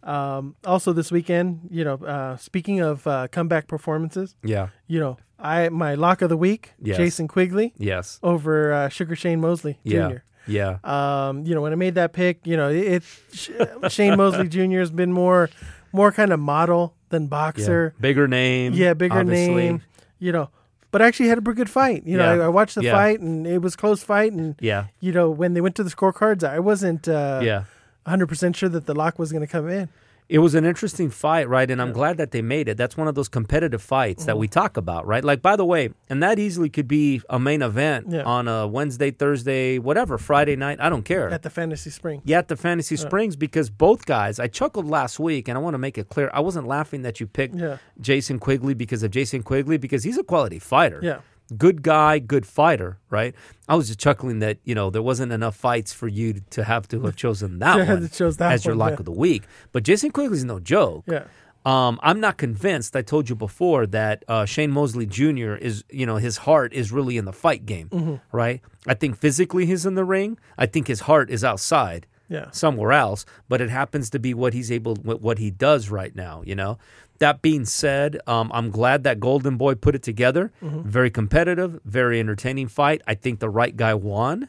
Um, 0.08 0.54
also, 0.64 0.92
this 0.94 1.10
weekend, 1.12 1.68
you 1.70 1.84
know, 1.84 1.94
uh, 1.96 2.36
speaking 2.38 2.80
of 2.80 3.06
uh, 3.06 3.28
comeback 3.30 3.66
performances, 3.68 4.34
yeah, 4.42 4.68
you 4.86 4.98
know, 5.00 5.18
I 5.38 5.68
my 5.68 5.94
lock 5.96 6.22
of 6.22 6.28
the 6.30 6.36
week, 6.36 6.72
Yes. 6.80 6.96
Jason 6.96 7.28
Quigley 7.28 7.74
yes, 7.76 8.18
over 8.22 8.72
uh, 8.72 8.88
Sugar 8.88 9.14
Shane 9.14 9.40
Mosley 9.40 9.78
yeah, 9.84 10.08
Jr. 10.08 10.16
yeah, 10.46 10.78
Um, 10.82 11.44
you 11.44 11.54
know, 11.54 11.60
when 11.60 11.72
I 11.72 11.76
made 11.76 11.94
that 11.96 12.12
pick, 12.14 12.46
you 12.46 12.56
know, 12.56 12.70
it, 12.70 13.04
it 13.32 13.90
Shane 13.92 14.16
Mosley 14.16 14.48
Jr. 14.48 14.78
has 14.80 14.90
been 14.90 15.12
more 15.12 15.50
more 15.92 16.10
kind 16.12 16.32
of 16.32 16.40
model 16.40 16.94
than 17.10 17.24
yeah. 17.24 17.28
boxer. 17.28 17.94
Bigger 18.00 18.26
name. 18.28 18.72
Yeah, 18.74 18.94
bigger 18.94 19.18
obviously. 19.20 19.54
name. 19.54 19.82
You 20.18 20.32
know, 20.32 20.48
but 20.90 21.02
actually 21.02 21.28
had 21.28 21.38
a 21.38 21.42
pretty 21.42 21.58
good 21.58 21.70
fight. 21.70 22.02
You 22.06 22.16
know, 22.16 22.34
Yeah. 22.34 22.42
I, 22.44 22.46
I 22.46 22.48
watched 22.48 22.74
the 22.76 22.82
Yeah. 22.84 22.92
fight 22.92 23.20
and 23.20 23.46
it 23.46 23.58
was 23.62 23.76
close 23.76 24.02
fight. 24.02 24.32
And 24.32 24.54
Yeah, 24.60 24.86
you 25.00 25.12
know, 25.12 25.28
when 25.30 25.52
they 25.54 25.60
went 25.60 25.74
to 25.76 25.84
the 25.84 25.90
scorecards, 25.90 26.42
I 26.42 26.58
wasn't 26.60 27.06
uh, 27.08 27.40
yeah. 27.44 27.64
100% 28.08 28.56
sure 28.56 28.68
that 28.68 28.86
the 28.86 28.94
lock 28.94 29.18
was 29.18 29.30
going 29.32 29.42
to 29.46 29.50
come 29.50 29.68
in. 29.68 29.88
It 30.28 30.40
was 30.40 30.54
an 30.54 30.66
interesting 30.66 31.08
fight, 31.08 31.48
right? 31.48 31.70
And 31.70 31.80
I'm 31.80 31.90
glad 31.90 32.18
that 32.18 32.32
they 32.32 32.42
made 32.42 32.68
it. 32.68 32.76
That's 32.76 32.98
one 32.98 33.08
of 33.08 33.14
those 33.14 33.30
competitive 33.30 33.80
fights 33.80 34.26
that 34.26 34.36
we 34.36 34.46
Mm-hmm. 34.46 34.60
talk 34.60 34.76
about, 34.76 35.06
right? 35.06 35.24
Like, 35.24 35.40
by 35.40 35.56
the 35.56 35.64
way, 35.64 35.88
and 36.10 36.22
that 36.22 36.38
easily 36.38 36.68
could 36.68 36.86
be 36.86 37.22
a 37.30 37.38
main 37.38 37.62
event 37.62 38.08
Yeah. 38.10 38.24
on 38.24 38.46
a 38.46 38.66
Wednesday, 38.66 39.10
Thursday, 39.10 39.78
whatever, 39.78 40.18
Friday 40.18 40.54
night. 40.54 40.80
I 40.82 40.90
don't 40.90 41.02
care. 41.04 41.30
At 41.30 41.44
the 41.44 41.48
Fantasy 41.48 41.88
Spring. 41.88 42.20
yeah, 42.26 42.36
at 42.40 42.48
the 42.48 42.56
Fantasy 42.58 42.96
Springs 42.96 43.36
because 43.36 43.70
both 43.70 44.04
guys, 44.04 44.38
I 44.38 44.48
chuckled 44.48 44.86
last 44.86 45.18
week, 45.18 45.48
and 45.48 45.56
I 45.56 45.62
want 45.62 45.72
to 45.72 45.78
make 45.78 45.96
it 45.96 46.10
clear. 46.10 46.30
I 46.34 46.40
wasn't 46.40 46.66
laughing 46.66 47.00
that 47.02 47.20
you 47.20 47.26
picked 47.26 47.54
Yeah. 47.54 47.78
Jason 47.98 48.38
Quigley 48.38 48.74
because 48.74 49.02
of 49.02 49.10
Jason 49.10 49.42
Quigley 49.42 49.78
because 49.78 50.04
he's 50.04 50.18
a 50.18 50.22
quality 50.24 50.58
fighter. 50.58 51.00
Yeah. 51.02 51.20
Good 51.56 51.82
guy, 51.82 52.18
good 52.18 52.44
fighter, 52.46 52.98
right? 53.08 53.34
I 53.68 53.74
was 53.74 53.86
just 53.86 53.98
chuckling 53.98 54.40
that, 54.40 54.58
you 54.64 54.74
know, 54.74 54.90
there 54.90 55.02
wasn't 55.02 55.32
enough 55.32 55.56
fights 55.56 55.92
for 55.92 56.06
you 56.08 56.42
to 56.50 56.64
have 56.64 56.86
to 56.88 57.00
have 57.02 57.16
chosen 57.16 57.58
that 57.60 57.78
Yeah, 57.78 57.94
one 57.94 58.08
chose 58.10 58.36
that 58.36 58.52
as 58.52 58.64
your 58.66 58.74
one, 58.74 58.78
lock 58.80 58.90
yeah. 58.90 58.96
of 58.98 59.04
the 59.06 59.12
week. 59.12 59.44
But 59.72 59.82
Jason 59.82 60.10
Quigley's 60.10 60.44
no 60.44 60.60
joke. 60.60 61.04
Yeah. 61.06 61.24
Um, 61.64 61.98
I'm 62.02 62.20
not 62.20 62.38
convinced. 62.38 62.94
I 62.96 63.02
told 63.02 63.28
you 63.28 63.34
before 63.34 63.86
that 63.88 64.24
uh, 64.28 64.44
Shane 64.46 64.70
Mosley 64.70 65.06
Jr. 65.06 65.54
is, 65.54 65.84
you 65.90 66.06
know, 66.06 66.16
his 66.16 66.38
heart 66.38 66.72
is 66.72 66.92
really 66.92 67.16
in 67.16 67.24
the 67.24 67.32
fight 67.32 67.66
game, 67.66 67.88
Mm-hmm. 67.88 68.14
right? 68.36 68.60
I 68.86 68.94
think 68.94 69.16
physically 69.16 69.66
he's 69.66 69.84
in 69.84 69.94
the 69.94 70.04
ring. 70.04 70.38
I 70.56 70.66
think 70.66 70.86
his 70.86 71.00
heart 71.00 71.30
is 71.30 71.44
outside 71.44 72.06
Yeah. 72.28 72.50
somewhere 72.52 72.92
else, 72.92 73.26
but 73.48 73.60
it 73.60 73.70
happens 73.70 74.08
to 74.10 74.18
be 74.18 74.32
what 74.34 74.54
he's 74.54 74.70
able, 74.72 74.96
what 74.96 75.20
what 75.20 75.38
he 75.38 75.50
does 75.50 75.90
right 75.90 76.14
now. 76.14 76.42
You 76.46 76.54
know. 76.54 76.78
That 77.18 77.42
being 77.42 77.64
said, 77.64 78.20
um, 78.26 78.50
I'm 78.54 78.70
glad 78.70 79.02
that 79.04 79.18
Golden 79.18 79.56
Boy 79.56 79.74
put 79.74 79.94
it 79.94 80.02
together. 80.02 80.52
Mm-hmm. 80.62 80.88
Very 80.88 81.10
competitive, 81.10 81.80
very 81.84 82.20
entertaining 82.20 82.68
fight. 82.68 83.02
I 83.08 83.14
think 83.14 83.40
the 83.40 83.50
right 83.50 83.76
guy 83.76 83.94
won, 83.94 84.48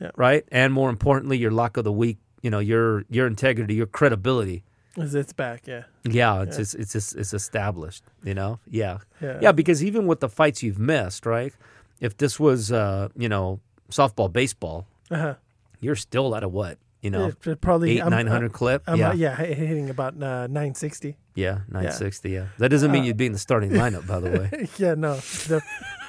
Yeah. 0.00 0.10
right? 0.16 0.44
And 0.50 0.72
more 0.72 0.90
importantly, 0.90 1.38
your 1.38 1.52
luck 1.52 1.76
of 1.76 1.84
the 1.84 1.92
week. 1.92 2.18
You 2.42 2.50
know, 2.50 2.60
your 2.60 3.04
your 3.10 3.26
integrity, 3.26 3.74
your 3.74 3.86
credibility. 3.86 4.62
It's, 4.96 5.12
it's 5.14 5.32
back. 5.32 5.66
Yeah. 5.66 5.84
Yeah, 6.04 6.42
it's 6.42 6.58
It's, 6.58 6.74
it's 6.74 6.94
it's 6.94 7.12
it's 7.14 7.34
established. 7.34 8.04
You 8.24 8.34
know, 8.34 8.58
yeah, 8.70 8.98
Yeah. 9.20 9.38
yeah. 9.42 9.52
Because 9.52 9.82
even 9.84 10.06
with 10.06 10.20
the 10.20 10.28
fights 10.28 10.62
you've 10.62 10.78
missed, 10.78 11.26
right? 11.26 11.52
If 12.00 12.16
this 12.16 12.38
was, 12.38 12.70
uh, 12.70 13.08
you 13.16 13.28
know, 13.28 13.58
softball, 13.90 14.32
baseball, 14.32 14.86
Uh-huh. 15.10 15.34
you're 15.80 15.96
still 15.96 16.34
at 16.36 16.42
a 16.44 16.48
what 16.48 16.78
You 17.02 17.10
know, 17.10 17.26
It- 17.46 17.60
probably 17.60 17.98
eight 17.98 18.06
nine 18.06 18.26
hundred 18.26 18.52
clip. 18.52 18.82
I'm, 18.86 18.98
yeah, 18.98 19.10
uh, 19.10 19.14
yeah, 19.14 19.36
hitting 19.36 19.88
about 19.90 20.14
uh, 20.14 20.46
960. 20.48 21.16
Yeah, 21.38 21.60
nine 21.68 21.92
sixty. 21.92 22.30
Yeah, 22.30 22.46
that 22.58 22.68
doesn't 22.70 22.90
mean 22.90 23.02
Uh, 23.02 23.06
you'd 23.06 23.16
be 23.16 23.26
in 23.26 23.32
the 23.32 23.38
starting 23.38 23.70
lineup, 23.70 24.06
by 24.06 24.18
the 24.20 24.30
way. 24.38 24.68
yeah, 24.78 24.94
no, 24.94 25.18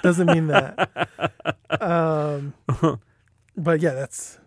doesn't 0.02 0.28
mean 0.28 0.48
that. 0.48 0.76
Um, 1.82 2.54
but 3.56 3.80
yeah, 3.80 3.94
that's 3.94 4.40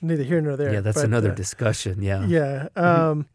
neither 0.00 0.22
here 0.22 0.40
nor 0.40 0.56
there. 0.56 0.72
Yeah, 0.72 0.80
that's 0.80 0.98
But, 0.98 1.04
another 1.06 1.32
uh, 1.32 1.34
discussion. 1.34 2.00
Yeah, 2.00 2.24
Yeah. 2.26 2.68
Um, 2.76 3.26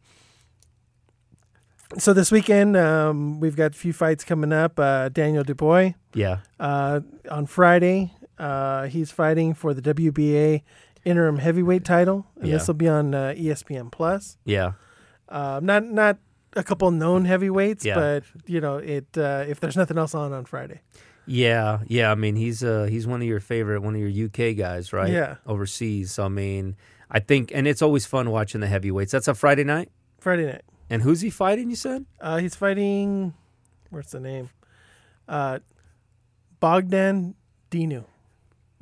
so 1.98 2.12
this 2.14 2.30
weekend, 2.30 2.76
um, 2.76 3.40
we've 3.40 3.56
got 3.56 3.72
a 3.74 3.78
few 3.78 3.92
fights 3.92 4.24
coming 4.24 4.52
up. 4.52 4.78
Uh, 4.78 5.08
Daniel 5.10 5.42
Dubois 5.44 5.92
yeah, 6.14 6.38
uh, 6.60 7.00
on 7.30 7.46
Friday, 7.46 8.12
uh, 8.38 8.86
he's 8.86 9.10
fighting 9.10 9.54
for 9.54 9.74
the 9.74 9.82
WBA 9.82 10.62
interim 11.04 11.38
heavyweight 11.38 11.84
title, 11.84 12.26
and 12.36 12.46
Yeah. 12.48 12.54
this 12.58 12.66
will 12.68 12.74
be 12.74 12.88
on 12.88 13.14
uh, 13.14 13.34
ESPN 13.36 13.90
Plus. 13.92 14.38
yeah, 14.44 14.72
Uh, 15.28 15.60
not 15.62 15.84
not 15.84 16.18
a 16.54 16.62
couple 16.62 16.90
known 16.90 17.24
heavyweights, 17.24 17.84
Yeah. 17.84 17.94
but 17.94 18.24
you 18.46 18.60
know 18.60 18.76
it. 18.76 19.06
Uh, 19.16 19.44
if 19.48 19.60
there's 19.60 19.76
nothing 19.76 19.98
else 19.98 20.14
on 20.14 20.32
on 20.32 20.44
Friday, 20.44 20.80
yeah, 21.26 21.80
yeah. 21.86 22.10
I 22.10 22.14
mean, 22.14 22.36
he's 22.36 22.62
uh 22.64 22.84
he's 22.90 23.06
one 23.06 23.20
of 23.22 23.26
your 23.28 23.40
favorite, 23.40 23.80
one 23.82 23.94
of 23.94 24.00
your 24.00 24.26
UK 24.26 24.56
guys, 24.56 24.92
right? 24.92 25.10
Yeah. 25.12 25.36
overseas. 25.46 26.12
So 26.12 26.24
I 26.24 26.28
mean, 26.28 26.76
I 27.10 27.20
think, 27.20 27.52
and 27.54 27.66
it's 27.68 27.82
always 27.82 28.06
fun 28.06 28.30
watching 28.30 28.60
the 28.60 28.66
heavyweights. 28.66 29.12
That's 29.12 29.28
a 29.28 29.34
Friday 29.34 29.64
night. 29.64 29.90
Friday 30.18 30.46
night, 30.46 30.62
And 30.90 31.02
who's 31.02 31.20
he 31.22 31.30
fighting? 31.30 31.70
You 31.70 31.76
said? 31.76 32.04
uh, 32.20 32.38
he's 32.38 32.54
fighting. 32.54 33.34
Where's 33.90 34.10
the 34.10 34.20
name? 34.20 34.50
Uh, 35.28 35.60
Bogdan 36.60 37.34
Dinu. 37.70 38.04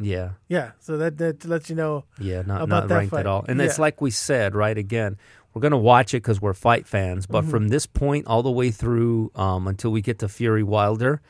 Yeah, 0.01 0.31
Yeah, 0.47 0.73
so 0.79 0.97
that 0.97 1.19
that 1.19 1.45
lets 1.45 1.69
you 1.71 1.75
know. 1.77 2.05
yeah, 2.21 2.43
not 2.43 2.63
About 2.63 2.69
not 2.85 2.89
that 2.89 2.95
ranked 2.95 3.11
fight. 3.11 3.21
at 3.21 3.27
all. 3.27 3.45
And 3.49 3.61
it's 3.61 3.81
like 3.81 4.01
we 4.01 4.13
said, 4.13 4.55
right? 4.55 4.79
Again, 4.79 5.17
we're 5.55 5.61
gonna 5.63 5.79
watch 5.79 6.15
it 6.15 6.19
because 6.23 6.41
we're 6.41 6.55
fight 6.55 6.87
fans. 6.87 7.27
But 7.27 7.43
Mm-hmm. 7.43 7.51
from 7.51 7.69
this 7.69 7.87
point 7.87 8.27
all 8.27 8.43
the 8.43 8.51
way 8.51 8.71
through 8.71 9.31
um, 9.35 9.67
until 9.67 9.91
we 9.91 10.01
get 10.03 10.19
to 10.21 10.29
Fury 10.29 10.63
Wilder, 10.63 11.21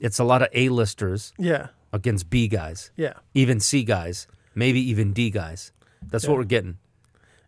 it's 0.00 0.18
a 0.18 0.24
lot 0.24 0.42
of 0.42 0.48
A-listers 0.52 1.32
Yeah, 1.38 1.68
against 1.92 2.30
B 2.30 2.48
guys, 2.48 2.90
yeah, 2.96 3.14
even 3.34 3.60
C 3.60 3.84
guys, 3.84 4.26
maybe 4.54 4.80
even 4.80 5.12
D 5.12 5.30
guys. 5.30 5.72
That's 6.06 6.24
Yeah. 6.24 6.30
what 6.30 6.38
we're 6.38 6.44
getting. 6.44 6.78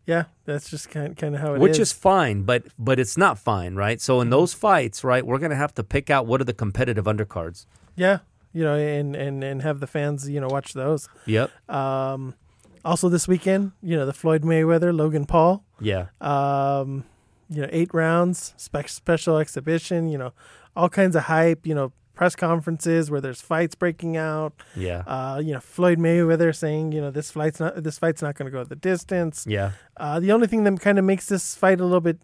yeah. 0.07 0.25
That's 0.45 0.71
just 0.71 0.89
kind 0.91 1.17
kind 1.17 1.35
of 1.35 1.41
how 1.41 1.53
it 1.55 1.57
is. 1.57 1.62
which 1.62 1.79
is 1.79 1.93
fine, 1.93 2.43
but 2.43 2.62
but 2.79 2.99
it's 3.01 3.17
not 3.17 3.39
fine, 3.39 3.75
right? 3.75 4.01
So 4.01 4.15
Mm-hmm. 4.15 4.23
in 4.23 4.31
those 4.31 4.55
fights, 4.55 5.03
right, 5.05 5.27
we're 5.27 5.39
gonna 5.39 5.57
have 5.57 5.75
to 5.75 5.83
pick 5.85 6.11
out 6.11 6.27
what 6.27 6.41
are 6.41 6.45
the 6.45 6.55
competitive 6.55 7.07
undercards. 7.07 7.67
yeah, 7.97 8.19
you 8.53 8.62
know, 8.65 8.75
and 8.77 9.17
and 9.17 9.43
and 9.45 9.62
have 9.62 9.81
the 9.81 9.87
fans 9.87 10.29
you 10.29 10.41
know 10.41 10.49
watch 10.49 10.73
those. 10.75 11.09
Yep. 11.27 11.51
Um, 11.71 12.35
also 12.87 13.09
this 13.09 13.29
weekend, 13.29 13.72
you 13.83 13.96
know, 13.96 14.07
the 14.07 14.12
Floyd 14.12 14.42
Mayweather 14.42 14.96
Logan 14.96 15.27
Paul. 15.27 15.64
Yeah. 15.81 16.07
Um, 16.20 17.05
you 17.51 17.62
know, 17.62 17.68
eight 17.70 17.92
rounds, 17.92 18.55
spec- 18.57 18.88
special 18.88 19.38
exhibition. 19.38 20.09
You 20.09 20.18
know, 20.18 20.33
all 20.75 20.88
kinds 20.88 21.16
of 21.16 21.25
hype. 21.25 21.66
You 21.66 21.75
know, 21.75 21.92
press 22.14 22.35
conferences 22.35 23.11
where 23.11 23.20
there's 23.20 23.40
fights 23.40 23.75
breaking 23.75 24.16
out. 24.16 24.55
Yeah. 24.75 25.01
Uh, 25.07 25.40
you 25.44 25.53
know, 25.53 25.61
Floyd 25.61 25.99
Mayweather 25.99 26.55
saying, 26.57 26.92
you 26.92 27.01
know, 27.01 27.11
this 27.11 27.31
fight's 27.31 27.61
not 27.61 27.83
this 27.83 27.99
fight's 27.99 28.22
not 28.22 28.35
going 28.37 28.51
to 28.51 28.53
go 28.53 28.64
the 28.64 28.77
distance. 28.77 29.44
Yeah. 29.46 29.72
Uh, 29.96 30.18
the 30.18 30.33
only 30.33 30.46
thing 30.46 30.64
that 30.64 30.81
kind 30.81 30.99
of 30.99 31.05
makes 31.05 31.27
this 31.27 31.55
fight 31.55 31.81
a 31.81 31.85
little 31.85 32.01
bit 32.01 32.18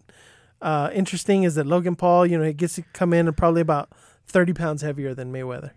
uh, 0.62 0.90
interesting 0.94 1.42
is 1.44 1.54
that 1.56 1.66
Logan 1.66 1.96
Paul, 1.96 2.26
you 2.26 2.38
know, 2.38 2.44
he 2.44 2.52
gets 2.52 2.76
to 2.76 2.82
come 2.92 3.12
in 3.12 3.28
and 3.28 3.36
probably 3.36 3.60
about 3.60 3.90
thirty 4.26 4.52
pounds 4.52 4.82
heavier 4.82 5.14
than 5.14 5.32
Mayweather. 5.32 5.72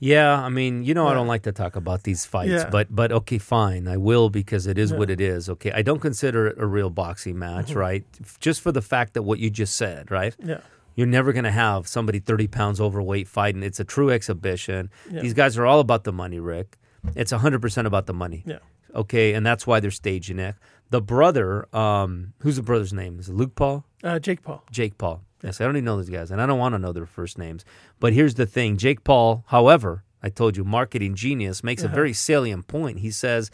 Yeah. 0.00 0.40
I 0.40 0.48
mean, 0.48 0.84
you 0.84 0.94
know, 0.94 1.06
I 1.08 1.14
don't 1.14 1.26
like 1.26 1.42
to 1.42 1.52
talk 1.52 1.76
about 1.76 2.02
these 2.04 2.24
fights, 2.24 2.50
Yeah. 2.50 2.70
but 2.70 2.86
but 2.94 3.10
okay, 3.12 3.38
fine, 3.38 3.88
I 3.88 3.96
will 3.96 4.30
because 4.30 4.66
it 4.66 4.78
is 4.78 4.90
Yeah. 4.92 4.98
what 4.98 5.10
it 5.10 5.20
is. 5.20 5.48
Okay, 5.48 5.72
I 5.72 5.82
don't 5.82 6.00
consider 6.00 6.46
it 6.48 6.56
a 6.58 6.66
real 6.66 6.90
boxing 6.90 7.38
match, 7.38 7.68
Mm-hmm. 7.70 7.78
right? 7.78 8.04
Just 8.40 8.60
for 8.60 8.72
the 8.72 8.82
fact 8.82 9.14
that 9.14 9.22
what 9.22 9.38
you 9.38 9.50
just 9.50 9.76
said, 9.76 10.10
right? 10.10 10.34
Yeah, 10.44 10.60
You're 10.94 11.06
never 11.06 11.32
going 11.32 11.44
to 11.44 11.52
have 11.52 11.86
somebody 11.86 12.18
30 12.18 12.48
pounds 12.48 12.80
overweight 12.80 13.28
fighting. 13.28 13.62
It's 13.62 13.78
a 13.80 13.84
true 13.84 14.10
exhibition. 14.10 14.90
Yeah. 15.10 15.20
These 15.22 15.34
guys 15.34 15.56
are 15.58 15.64
all 15.66 15.78
about 15.80 16.02
the 16.04 16.12
money, 16.12 16.40
Rick. 16.40 16.76
It's 17.14 17.32
100% 17.32 17.86
about 17.86 18.06
the 18.06 18.12
money. 18.14 18.42
yeah, 18.46 18.58
Okay, 18.94 19.32
and 19.34 19.46
that's 19.46 19.64
why 19.66 19.78
they're 19.80 19.92
staging 19.92 20.38
it. 20.40 20.56
The 20.90 21.00
brother, 21.00 21.68
um, 21.76 22.32
who's 22.40 22.56
the 22.56 22.62
brother's 22.62 22.92
name? 22.92 23.18
Is 23.20 23.28
it 23.28 23.34
Luke 23.34 23.54
Paul? 23.54 23.84
uh, 24.02 24.18
Jake 24.18 24.42
Paul. 24.42 24.64
Jake 24.72 24.96
Paul. 24.98 25.22
Yes, 25.42 25.60
I 25.60 25.64
don't 25.64 25.76
even 25.76 25.84
know 25.84 25.96
those 25.96 26.10
guys, 26.10 26.30
and 26.30 26.40
I 26.40 26.46
don't 26.46 26.58
want 26.58 26.74
to 26.74 26.78
know 26.78 26.92
their 26.92 27.06
first 27.06 27.38
names. 27.38 27.64
But 28.00 28.12
here's 28.12 28.34
the 28.34 28.46
thing 28.46 28.76
Jake 28.76 29.04
Paul, 29.04 29.44
however, 29.48 30.04
I 30.22 30.30
told 30.30 30.56
you, 30.56 30.64
marketing 30.64 31.14
genius, 31.14 31.62
makes 31.62 31.82
a 31.82 31.86
uh-huh. 31.86 31.94
very 31.94 32.12
salient 32.12 32.66
point. 32.66 32.98
He 32.98 33.10
says, 33.10 33.50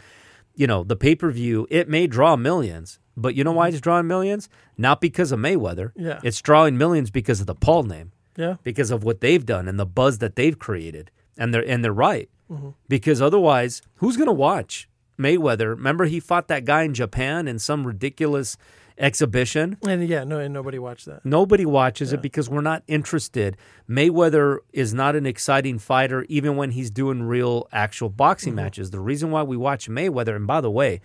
you 0.55 0.67
know, 0.67 0.83
the 0.83 0.95
pay 0.95 1.15
per 1.15 1.29
view, 1.31 1.67
it 1.69 1.87
may 1.87 2.07
draw 2.07 2.35
millions, 2.35 2.99
but 3.15 3.35
you 3.35 3.43
know 3.43 3.51
why 3.51 3.67
it's 3.67 3.81
drawing 3.81 4.07
millions? 4.07 4.49
Not 4.77 5.01
because 5.01 5.31
of 5.31 5.39
Mayweather. 5.39 5.91
Yeah. 5.95 6.19
It's 6.23 6.41
drawing 6.41 6.77
millions 6.77 7.11
because 7.11 7.39
of 7.39 7.47
the 7.47 7.55
Paul 7.55 7.83
name, 7.83 8.11
Yeah, 8.35 8.55
because 8.63 8.91
of 8.91 9.03
what 9.03 9.21
they've 9.21 9.45
done 9.45 9.67
and 9.67 9.79
the 9.79 9.85
buzz 9.85 10.17
that 10.19 10.35
they've 10.35 10.57
created. 10.57 11.11
And 11.37 11.53
they're, 11.53 11.67
and 11.67 11.83
they're 11.83 11.93
right. 11.93 12.29
Mm-hmm. 12.49 12.69
Because 12.87 13.21
otherwise, 13.21 13.81
who's 13.95 14.17
going 14.17 14.27
to 14.27 14.33
watch 14.33 14.87
Mayweather? 15.19 15.69
Remember, 15.69 16.05
he 16.05 16.19
fought 16.19 16.47
that 16.47 16.65
guy 16.65 16.83
in 16.83 16.93
Japan 16.93 17.47
in 17.47 17.59
some 17.59 17.85
ridiculous 17.85 18.57
exhibition. 18.97 19.77
and 19.87 20.07
yeah, 20.07 20.23
no, 20.23 20.39
and 20.39 20.53
nobody 20.53 20.79
watched 20.79 21.05
that. 21.05 21.25
Nobody 21.25 21.65
watches 21.65 22.13
it 22.13 22.21
because 22.21 22.49
we're 22.49 22.61
not 22.61 22.83
interested. 22.87 23.57
Mayweather 23.89 24.57
is 24.73 24.93
not 24.93 25.15
an 25.15 25.25
exciting 25.25 25.79
fighter, 25.79 26.25
even 26.29 26.55
when 26.55 26.71
he's 26.71 26.89
doing 26.89 27.23
real, 27.23 27.67
actual 27.71 28.09
boxing 28.09 28.51
Mm-hmm. 28.53 28.55
matches. 28.63 28.91
The 28.91 28.99
reason 28.99 29.31
why 29.31 29.43
we 29.43 29.57
watch 29.57 29.89
Mayweather, 29.89 30.35
and 30.35 30.47
by 30.47 30.61
the 30.61 30.71
way, 30.71 31.01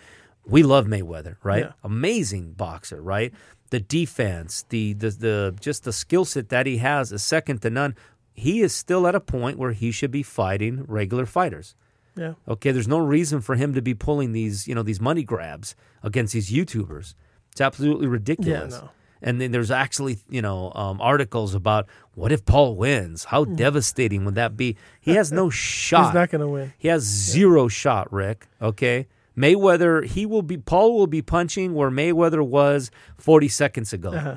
we 0.47 0.63
love 0.63 0.87
Mayweather, 0.87 1.37
right? 1.43 1.65
Yeah. 1.65 1.73
Amazing 1.85 2.53
boxer, 2.53 3.01
right? 3.03 3.33
The 3.71 3.81
defense, 3.81 4.65
the 4.69 4.95
the 4.95 5.11
the 5.11 5.57
just 5.61 5.85
the 5.85 5.93
skill 5.93 6.25
set 6.25 6.49
that 6.49 6.67
he 6.67 6.79
has 6.79 7.13
is 7.13 7.23
second 7.23 7.63
to 7.63 7.71
none. 7.71 7.95
He 8.33 8.63
is 8.63 8.75
still 8.75 9.07
at 9.07 9.15
a 9.15 9.21
point 9.21 9.59
where 9.59 9.73
he 9.73 9.91
should 9.93 10.11
be 10.11 10.23
fighting 10.23 10.85
regular 10.89 11.27
fighters. 11.27 11.75
Yeah, 12.17 12.35
Okay, 12.49 12.73
there's 12.73 12.89
no 12.89 12.99
reason 12.99 13.41
for 13.41 13.55
him 13.55 13.73
to 13.75 13.81
be 13.83 13.95
pulling 13.95 14.33
these, 14.33 14.67
you 14.67 14.75
know, 14.75 14.83
these 14.83 15.01
money 15.01 15.23
grabs 15.23 15.77
against 16.03 16.33
these 16.33 16.51
YouTubers. 16.51 17.15
It's 17.53 17.61
absolutely 17.61 18.07
ridiculous. 18.07 18.75
no. 18.75 18.91
And 19.23 19.39
then 19.41 19.51
there's 19.53 19.71
actually, 19.71 20.19
you 20.31 20.41
know, 20.41 20.73
um, 20.75 21.01
articles 21.01 21.55
about 21.55 21.87
what 22.15 22.33
if 22.33 22.47
Paul 22.47 22.77
wins? 22.77 23.25
How 23.25 23.45
devastating 23.45 24.25
would 24.25 24.35
that 24.37 24.57
be? 24.57 24.77
He 24.99 25.13
has 25.13 25.31
no 25.31 25.51
shot. 25.51 26.07
He's 26.07 26.15
not 26.15 26.31
going 26.31 26.41
to 26.41 26.49
win. 26.49 26.73
He 26.79 26.89
has 26.89 27.03
zero 27.03 27.69
shot, 27.69 28.11
Rick. 28.13 28.49
Okay. 28.63 29.09
Mayweather, 29.37 30.05
he 30.07 30.25
will 30.27 30.43
be, 30.43 30.57
Paul 30.57 30.97
will 30.97 31.07
be 31.07 31.23
punching 31.23 31.75
where 31.75 31.91
Mayweather 31.91 32.45
was 32.47 32.91
40 33.19 33.49
seconds 33.49 33.93
ago. 33.93 34.13
Uh-huh. 34.13 34.37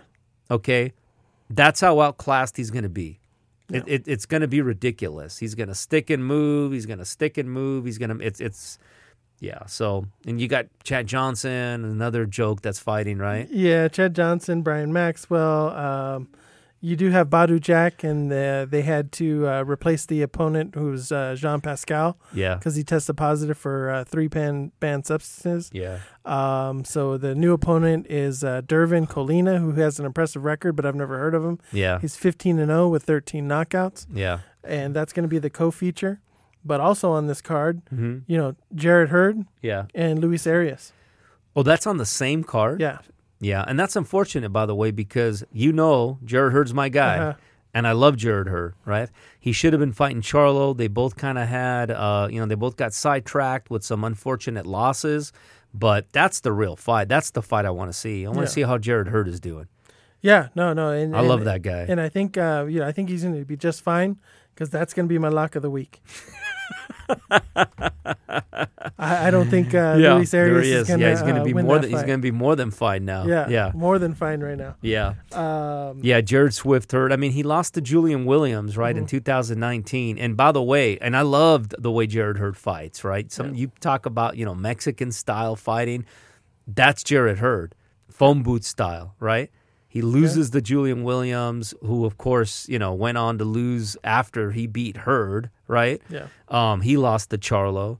Okay. 0.52 0.94
That's 1.50 1.80
how 1.80 2.02
outclassed 2.02 2.58
he's 2.58 2.70
going 2.70 2.84
to 2.84 2.90
be. 2.90 3.20
It, 3.72 3.84
it, 3.88 4.08
it's 4.08 4.26
going 4.26 4.42
to 4.42 4.48
be 4.48 4.62
ridiculous. 4.62 5.38
He's 5.38 5.56
going 5.56 5.70
to 5.70 5.76
stick 5.76 6.10
and 6.10 6.26
move. 6.26 6.74
He's 6.74 6.86
going 6.86 7.00
to 7.00 7.06
stick 7.06 7.38
and 7.38 7.50
move. 7.50 7.86
He's 7.86 7.98
going 7.98 8.18
to, 8.18 8.26
it's, 8.26 8.40
it's, 8.42 8.78
yeah. 9.44 9.66
So, 9.68 10.06
and 10.26 10.40
you 10.42 10.48
got 10.48 10.66
Chad 10.84 11.06
Johnson, 11.08 11.84
another 11.86 12.26
joke 12.26 12.62
that's 12.62 12.80
fighting, 12.80 13.18
right? 13.18 13.48
Yeah, 13.52 13.88
Chad 13.90 14.16
Johnson, 14.16 14.62
Brian 14.62 14.92
Maxwell. 14.94 15.70
Um, 15.76 16.30
you 16.86 16.98
do 16.98 17.12
have 17.12 17.30
Badou 17.30 17.62
Jack, 17.62 18.04
and 18.04 18.30
uh, 18.32 18.66
they 18.70 18.82
had 18.82 19.14
to 19.14 19.48
uh, 19.48 19.64
replace 19.64 20.06
the 20.06 20.22
opponent, 20.22 20.76
who's 20.76 21.14
uh, 21.14 21.34
Jean 21.38 21.62
Pascal, 21.62 22.18
Yeah. 22.34 22.56
because 22.56 22.76
he 22.76 22.84
tested 22.84 23.16
positive 23.16 23.58
for 23.58 23.90
uh, 23.90 24.04
three 24.04 24.28
pan 24.28 24.74
banned 24.82 25.06
substances. 25.06 25.70
Yeah. 25.74 26.00
Um, 26.26 26.84
so 26.84 27.18
the 27.18 27.36
new 27.36 27.54
opponent 27.54 28.08
is 28.10 28.44
uh, 28.44 28.62
Dervin 28.68 29.08
Colina, 29.08 29.60
who 29.60 29.72
has 29.74 29.98
an 29.98 30.06
impressive 30.06 30.44
record, 30.44 30.74
but 30.76 30.86
I've 30.86 30.96
never 30.96 31.18
heard 31.18 31.34
of 31.36 31.46
him. 31.46 31.60
Yeah. 31.72 32.00
He's 32.02 32.18
15 32.18 32.60
and 32.60 32.68
0 32.70 32.90
with 32.90 33.04
13 33.04 33.48
knockouts, 33.48 34.06
Yeah. 34.14 34.40
and 34.64 34.94
that's 34.94 35.14
going 35.14 35.24
to 35.24 35.30
be 35.30 35.40
the 35.40 35.50
co-feature. 35.50 36.20
But 36.66 36.80
also 36.80 37.12
on 37.12 37.28
this 37.28 37.42
card, 37.42 37.82
hmm 37.90 38.20
you 38.28 38.38
know, 38.38 38.56
Jarrett 38.74 39.10
Hurd 39.10 39.46
Yeah. 39.62 39.86
and 39.94 40.20
Luis 40.20 40.48
Arias. 40.48 40.94
Oh, 41.56 41.64
that's 41.64 41.86
on 41.86 41.98
the 41.98 42.06
same 42.06 42.44
card? 42.44 42.80
Yeah, 42.82 43.00
Yeah. 43.40 43.64
And 43.68 43.78
that's 43.80 43.96
unfortunate, 43.96 44.50
by 44.50 44.66
the 44.66 44.74
way, 44.76 44.92
because 44.92 45.44
you 45.52 45.72
know 45.74 46.18
Jarrett 46.24 46.54
Hurd's 46.54 46.74
my 46.74 46.90
guy. 46.90 47.18
Uh-huh. 47.18 47.34
And 47.76 47.88
I 47.88 47.92
love 47.94 48.18
Jarrett 48.18 48.48
Hurd, 48.48 48.76
right? 48.86 49.10
He 49.40 49.52
should 49.52 49.74
have 49.74 49.80
been 49.80 49.94
fighting 49.94 50.22
Charlo. 50.22 50.78
They 50.78 50.88
both 50.88 51.16
kind 51.18 51.38
of 51.40 51.48
had, 51.48 51.90
uh, 51.90 52.28
you 52.32 52.40
know, 52.40 52.46
they 52.46 52.54
both 52.56 52.78
got 52.78 52.94
sidetracked 52.94 53.70
with 53.72 53.84
some 53.84 54.04
unfortunate 54.04 54.66
losses. 54.68 55.34
But 55.74 56.06
that's 56.12 56.40
the 56.42 56.52
real 56.52 56.76
fight. 56.76 57.08
That's 57.10 57.32
the 57.32 57.42
fight 57.42 57.66
I 57.66 57.72
want 57.72 57.90
to 57.92 57.98
see. 57.98 58.26
I 58.26 58.30
want 58.30 58.42
to 58.42 58.44
Yeah. 58.44 58.48
see 58.50 58.62
how 58.62 58.78
Jarrett 58.78 59.08
Hurd 59.08 59.28
is 59.28 59.40
doing. 59.40 59.68
yeah, 60.22 60.48
no, 60.56 60.72
no, 60.72 60.90
and 60.92 61.14
I 61.16 61.20
and- 61.20 61.28
love 61.28 61.44
that 61.46 61.62
guy. 61.64 61.86
And 61.90 62.00
I 62.00 62.08
think, 62.10 62.38
uh, 62.38 62.66
you 62.70 62.80
know, 62.80 62.88
I 62.88 62.92
think 62.94 63.10
he's 63.10 63.24
going 63.24 63.38
to 63.38 63.44
be 63.44 63.58
just 63.58 63.82
fine 63.82 64.18
because 64.54 64.70
that's 64.70 64.94
going 64.94 65.08
to 65.08 65.10
be 65.10 65.18
my 65.18 65.30
lock 65.30 65.56
of 65.56 65.62
the 65.62 65.70
week. 65.70 66.02
I, 68.98 69.28
I 69.28 69.32
don't 69.32 69.50
think 69.50 69.74
uh, 69.74 69.96
yeah, 70.00 70.14
Luis 70.16 70.34
Arias 70.34 70.66
is 70.68 70.72
is. 70.82 70.88
going 70.88 71.00
to 71.00 71.06
yeah, 71.06 71.12
he's 71.12 71.22
going 71.22 71.36
to 71.36 71.42
uh, 71.42 71.44
be 71.44 71.54
more. 71.54 71.80
Than, 71.80 71.90
he's 71.90 72.04
going 72.04 72.20
to 72.20 72.22
be 72.22 72.32
more 72.32 72.56
than 72.56 72.72
fine 72.72 73.06
now. 73.06 73.26
yeah, 73.26 73.48
yeah, 73.50 73.72
more 73.74 74.00
than 74.00 74.14
fine 74.14 74.42
right 74.42 74.58
now. 74.58 74.76
yeah. 74.82 75.16
Um, 75.32 76.00
Yeah, 76.02 76.22
Jarrett 76.22 76.54
Swift 76.54 76.92
Hurd. 76.92 77.12
I 77.12 77.16
mean, 77.18 77.32
he 77.32 77.44
lost 77.44 77.74
to 77.76 77.82
Julian 77.82 78.26
Williams 78.26 78.78
right 78.78 78.96
Mm-hmm. 78.96 79.04
in 79.04 79.08
2019. 79.08 80.18
And 80.18 80.38
by 80.38 80.52
the 80.52 80.62
way, 80.64 80.98
and 81.00 81.16
I 81.18 81.22
loved 81.22 81.76
the 81.78 81.92
way 81.92 82.06
Jarrett 82.08 82.38
Hurd 82.38 82.58
fights. 82.58 83.04
Right, 83.04 83.32
some 83.32 83.56
you 83.56 83.72
talk 83.80 84.06
about 84.06 84.38
you 84.38 84.46
know 84.46 84.56
Mexican 84.56 85.12
style 85.12 85.56
fighting. 85.56 86.06
That's 86.68 87.04
Jarrett 87.04 87.40
Hurd, 87.40 87.76
foam 88.10 88.44
boot 88.44 88.64
style. 88.64 89.16
Right, 89.20 89.52
he 89.94 90.02
loses 90.02 90.50
the 90.50 90.62
Julian 90.62 91.04
Williams, 91.04 91.74
who 91.86 92.04
of 92.06 92.18
course 92.18 92.68
you 92.68 92.80
know 92.80 92.94
went 92.94 93.18
on 93.18 93.38
to 93.38 93.46
lose 93.46 93.96
after 94.04 94.50
he 94.52 94.66
beat 94.68 94.98
Hurd. 94.98 95.50
Right, 95.68 96.02
Yeah. 96.10 96.28
um, 96.50 96.82
he 96.82 96.98
lost 96.98 97.30
the 97.30 97.38
Charlo. 97.38 98.00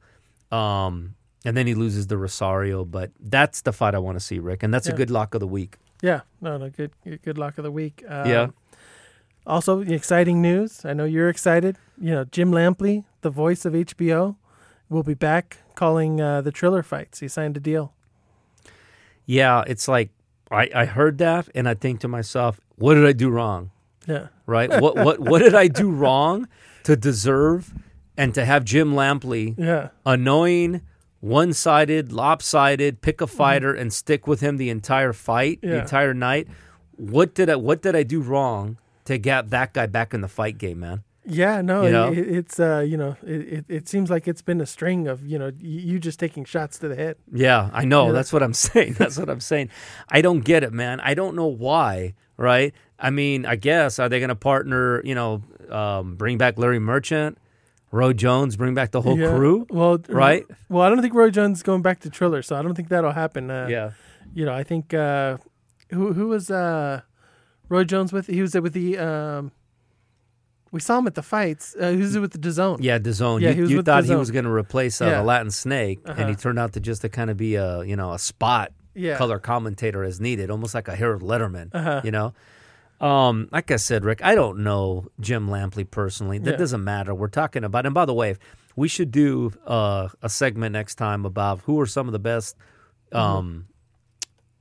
Um, 0.52 1.16
and 1.46 1.56
then 1.58 1.68
he 1.68 1.76
loses 1.76 2.08
the 2.08 2.18
Rosario, 2.18 2.86
but 2.86 3.12
that's 3.20 3.62
the 3.62 3.72
fight 3.74 3.94
I 3.96 4.00
want 4.00 4.18
to 4.18 4.24
see, 4.24 4.40
Rick, 4.40 4.64
and 4.64 4.74
that's 4.74 4.88
a 4.88 4.94
good 4.94 5.10
lock 5.12 5.34
of 5.36 5.40
the 5.40 5.48
week. 5.48 5.78
Yeah, 6.02 6.22
no, 6.42 6.58
no, 6.58 6.70
good, 6.70 6.92
good, 7.24 7.38
luck 7.38 7.58
of 7.58 7.64
the 7.64 7.72
week. 7.72 8.04
Um, 8.08 8.28
Yeah. 8.30 8.48
Also, 9.46 9.82
exciting 9.82 10.42
news. 10.42 10.86
I 10.86 10.94
know 10.94 11.04
you're 11.06 11.28
excited. 11.30 11.78
You 12.00 12.12
know, 12.12 12.24
Jim 12.26 12.52
Lampley, 12.52 13.04
the 13.22 13.30
voice 13.30 13.66
of 13.66 13.74
HBO, 13.74 14.36
will 14.90 15.04
be 15.04 15.16
back 15.16 15.58
calling 15.76 16.22
uh, 16.22 16.40
the 16.42 16.52
Triller 16.52 16.82
fights. 16.84 17.20
He 17.20 17.28
signed 17.28 17.58
a 17.58 17.60
deal. 17.60 17.92
Yeah, 19.26 19.64
it's 19.68 19.88
like 19.90 20.10
I, 20.54 20.70
I 20.74 20.86
heard 20.86 21.18
that 21.18 21.50
and 21.56 21.68
I 21.68 21.74
think 21.74 22.00
to 22.02 22.08
myself, 22.08 22.60
what 22.76 22.96
did 22.96 23.06
I 23.06 23.14
do 23.14 23.30
wrong? 23.30 23.72
Yeah, 24.08 24.28
Right? 24.46 24.70
what 24.82 24.96
what 24.96 25.20
what 25.20 25.40
did 25.40 25.56
I 25.56 25.68
do 25.70 25.90
wrong 25.90 26.48
to 26.84 26.96
deserve 26.96 27.74
and 28.18 28.34
to 28.36 28.44
have 28.44 28.66
Jim 28.66 28.94
Lampley, 28.94 29.56
yeah, 29.58 29.90
annoying, 30.06 30.82
one 31.22 31.54
sided, 31.54 32.12
lopsided, 32.12 33.02
pick 33.02 33.22
a 33.22 33.26
mm-hmm. 33.26 33.38
fighter 33.38 33.74
and 33.74 33.94
stick 33.94 34.28
with 34.28 34.42
him 34.42 34.58
the 34.58 34.70
entire 34.70 35.14
fight, 35.14 35.62
the 35.62 35.80
entire 35.80 36.14
night? 36.14 36.48
What 36.98 37.34
did 37.34 37.50
I 37.50 37.56
what 37.56 37.82
did 37.82 37.96
I 37.96 38.04
do 38.04 38.20
wrong 38.22 38.78
to 39.06 39.18
get 39.18 39.50
that 39.52 39.74
guy 39.74 39.86
back 39.86 40.14
in 40.14 40.22
the 40.22 40.28
fight 40.28 40.58
game, 40.58 40.82
man? 40.82 41.04
Yeah. 41.26 41.62
No, 41.62 41.84
You 41.86 41.92
know? 41.92 42.12
it, 42.12 42.18
it's 42.18 42.60
uh, 42.60 42.80
you 42.80 42.98
know, 42.98 43.16
it, 43.24 43.42
it, 43.54 43.66
it 43.68 43.88
seems 43.90 44.10
like 44.10 44.28
it's 44.28 44.42
been 44.42 44.62
a 44.62 44.66
string 44.66 45.08
of 45.08 45.26
you 45.26 45.38
know 45.40 45.52
you 45.60 46.00
just 46.00 46.20
taking 46.20 46.46
shots 46.46 46.78
to 46.80 46.88
the 46.88 46.96
head. 46.96 47.16
Yeah, 47.32 47.70
I 47.74 47.86
know. 47.86 48.08
Yeah. 48.08 48.12
That's 48.14 48.32
what 48.34 48.44
I'm 48.44 48.54
saying. 48.68 48.94
That's 48.94 49.18
what 49.18 49.30
I'm 49.30 49.40
saying. 49.40 49.70
I 50.10 50.22
don't 50.22 50.42
get 50.42 50.64
it, 50.64 50.74
man. 50.74 51.00
I 51.00 51.14
don't 51.14 51.36
know 51.36 51.48
why, 51.48 52.14
right? 52.38 52.74
I 53.00 53.10
mean, 53.10 53.46
I 53.46 53.56
guess 53.56 54.00
are 54.00 54.08
they 54.10 54.20
going 54.20 54.30
to 54.30 54.36
partner, 54.36 55.02
you 55.04 55.14
know, 55.16 55.42
um, 55.70 56.16
bring 56.16 56.38
back 56.38 56.58
Larry 56.58 56.80
Merchant, 56.80 57.38
Roy 57.92 58.14
Jones, 58.14 58.56
bring 58.56 58.74
back 58.74 58.92
the 58.92 59.02
whole 59.02 59.18
Yeah. 59.20 59.36
crew, 59.36 59.68
Well, 59.70 60.00
right? 60.08 60.46
Well, 60.70 60.84
I 60.84 60.90
don't 60.90 61.02
think 61.02 61.14
Roy 61.14 61.30
Jones 61.30 61.58
is 61.60 61.64
going 61.64 61.82
back 61.82 62.00
to 62.02 62.10
Triller, 62.10 62.42
so 62.42 62.56
I 62.56 62.62
don't 62.62 62.76
think 62.76 62.88
that'll 62.90 63.12
happen. 63.12 63.52
Uh, 63.52 63.68
yeah. 63.70 63.92
you 64.34 64.46
know, 64.46 64.54
I 64.54 64.64
think 64.64 64.94
uh, 64.94 65.38
who 65.92 66.14
who 66.14 66.28
was 66.30 66.50
uh, 66.50 67.02
Roy 67.70 67.84
Jones 67.84 68.14
with? 68.14 68.28
He 68.28 68.42
was 68.42 68.54
with 68.56 68.74
the. 68.74 68.98
Um, 68.98 69.52
we 70.74 70.80
saw 70.82 70.98
him 70.98 71.08
at 71.08 71.16
the 71.16 71.22
fights. 71.24 71.74
Uh, 71.80 71.92
he 71.92 71.98
was 71.98 72.18
with 72.18 72.32
the 72.34 72.38
DAZN. 72.40 72.80
Yeah, 72.82 73.00
DAZN. 73.00 73.40
Yeah, 73.42 73.50
you 73.50 73.56
he 73.56 73.62
was 73.62 73.72
you 73.72 73.78
with 73.78 73.86
thought 73.86 74.04
he 74.04 74.16
was 74.16 74.32
going 74.32 74.44
to 74.46 74.52
replace 74.52 75.00
uh, 75.02 75.06
Yeah. 75.06 75.18
the 75.20 75.24
Latin 75.24 75.52
Snake, 75.52 76.00
and 76.06 76.18
he 76.18 76.24
Uh-huh. 76.24 76.34
turned 76.34 76.60
out 76.60 76.74
to 76.74 76.80
just 76.82 77.02
to 77.04 77.10
kind 77.10 77.30
of 77.30 77.38
be 77.38 77.56
a 77.56 77.84
you 77.84 77.96
know 77.96 78.12
a 78.12 78.20
spot 78.20 78.74
yeah. 78.96 79.16
color 79.18 79.40
commentator 79.40 80.04
as 80.04 80.20
needed, 80.20 80.50
almost 80.52 80.74
like 80.76 80.88
a 80.90 80.96
Harold 80.96 81.22
Lederman. 81.22 81.70
Uh-huh. 81.74 82.02
You 82.04 82.12
know, 82.12 82.34
um, 83.00 83.48
like 83.52 83.72
I 83.72 83.76
said, 83.78 84.04
Rick, 84.04 84.24
I 84.24 84.36
don't 84.36 84.60
know 84.60 85.08
Jim 85.20 85.48
Lampley 85.48 85.90
personally. 85.90 86.40
That 86.40 86.52
Yeah. 86.52 86.58
doesn't 86.58 86.84
matter. 86.84 87.14
We're 87.16 87.28
talking 87.28 87.64
about, 87.64 87.86
and 87.86 87.94
by 87.94 88.06
the 88.06 88.14
way, 88.14 88.36
we 88.76 88.88
should 88.88 89.12
do 89.12 89.52
uh, 89.68 90.10
a 90.22 90.30
segment 90.30 90.74
next 90.74 90.96
time 90.96 91.26
about 91.26 91.60
who 91.62 91.80
are 91.80 91.86
some 91.86 92.08
of 92.08 92.14
the 92.14 92.20
best, 92.20 92.58
Mm-hmm. 93.14 93.18
um, 93.18 93.66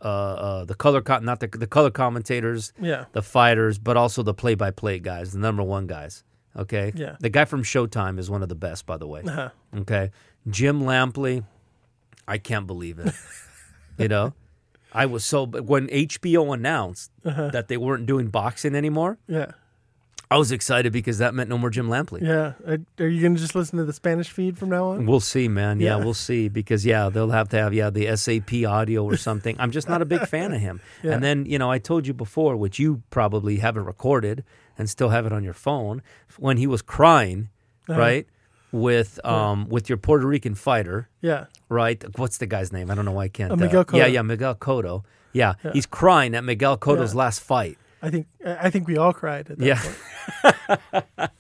uh, 0.05 0.07
uh, 0.09 0.65
the 0.65 0.75
color, 0.75 1.01
co- 1.01 1.19
not 1.21 1.41
the 1.41 1.47
the 1.49 1.67
color 1.67 1.91
commentators, 1.91 2.73
Yeah. 2.81 3.05
the 3.13 3.23
fighters, 3.23 3.79
but 3.79 3.97
also 3.97 4.23
the 4.23 4.35
play 4.35 4.55
by 4.55 4.71
play 4.71 4.99
guys, 4.99 5.33
the 5.33 5.39
number 5.39 5.63
one 5.63 5.87
guys. 5.87 6.25
Okay, 6.57 6.93
Yeah. 6.95 7.17
the 7.21 7.31
guy 7.31 7.45
from 7.47 7.63
Showtime 7.63 8.19
is 8.19 8.29
one 8.29 8.43
of 8.43 8.49
the 8.49 8.55
best, 8.55 8.85
by 8.85 8.97
the 8.99 9.07
way. 9.07 9.23
Uh-huh. 9.23 9.49
Okay. 9.79 10.11
Jim 10.51 10.83
Lampley, 10.83 11.45
I 12.29 12.37
can't 12.39 12.67
believe 12.67 12.99
it. 12.99 13.15
you 13.99 14.09
know, 14.09 14.35
I 14.93 15.07
was 15.07 15.25
so, 15.25 15.47
when 15.47 15.87
HBO 15.89 16.53
announced 16.53 17.11
Uh-huh. 17.25 17.49
that 17.51 17.69
they 17.69 17.77
weren't 17.79 18.05
doing 18.07 18.29
boxing 18.29 18.75
anymore, 18.75 19.19
Yeah. 19.29 19.53
I 20.33 20.37
was 20.39 20.51
excited 20.53 20.93
because 20.93 21.19
that 21.19 21.35
meant 21.35 21.51
no 21.51 21.59
more 21.59 21.71
Jim 21.71 21.89
Lampley. 21.89 22.23
Yeah. 22.23 22.53
Are, 22.67 22.79
are 22.99 23.09
you 23.09 23.21
going 23.21 23.35
to 23.35 23.41
just 23.41 23.55
listen 23.55 23.79
to 23.79 23.85
the 23.85 23.93
Spanish 23.93 24.31
feed 24.31 24.59
from 24.59 24.71
now 24.71 24.87
on? 24.91 25.07
We'll 25.07 25.21
see, 25.21 25.49
man. 25.49 25.79
Yeah, 25.81 25.97
Yeah. 25.99 26.05
we'll 26.05 26.15
see 26.15 26.49
because 26.49 26.85
yeah, 26.87 27.09
they'll 27.11 27.31
have 27.31 27.49
to 27.51 27.59
have 27.59 27.75
yeah 27.75 27.91
the 27.91 28.17
SAP 28.17 28.65
audio 28.67 29.05
or 29.05 29.17
something. 29.17 29.57
I'm 29.59 29.71
just 29.71 29.89
not 29.89 30.01
a 30.03 30.05
big 30.07 30.27
fan 30.27 30.53
of 30.53 30.61
him. 30.61 30.81
Yeah. 31.03 31.13
And 31.13 31.23
then 31.23 31.47
you 31.47 31.59
know 31.59 31.71
I 31.71 31.79
told 31.79 32.07
you 32.07 32.15
before, 32.15 32.57
which 32.57 32.79
you 32.79 33.03
probably 33.11 33.57
haven't 33.59 33.85
recorded 33.85 34.45
and 34.79 34.89
still 34.89 35.11
have 35.11 35.27
it 35.27 35.33
on 35.33 35.43
your 35.45 35.53
phone, 35.55 36.01
when 36.39 36.57
he 36.57 36.67
was 36.67 36.81
crying, 36.83 37.49
Uh-huh. 37.89 37.99
right, 37.99 38.27
with 38.73 39.21
um 39.25 39.69
with 39.69 39.89
your 39.89 39.99
Puerto 39.99 40.27
Rican 40.27 40.55
fighter, 40.55 41.09
Yeah. 41.21 41.47
right? 41.69 42.03
What's 42.19 42.39
the 42.39 42.47
guy's 42.47 42.73
name? 42.73 42.91
I 42.91 42.95
don't 42.95 43.05
know 43.05 43.13
why 43.13 43.25
I 43.25 43.29
can't. 43.29 43.53
Uh, 43.53 43.57
Miguel 43.57 43.85
Yeah, 43.93 44.07
Cotto. 44.09 44.13
yeah, 44.13 44.23
Miguel 44.23 44.55
Cotto. 44.55 45.05
Yeah, 45.35 45.55
Yeah. 45.65 45.73
he's 45.73 45.87
crying 45.87 46.35
at 46.35 46.45
Miguel 46.45 46.77
Cotto's 46.79 47.13
Yeah. 47.15 47.19
last 47.19 47.41
fight. 47.41 47.77
I 48.05 48.11
think 48.11 48.27
I 48.45 48.69
think 48.71 48.89
we 48.89 48.97
all 48.97 49.13
cried 49.13 49.49
at 49.51 49.59
that 49.59 49.65
Yeah. 49.65 49.81
point. 49.81 51.31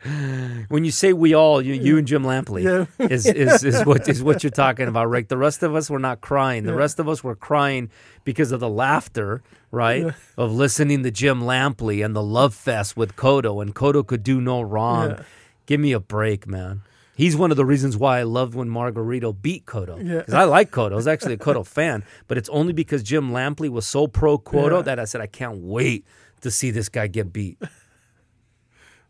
When 0.68 0.84
you 0.84 0.90
say 0.90 1.12
we 1.12 1.34
all, 1.34 1.62
you, 1.62 1.74
you 1.74 1.98
and 1.98 2.06
Jim 2.06 2.24
Lampley 2.24 2.62
Yeah. 2.64 3.06
is, 3.06 3.26
is 3.26 3.64
is 3.64 3.84
what 3.86 4.08
is 4.08 4.22
what 4.22 4.42
you're 4.42 4.50
talking 4.50 4.88
about, 4.88 5.08
Rick. 5.08 5.28
The 5.28 5.36
rest 5.38 5.62
of 5.62 5.74
us 5.74 5.88
were 5.90 5.98
not 5.98 6.20
crying. 6.20 6.64
The 6.64 6.72
Yeah. 6.72 6.78
rest 6.78 6.98
of 6.98 7.08
us 7.08 7.22
were 7.24 7.34
crying 7.34 7.90
because 8.24 8.52
of 8.52 8.60
the 8.60 8.68
laughter, 8.68 9.42
right, 9.70 10.12
of 10.36 10.52
listening 10.52 11.02
to 11.04 11.10
Jim 11.10 11.42
Lampley 11.42 12.04
and 12.04 12.14
the 12.14 12.22
love 12.22 12.54
fest 12.54 12.96
with 12.96 13.16
Cotto 13.16 13.60
and 13.62 13.74
Cotto 13.74 14.06
could 14.06 14.22
do 14.22 14.40
no 14.40 14.60
wrong. 14.62 15.10
Yeah. 15.10 15.22
Give 15.66 15.80
me 15.80 15.92
a 15.92 16.00
break, 16.00 16.46
man. 16.46 16.82
He's 17.16 17.36
one 17.36 17.50
of 17.50 17.56
the 17.56 17.64
reasons 17.64 17.96
why 17.96 18.18
I 18.18 18.22
loved 18.24 18.54
when 18.54 18.68
Margarito 18.68 19.32
beat 19.40 19.66
Cotto. 19.66 19.98
Yeah. 20.04 20.18
Because 20.18 20.34
I 20.34 20.44
like 20.44 20.70
Cotto. 20.72 20.92
I 20.92 20.96
was 20.96 21.06
actually 21.06 21.34
a 21.34 21.38
Cotto 21.38 21.64
fan, 21.76 22.02
but 22.26 22.36
it's 22.38 22.48
only 22.48 22.72
because 22.72 23.02
Jim 23.02 23.30
Lampley 23.30 23.68
was 23.68 23.86
so 23.86 24.06
pro 24.06 24.36
Cotto 24.38 24.76
Yeah. 24.78 24.82
that 24.82 24.98
I 24.98 25.04
said, 25.04 25.20
I 25.20 25.26
can't 25.28 25.58
wait 25.58 26.04
to 26.40 26.50
see 26.50 26.70
this 26.70 26.88
guy 26.88 27.06
get 27.06 27.32
beat. 27.32 27.58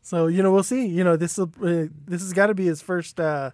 So 0.02 0.26
you 0.26 0.42
know 0.42 0.52
we'll 0.52 0.62
see. 0.62 0.84
You 0.86 1.02
know 1.02 1.16
this 1.16 1.38
will 1.38 1.50
uh, 1.62 1.86
this 2.06 2.20
has 2.20 2.34
got 2.34 2.48
to 2.48 2.54
be 2.54 2.66
his 2.66 2.82
first 2.82 3.18
uh, 3.18 3.52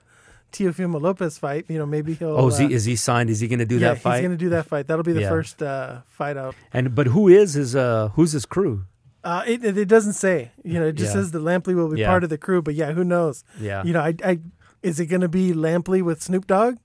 Teofimo 0.50 1.00
Lopez 1.00 1.38
fight. 1.38 1.66
You 1.68 1.78
know 1.78 1.86
maybe 1.86 2.14
he'll. 2.14 2.36
Oh, 2.36 2.48
is 2.48 2.58
uh, 2.58 2.66
he, 2.66 2.74
is 2.74 2.84
he 2.84 2.96
signed? 2.96 3.30
Is 3.30 3.38
he 3.38 3.46
going 3.46 3.60
to 3.60 3.64
do 3.64 3.78
yeah, 3.78 3.94
that 3.94 4.00
fight? 4.02 4.16
he's 4.16 4.22
going 4.22 4.36
to 4.36 4.44
do 4.44 4.48
that 4.48 4.66
fight. 4.66 4.88
That'll 4.88 5.04
be 5.04 5.12
the 5.12 5.20
Yeah. 5.20 5.28
first 5.28 5.62
uh, 5.62 6.00
fight 6.08 6.36
out. 6.36 6.56
And 6.72 6.92
but 6.92 7.06
who 7.06 7.28
is 7.28 7.54
his 7.54 7.76
uh 7.76 8.08
who's 8.14 8.32
his 8.32 8.46
crew? 8.46 8.84
Uh, 9.22 9.42
it, 9.46 9.64
it 9.64 9.86
doesn't 9.88 10.14
say. 10.14 10.50
You 10.64 10.80
know, 10.80 10.86
it 10.86 10.92
just 10.94 11.10
Yeah. 11.14 11.20
says 11.20 11.30
that 11.32 11.40
Lampley 11.42 11.74
will 11.74 11.90
be 11.90 12.00
Yeah. 12.00 12.08
part 12.08 12.24
of 12.24 12.30
the 12.30 12.38
crew. 12.38 12.62
But 12.62 12.74
yeah, 12.74 12.92
who 12.92 13.04
knows? 13.04 13.44
Yeah. 13.60 13.82
You 13.84 13.92
know, 13.92 14.00
I, 14.00 14.14
I 14.24 14.38
is 14.82 14.98
it 14.98 15.06
going 15.06 15.20
to 15.20 15.28
be 15.28 15.52
Lampley 15.52 16.00
with 16.02 16.22
Snoop 16.22 16.46
Dogg? 16.46 16.76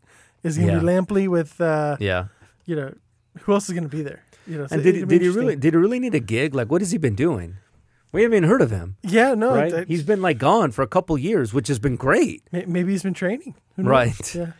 Is 0.43 0.57
it 0.57 0.61
going 0.65 0.73
to 0.75 0.79
be 0.81 0.85
Lampley 0.85 1.27
with 1.27 1.59
uh, 1.61 1.97
yeah. 1.99 2.25
you 2.65 2.75
know 2.75 2.93
who 3.41 3.53
else 3.53 3.67
is 3.69 3.73
going 3.73 3.89
to 3.89 3.95
be 3.97 4.03
there? 4.03 4.21
You 4.47 4.57
know, 4.59 4.67
so 4.67 4.75
And 4.75 4.83
did 4.83 5.07
did 5.07 5.21
he 5.21 5.29
really 5.29 5.55
did 5.55 5.73
he 5.73 5.77
really 5.79 5.99
need 5.99 6.13
a 6.13 6.19
gig? 6.19 6.53
Like 6.53 6.69
what 6.69 6.81
has 6.81 6.91
he 6.91 6.97
been 6.97 7.15
doing? 7.15 7.55
We 8.11 8.21
haven't 8.23 8.37
even 8.37 8.49
heard 8.49 8.61
of 8.61 8.71
him, 8.71 8.95
Yeah, 9.03 9.33
no, 9.33 9.53
right? 9.55 9.71
that- 9.71 9.87
He's 9.89 10.03
been 10.03 10.21
like 10.21 10.37
gone 10.37 10.71
for 10.71 10.83
a 10.83 10.87
couple 10.87 11.17
years, 11.17 11.53
which 11.53 11.67
has 11.67 11.79
been 11.79 11.97
great. 11.97 12.43
may- 12.51 12.63
maybe 12.65 12.91
he's 12.93 13.03
been 13.03 13.13
training. 13.13 13.55
Who 13.75 13.83
knows? 13.83 13.89
Right. 13.91 14.35
Yeah. 14.35 14.51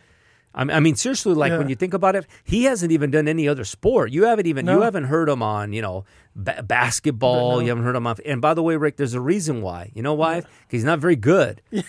I 0.56 0.64
mean, 0.64 0.76
I 0.76 0.80
mean, 0.80 0.96
seriously, 0.96 1.34
like 1.34 1.52
when 1.58 1.68
you 1.68 1.74
think 1.76 1.92
about 1.94 2.16
it, 2.16 2.26
he 2.42 2.64
hasn't 2.64 2.90
even 2.90 3.10
done 3.10 3.28
any 3.28 3.46
other 3.46 3.62
sport. 3.64 4.10
You 4.10 4.24
haven't 4.24 4.46
even 4.46 4.66
you 4.66 4.80
haven't 4.80 5.04
heard 5.04 5.28
him 5.28 5.42
on, 5.42 5.72
you 5.74 5.82
know, 5.82 6.04
ba- 6.34 6.62
basketball. 6.62 7.56
No. 7.56 7.60
You 7.60 7.68
haven't 7.68 7.84
heard 7.84 7.94
him 7.96 8.06
on. 8.06 8.16
And 8.24 8.40
by 8.40 8.54
the 8.54 8.62
way, 8.62 8.76
Rick, 8.76 8.96
there's 8.96 9.14
a 9.14 9.20
reason 9.20 9.60
why. 9.62 9.92
You 9.94 10.02
know 10.02 10.14
why? 10.14 10.40
'Cause 10.40 10.50
he's 10.70 10.84
not 10.84 10.98
very 10.98 11.16
good. 11.16 11.60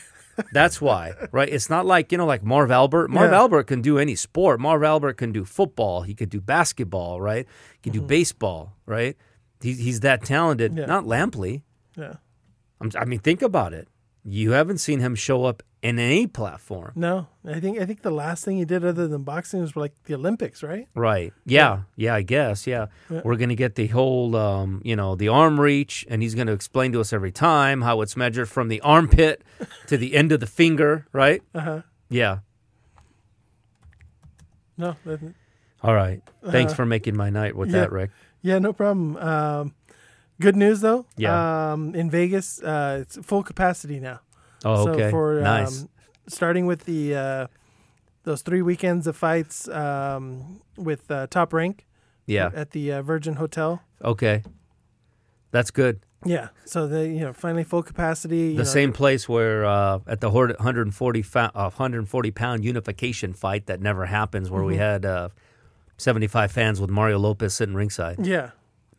That's 0.53 0.80
why, 0.80 1.13
right? 1.32 1.49
It's 1.49 1.68
not 1.70 1.86
like 1.88 2.11
you 2.11 2.18
know, 2.18 2.26
like 2.28 2.43
Marv 2.43 2.70
Albert. 2.70 3.09
Marv 3.09 3.32
Yeah. 3.32 3.38
Albert 3.39 3.63
can 3.63 3.82
do 3.82 3.97
any 3.97 4.13
sport. 4.15 4.59
Marv 4.59 4.84
Albert 4.84 5.13
can 5.18 5.32
do 5.32 5.43
football. 5.45 6.03
He 6.03 6.13
could 6.13 6.30
do 6.30 6.39
basketball, 6.39 7.20
right? 7.20 7.47
He 7.82 7.89
can 7.89 7.93
do 7.99 8.05
baseball, 8.05 8.76
right? 8.86 9.18
He's 9.61 9.80
he's 9.80 9.99
that 10.01 10.24
talented. 10.24 10.72
Mm-hmm. 10.74 10.80
Yeah. 10.82 10.86
Not 10.86 11.05
Lampley. 11.05 11.63
Yeah. 11.95 12.15
I'm, 12.80 12.91
I 12.95 13.05
mean, 13.05 13.20
think 13.20 13.41
about 13.41 13.74
it. 13.74 13.88
You 14.24 14.51
haven't 14.51 14.78
seen 14.78 14.99
him 14.99 15.15
show 15.15 15.45
up 15.45 15.63
in 15.88 16.00
any 16.00 16.28
platform. 16.28 16.92
No, 16.96 17.28
I 17.46 17.60
think 17.60 17.80
I 17.80 17.86
think 17.86 18.02
the 18.02 18.12
last 18.12 18.44
thing 18.46 18.58
he 18.58 18.66
did 18.66 18.84
other 18.84 19.08
than 19.08 19.24
boxing 19.24 19.62
was 19.62 19.76
like 19.76 19.94
the 20.06 20.16
Olympics, 20.16 20.62
right? 20.64 20.88
Right. 20.96 21.34
Yeah. 21.46 21.84
Yeah. 21.96 22.16
I 22.16 22.22
guess. 22.24 22.68
Yeah. 22.68 22.88
Yeah. 23.10 23.22
We're 23.24 23.38
going 23.38 23.50
to 23.50 23.56
get 23.56 23.76
the 23.76 23.88
whole, 23.88 24.36
um, 24.36 24.82
you 24.84 24.96
know, 24.96 25.16
the 25.16 25.30
arm 25.30 25.60
reach, 25.60 26.06
and 26.10 26.22
he's 26.22 26.36
going 26.36 26.48
to 26.48 26.54
explain 26.54 26.92
to 26.94 27.00
us 27.02 27.14
every 27.14 27.32
time 27.32 27.82
how 27.84 28.02
it's 28.02 28.16
measured 28.18 28.50
from 28.50 28.68
the 28.68 28.82
armpit 28.82 29.44
to 29.88 29.98
the 29.98 30.16
end 30.16 30.32
of 30.32 30.40
the 30.40 30.48
finger. 30.48 31.06
Right. 31.14 31.42
Uh 31.56 31.60
huh. 31.62 31.82
Yeah. 32.10 32.40
No, 34.78 34.96
All 35.82 35.96
right. 35.96 36.22
Thanks 36.46 36.74
Uh, 36.74 36.76
for 36.76 36.86
making 36.86 37.16
my 37.18 37.30
night 37.32 37.56
with 37.56 37.70
yeah. 37.72 37.80
that, 37.82 37.92
Rick. 37.92 38.12
yeah, 38.44 38.60
no 38.60 38.74
problem. 38.74 39.18
Um, 39.18 39.74
good 40.40 40.56
news 40.56 40.82
though. 40.82 41.06
Yeah. 41.18 41.72
Um, 41.74 41.96
in 41.96 42.12
Vegas, 42.12 42.62
uh, 42.62 43.00
it's 43.02 43.18
full 43.26 43.42
capacity 43.44 44.00
now. 44.00 44.20
Oh, 44.68 44.86
So 44.86 45.09
for 45.09 45.41
nice. 45.41 45.82
um, 45.84 45.89
starting 46.28 46.65
with 46.65 46.86
the 46.86 47.15
uh, 47.15 47.47
those 48.24 48.41
three 48.41 48.61
weekends 48.61 49.07
of 49.07 49.15
fights 49.15 49.68
um, 49.70 50.59
with 50.78 51.09
uh, 51.09 51.28
Top 51.28 51.53
Rank 51.53 51.86
Yeah. 52.26 52.49
at 52.53 52.72
the 52.72 52.91
uh, 52.93 53.01
Virgin 53.01 53.36
Hotel. 53.36 53.82
Okay. 54.03 54.43
That's 55.51 55.72
good. 55.72 56.01
Yeah, 56.26 56.49
so 56.65 56.88
they 56.88 57.11
you 57.11 57.20
know 57.22 57.32
finally 57.32 57.63
full 57.63 57.84
capacity. 57.84 58.38
you 58.38 58.51
The 58.53 58.57
know, 58.57 58.63
same 58.63 58.91
place 58.91 59.30
where 59.30 59.63
uh, 59.65 59.99
at 60.07 60.20
the 60.20 60.32
hor- 60.32 60.47
140 60.47 61.22
fa- 61.22 61.51
uh, 61.55 61.70
140 61.70 62.32
pound 62.32 62.65
unification 62.65 63.34
fight 63.34 63.68
that 63.68 63.80
never 63.82 64.05
happens, 64.07 64.49
where 64.49 64.63
we 64.63 64.74
Mm-hmm. 64.74 64.82
had 64.82 65.05
uh, 65.05 65.30
75 65.97 66.51
fans 66.51 66.82
with 66.82 66.89
Mario 66.89 67.20
Lopez 67.20 67.53
sitting 67.53 67.76
ringside. 67.76 68.26
Yeah, 68.26 68.49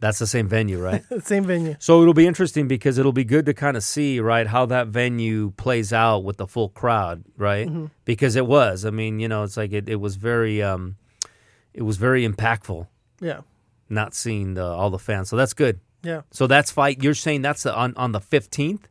That's 0.01 0.19
the 0.21 0.27
same 0.29 0.47
venue, 0.49 0.79
right? 0.81 1.03
same 1.25 1.45
venue. 1.45 1.75
so 1.81 2.01
it'll 2.03 2.15
be 2.15 2.27
interesting 2.27 2.69
because 2.69 2.99
it'll 2.99 3.13
be 3.13 3.25
good 3.25 3.47
to 3.47 3.55
kind 3.55 3.77
of 3.77 3.83
see 3.83 4.21
right 4.21 4.47
how 4.47 4.65
that 4.67 4.87
venue 4.89 5.51
plays 5.57 5.93
out 5.93 6.23
with 6.25 6.37
the 6.37 6.47
full 6.47 6.69
crowd, 6.69 7.25
right? 7.37 7.67
Mm-hmm. 7.67 7.87
Because 8.05 8.37
it 8.37 8.47
was, 8.47 8.85
I 8.85 8.91
mean, 8.91 9.19
you 9.19 9.27
know, 9.29 9.43
it's 9.43 9.57
like 9.57 9.73
it, 9.73 9.89
it 9.89 9.97
was 9.97 10.15
very, 10.17 10.63
um, 10.63 10.97
it 11.75 11.83
was 11.83 11.97
very 11.97 12.27
impactful 12.29 12.87
Yeah, 13.21 13.41
not 13.89 14.15
seeing 14.15 14.55
the, 14.55 14.65
all 14.65 14.91
the 14.91 14.99
fans. 15.01 15.29
So 15.31 15.37
that's 15.37 15.53
good. 15.55 15.81
yeah. 16.05 16.23
So 16.31 16.47
that's 16.47 16.71
fight. 16.71 17.03
You're 17.03 17.15
saying 17.15 17.43
that's 17.43 17.65
the, 17.65 17.75
on 17.75 17.93
on 17.97 18.13
the 18.13 18.21
15th. 18.21 18.83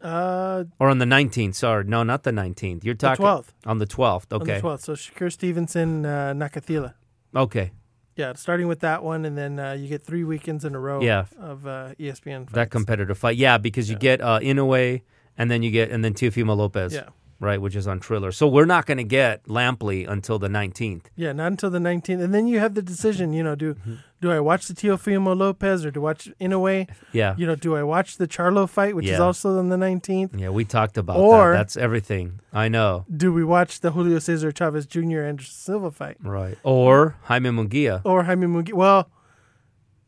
Uh, 0.00 0.64
Or 0.80 0.88
on 0.88 0.98
the 0.98 1.04
19th, 1.04 1.54
sorry. 1.54 1.84
No, 1.84 2.02
not 2.02 2.22
the 2.24 2.32
19th. 2.32 2.82
You're 2.84 2.94
the 2.94 2.98
talking 3.06 3.24
12th. 3.24 3.48
on 3.66 3.78
the 3.78 3.86
12th. 3.86 4.26
On 4.32 4.42
Okay. 4.42 4.56
the 4.60 4.60
12th. 4.66 4.80
So 4.82 4.92
Shakur 4.94 5.30
Stevenson, 5.32 6.04
uh, 6.04 6.32
Nakathila. 6.34 6.94
Okay. 7.36 7.70
Yeah, 8.16 8.34
starting 8.34 8.68
with 8.68 8.80
that 8.80 9.02
one, 9.02 9.24
and 9.24 9.38
then 9.38 9.58
uh, 9.58 9.72
you 9.72 9.88
get 9.88 10.02
three 10.02 10.22
weekends 10.24 10.64
in 10.64 10.74
a 10.74 10.78
row 10.78 11.00
Yeah. 11.00 11.24
of 11.40 11.66
uh, 11.66 11.94
ESPN. 11.98 12.50
That 12.50 12.70
competitive 12.70 13.16
fight. 13.16 13.36
Yeah, 13.36 13.56
because 13.58 13.88
you 13.88 13.94
Yeah. 13.96 14.16
get 14.16 14.20
uh, 14.20 14.38
Inoue 14.40 15.00
and 15.38 15.50
then 15.50 15.62
you 15.62 15.70
get 15.70 15.90
and 15.90 16.04
then 16.04 16.12
Teofimo 16.14 16.54
Lopez, 16.56 16.92
Yeah, 16.92 17.08
right, 17.42 17.60
which 17.60 17.76
is 17.76 17.86
on 17.86 18.00
Triller. 18.00 18.32
So 18.32 18.46
we're 18.48 18.64
not 18.64 18.86
going 18.86 18.98
to 18.98 19.04
get 19.04 19.44
Lampley 19.44 20.08
until 20.08 20.38
the 20.38 20.48
19th. 20.48 21.02
yeah, 21.16 21.32
not 21.32 21.48
until 21.48 21.68
the 21.70 21.78
19th, 21.80 22.22
and 22.22 22.32
then 22.32 22.46
you 22.46 22.58
have 22.60 22.74
the 22.74 22.82
decision. 22.82 23.32
You 23.34 23.42
know, 23.42 23.54
do 23.54 23.74
Mm-hmm. 23.74 23.94
do 24.20 24.30
I 24.30 24.38
watch 24.40 24.68
the 24.68 24.74
Teofimo 24.74 25.36
Lopez 25.36 25.84
or 25.84 25.90
do 25.90 26.00
I 26.00 26.02
watch 26.04 26.28
Inoue? 26.40 26.88
Yeah. 27.12 27.34
You 27.36 27.46
know, 27.46 27.56
do 27.56 27.74
I 27.74 27.82
watch 27.82 28.16
the 28.18 28.28
Charlo 28.28 28.68
fight, 28.68 28.94
which 28.94 29.06
is 29.08 29.18
also 29.18 29.58
on 29.58 29.68
the 29.68 29.76
19th? 29.76 30.38
Yeah, 30.40 30.50
we 30.50 30.64
talked 30.64 30.96
about 30.96 31.16
Or- 31.16 31.50
that. 31.52 31.58
That's 31.58 31.76
everything. 31.76 32.38
I 32.52 32.68
know. 32.68 33.04
Do 33.14 33.32
we 33.32 33.42
watch 33.44 33.80
the 33.80 33.90
Julio 33.92 34.18
Cesar 34.20 34.52
Chavez 34.52 34.86
Jr. 34.86 35.22
Anderson 35.22 35.52
Silva 35.52 35.90
fight 35.90 36.16
Right. 36.22 36.56
Or 36.62 37.16
Jaime 37.24 37.50
Munguia. 37.50 38.00
or 38.04 38.22
Jaime 38.24 38.46
Munguia? 38.46 38.74
Well, 38.74 39.10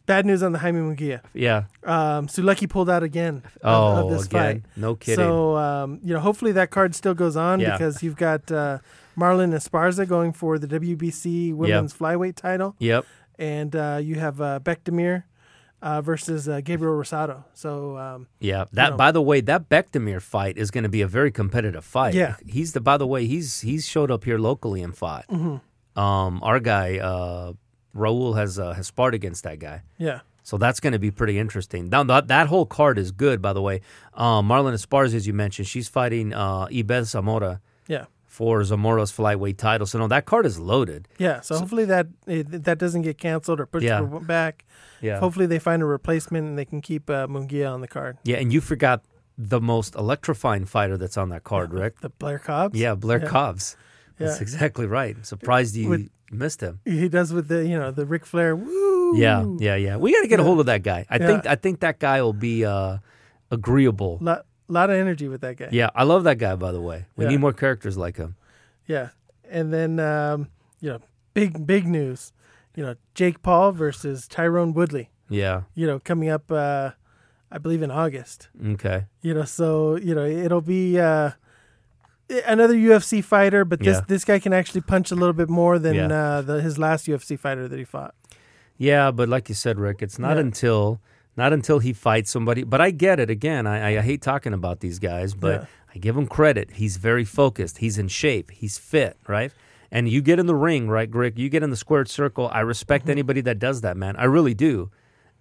bad 0.06 0.26
news 0.26 0.42
on 0.42 0.52
the 0.52 0.58
Jaime 0.58 0.80
Munguia. 0.80 1.20
Yeah. 1.32 1.64
Um, 1.84 2.26
Sulecki 2.26 2.68
pulled 2.68 2.90
out 2.90 3.02
again 3.02 3.42
of, 3.62 3.98
Oh, 3.98 4.04
of 4.06 4.10
this 4.12 4.26
again. 4.26 4.60
fight. 4.62 4.62
No 4.76 4.94
kidding. 4.94 5.16
So 5.24 5.56
um, 5.56 6.00
you 6.02 6.12
know, 6.14 6.20
hopefully 6.20 6.52
that 6.52 6.70
card 6.70 6.94
still 6.94 7.14
goes 7.14 7.36
on 7.36 7.60
Yeah. 7.60 7.72
because 7.72 8.02
you've 8.02 8.16
got 8.16 8.50
uh, 8.52 8.78
Marlen 9.18 9.52
Esparza 9.54 10.06
going 10.06 10.32
for 10.32 10.58
the 10.58 10.66
WBC 10.66 11.54
Women's 11.54 11.94
Flyweight 11.94 12.34
title, 12.36 12.74
yep. 12.78 13.04
and 13.38 13.74
uh, 13.76 13.98
you 14.02 14.16
have 14.16 14.40
uh, 14.40 14.60
Bektemir 14.60 15.24
uh, 15.82 16.00
versus 16.00 16.48
uh, 16.48 16.60
Gabriel 16.64 16.94
Rosado. 16.94 17.44
So 17.54 17.96
um, 17.98 18.26
Yeah. 18.40 18.64
That 18.72 18.90
know. 18.90 18.96
by 18.96 19.12
the 19.12 19.22
way, 19.22 19.40
that 19.42 19.68
Bektemir 19.68 20.20
fight 20.20 20.56
is 20.58 20.70
going 20.70 20.84
to 20.84 20.88
be 20.90 21.02
a 21.02 21.06
very 21.06 21.30
competitive 21.30 21.84
fight. 21.84 22.14
Yeah. 22.14 22.36
He's 22.46 22.72
the 22.72 22.80
by 22.80 22.96
the 22.96 23.06
way, 23.06 23.26
he's 23.26 23.60
he's 23.60 23.86
showed 23.86 24.10
up 24.10 24.24
here 24.24 24.38
locally 24.38 24.82
and 24.82 24.96
fought. 24.96 25.26
Mm-hmm. 25.28 25.56
Um 26.00 26.40
our 26.42 26.58
guy 26.58 26.98
uh 26.98 27.52
Raul 27.94 28.36
has 28.36 28.58
uh, 28.58 28.72
has 28.74 28.86
sparred 28.86 29.14
against 29.14 29.44
that 29.44 29.58
guy. 29.58 29.82
yeah, 29.98 30.20
So 30.42 30.58
that's 30.58 30.80
going 30.80 30.92
to 30.94 30.98
be 30.98 31.10
pretty 31.10 31.38
interesting. 31.38 31.88
Now 31.88 32.02
that, 32.04 32.28
that 32.28 32.46
whole 32.48 32.66
card 32.66 32.98
is 32.98 33.12
good, 33.12 33.40
by 33.40 33.52
the 33.52 33.62
way. 33.62 33.80
Um, 34.14 34.48
Marlen 34.48 34.74
Esparza, 34.74 35.14
as 35.14 35.26
you 35.26 35.32
mentioned, 35.32 35.68
she's 35.68 35.88
fighting 35.88 36.32
uh, 36.34 36.66
Ibeth 36.66 37.04
Zamora 37.06 37.60
yeah, 37.86 38.06
for 38.26 38.60
Zamora's 38.62 39.12
flyweight 39.12 39.56
title. 39.58 39.86
So 39.86 39.98
no, 39.98 40.08
that 40.08 40.24
card 40.26 40.44
is 40.46 40.58
loaded. 40.58 41.06
yeah. 41.18 41.40
So, 41.40 41.58
hopefully 41.58 41.84
that 41.86 42.06
that 42.26 42.78
doesn't 42.78 43.02
get 43.02 43.16
canceled 43.18 43.60
or 43.60 43.66
pushed 43.66 43.86
Yeah. 43.86 44.02
back. 44.02 44.64
Yeah, 45.00 45.20
Hopefully 45.20 45.46
they 45.46 45.58
find 45.58 45.82
a 45.82 45.86
replacement 45.86 46.46
and 46.46 46.58
they 46.58 46.64
can 46.64 46.80
keep 46.80 47.08
uh, 47.10 47.26
Munguia 47.26 47.70
on 47.72 47.80
the 47.82 47.88
card. 47.88 48.16
yeah, 48.24 48.38
and 48.38 48.52
you 48.52 48.60
forgot 48.60 49.02
the 49.36 49.60
most 49.60 49.94
electrifying 49.96 50.64
fighter 50.64 50.96
that's 50.96 51.16
on 51.18 51.28
that 51.28 51.44
card, 51.44 51.72
Rick. 51.74 52.00
The 52.00 52.08
Blair 52.08 52.38
Cobbs. 52.38 52.78
Yeah, 52.78 52.94
Blair 52.94 53.20
Yeah. 53.20 53.28
Cobbs. 53.28 53.76
That's 54.18 54.40
exactly 54.40 54.86
right. 54.86 55.16
Surprised 55.26 55.74
you 55.76 55.88
With- 55.88 56.10
missed 56.30 56.60
him. 56.60 56.80
He 56.84 57.08
does 57.08 57.32
with 57.32 57.48
the 57.48 57.66
you 57.66 57.78
know 57.78 57.90
the 57.90 58.06
Ric 58.06 58.24
Flair. 58.26 58.54
Woo. 58.56 59.16
Yeah, 59.16 59.44
yeah, 59.58 59.76
yeah. 59.76 59.96
We 59.96 60.12
got 60.12 60.22
to 60.22 60.28
get 60.28 60.40
a 60.40 60.44
hold 60.44 60.60
of 60.60 60.66
that 60.66 60.82
guy. 60.82 61.04
I 61.10 61.18
think 61.18 61.46
I 61.46 61.54
think 61.56 61.80
that 61.80 61.98
guy 61.98 62.22
will 62.22 62.32
be 62.32 62.64
uh, 62.64 62.98
agreeable. 63.50 64.18
Lot, 64.20 64.46
lot 64.68 64.90
of 64.90 64.96
energy 64.96 65.28
with 65.28 65.40
that 65.42 65.56
guy. 65.56 65.68
Yeah, 65.70 65.90
I 65.94 66.04
love 66.04 66.24
that 66.24 66.38
guy. 66.38 66.54
By 66.56 66.72
the 66.72 66.80
way, 66.80 67.06
we 67.16 67.26
need 67.26 67.40
more 67.40 67.52
characters 67.52 67.96
like 67.96 68.16
him. 68.16 68.36
Yeah. 68.86 69.10
And 69.50 69.72
then 69.72 70.00
um, 70.00 70.48
you 70.80 70.90
know, 70.90 71.00
big 71.34 71.66
big 71.66 71.86
news. 71.86 72.32
You 72.74 72.82
know, 72.84 72.94
Jake 73.14 73.42
Paul 73.42 73.72
versus 73.72 74.26
Tyron 74.26 74.74
Woodley. 74.74 75.10
Yeah. 75.28 75.62
You 75.74 75.86
know, 75.86 75.98
coming 76.00 76.28
up 76.28 76.50
uh 76.50 76.90
I 77.52 77.58
believe 77.58 77.82
in 77.82 77.90
August. 77.90 78.48
Okay. 78.66 79.04
You 79.22 79.32
know, 79.34 79.44
so, 79.44 79.94
you 79.96 80.12
know, 80.14 80.24
it'll 80.24 80.60
be 80.60 80.98
uh 80.98 81.32
another 82.46 82.74
UFC 82.74 83.22
fighter, 83.22 83.64
but 83.64 83.80
this 83.80 83.96
Yeah. 83.98 84.04
this 84.08 84.24
guy 84.24 84.38
can 84.38 84.52
actually 84.52 84.80
punch 84.82 85.10
a 85.10 85.14
little 85.14 85.32
bit 85.32 85.48
more 85.48 85.78
than 85.78 85.94
Yeah. 85.94 86.06
uh 86.06 86.42
the, 86.42 86.60
his 86.62 86.78
last 86.78 87.06
UFC 87.06 87.36
fighter 87.38 87.68
that 87.68 87.78
he 87.78 87.84
fought. 87.84 88.14
Yeah, 88.76 89.10
but 89.10 89.28
like 89.28 89.48
you 89.48 89.54
said, 89.54 89.78
Rick, 89.78 90.02
it's 90.02 90.18
not 90.18 90.36
Yeah. 90.36 90.40
until 90.42 91.00
not 91.36 91.52
until 91.52 91.78
he 91.80 91.92
fights 91.92 92.30
somebody. 92.30 92.62
But 92.64 92.80
I 92.80 92.90
get 92.90 93.18
it. 93.18 93.28
Again, 93.30 93.66
I, 93.66 93.98
I 93.98 94.00
hate 94.00 94.22
talking 94.22 94.52
about 94.52 94.80
these 94.80 94.98
guys, 94.98 95.34
but. 95.34 95.66
I 95.96 95.98
give 95.98 96.16
him 96.16 96.26
credit. 96.26 96.72
He's 96.72 96.96
very 96.96 97.24
focused. 97.24 97.78
He's 97.78 97.98
in 97.98 98.08
shape. 98.08 98.50
He's 98.50 98.78
fit, 98.78 99.16
right? 99.28 99.52
And 99.92 100.08
you 100.08 100.22
get 100.22 100.40
in 100.40 100.46
the 100.46 100.54
ring, 100.56 100.88
right, 100.88 101.08
Rick? 101.14 101.38
You 101.38 101.48
get 101.48 101.62
in 101.62 101.70
the 101.70 101.76
squared 101.76 102.08
circle. 102.08 102.50
I 102.52 102.62
respect 102.62 103.04
Mm-hmm. 103.04 103.10
anybody 103.12 103.40
that 103.42 103.60
does 103.60 103.80
that, 103.82 103.96
man. 103.96 104.16
I 104.16 104.24
really 104.24 104.54
do. 104.54 104.90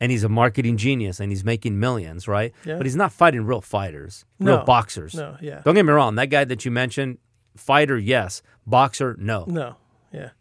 And 0.03 0.11
he's 0.11 0.23
a 0.25 0.29
marketing 0.29 0.75
genius, 0.75 1.19
and 1.21 1.31
he's 1.31 1.45
making 1.45 1.79
millions, 1.79 2.27
right? 2.27 2.51
Yeah. 2.65 2.75
But 2.75 2.85
he's 2.85 2.95
not 2.97 3.13
fighting 3.13 3.45
real 3.45 3.61
fighters, 3.61 4.25
real 4.39 4.57
No. 4.57 4.63
boxers. 4.65 5.13
No, 5.15 5.37
yeah. 5.41 5.61
Don't 5.63 5.75
get 5.75 5.85
me 5.85 5.93
wrong. 5.93 6.15
That 6.15 6.29
guy 6.29 6.43
that 6.43 6.65
you 6.65 6.71
mentioned, 6.71 7.19
fighter, 7.55 7.97
yes. 7.97 8.41
Boxer, 8.67 9.15
no. 9.17 9.45
No. 9.47 9.77
Yeah. 10.11 10.31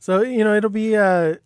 So, 0.00 0.22
you 0.22 0.42
know, 0.42 0.54
it'll 0.56 0.70
be 0.70 0.96
uh 0.96 1.36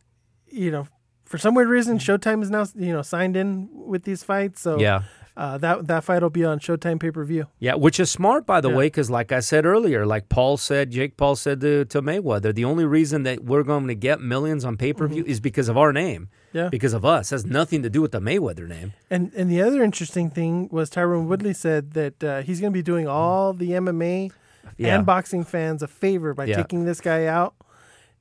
you 0.49 0.71
know, 0.71 0.87
for 1.27 1.37
some 1.39 1.55
weird 1.55 1.69
reason 1.69 1.99
Showtime 1.99 2.43
is 2.43 2.51
now, 2.51 2.65
you 2.75 2.93
know, 2.95 3.03
signed 3.03 3.37
in 3.37 3.69
with 3.73 4.05
these 4.05 4.23
fights. 4.23 4.63
So 4.63 4.79
Yeah. 4.81 5.03
Uh, 5.37 5.59
that 5.59 5.87
that 5.87 6.03
fight 6.03 6.23
will 6.23 6.31
be 6.31 6.45
on 6.47 6.59
Showtime 6.59 6.99
pay 6.99 7.11
per 7.11 7.23
view. 7.23 7.47
Yeah, 7.59 7.75
which 7.75 8.01
is 8.01 8.11
smart, 8.11 8.47
by 8.47 8.63
the 8.63 8.71
Yeah. 8.71 8.77
way, 8.77 8.87
because 8.87 9.11
like 9.11 9.33
I 9.33 9.41
said 9.41 9.67
earlier, 9.67 10.07
like 10.07 10.31
Paul 10.31 10.57
said, 10.57 10.91
Jake 10.91 11.19
Paul 11.19 11.37
said 11.37 11.61
to, 11.61 11.85
to 11.85 12.01
Mayweather, 12.01 12.55
the 12.55 12.65
only 12.65 12.87
reason 12.87 13.23
that 13.25 13.45
we're 13.45 13.63
going 13.63 13.87
to 13.89 13.95
get 13.95 14.21
millions 14.23 14.65
on 14.65 14.79
pay 14.79 14.95
per 14.95 15.07
view 15.07 15.25
is 15.27 15.39
because 15.41 15.69
of 15.69 15.77
our 15.77 15.93
name, 15.93 16.29
Mm-hmm. 16.49 16.57
Yeah. 16.59 16.69
because 16.71 16.95
of 16.95 17.05
us. 17.05 17.29
has 17.31 17.45
nothing 17.45 17.83
to 17.83 17.91
do 17.91 18.01
with 18.01 18.13
the 18.13 18.21
Mayweather 18.21 18.67
name. 18.67 18.95
And 19.11 19.31
and 19.37 19.51
the 19.51 19.61
other 19.61 19.83
interesting 19.85 20.31
thing 20.31 20.69
was 20.73 20.89
Tyron 20.89 21.27
Woodley 21.27 21.53
said 21.53 21.93
that 21.93 22.25
uh, 22.25 22.41
he's 22.43 22.61
going 22.61 22.73
to 22.73 22.77
be 22.77 22.83
doing 22.83 23.07
all 23.07 23.53
the 23.53 23.73
MMA 23.73 24.31
Yeah. 24.79 24.97
and 24.97 25.05
boxing 25.05 25.45
fans 25.45 25.83
a 25.83 25.87
favor 25.89 26.33
by 26.33 26.47
Yeah. 26.47 26.57
taking 26.57 26.87
this 26.87 27.03
guy 27.03 27.27
out. 27.27 27.55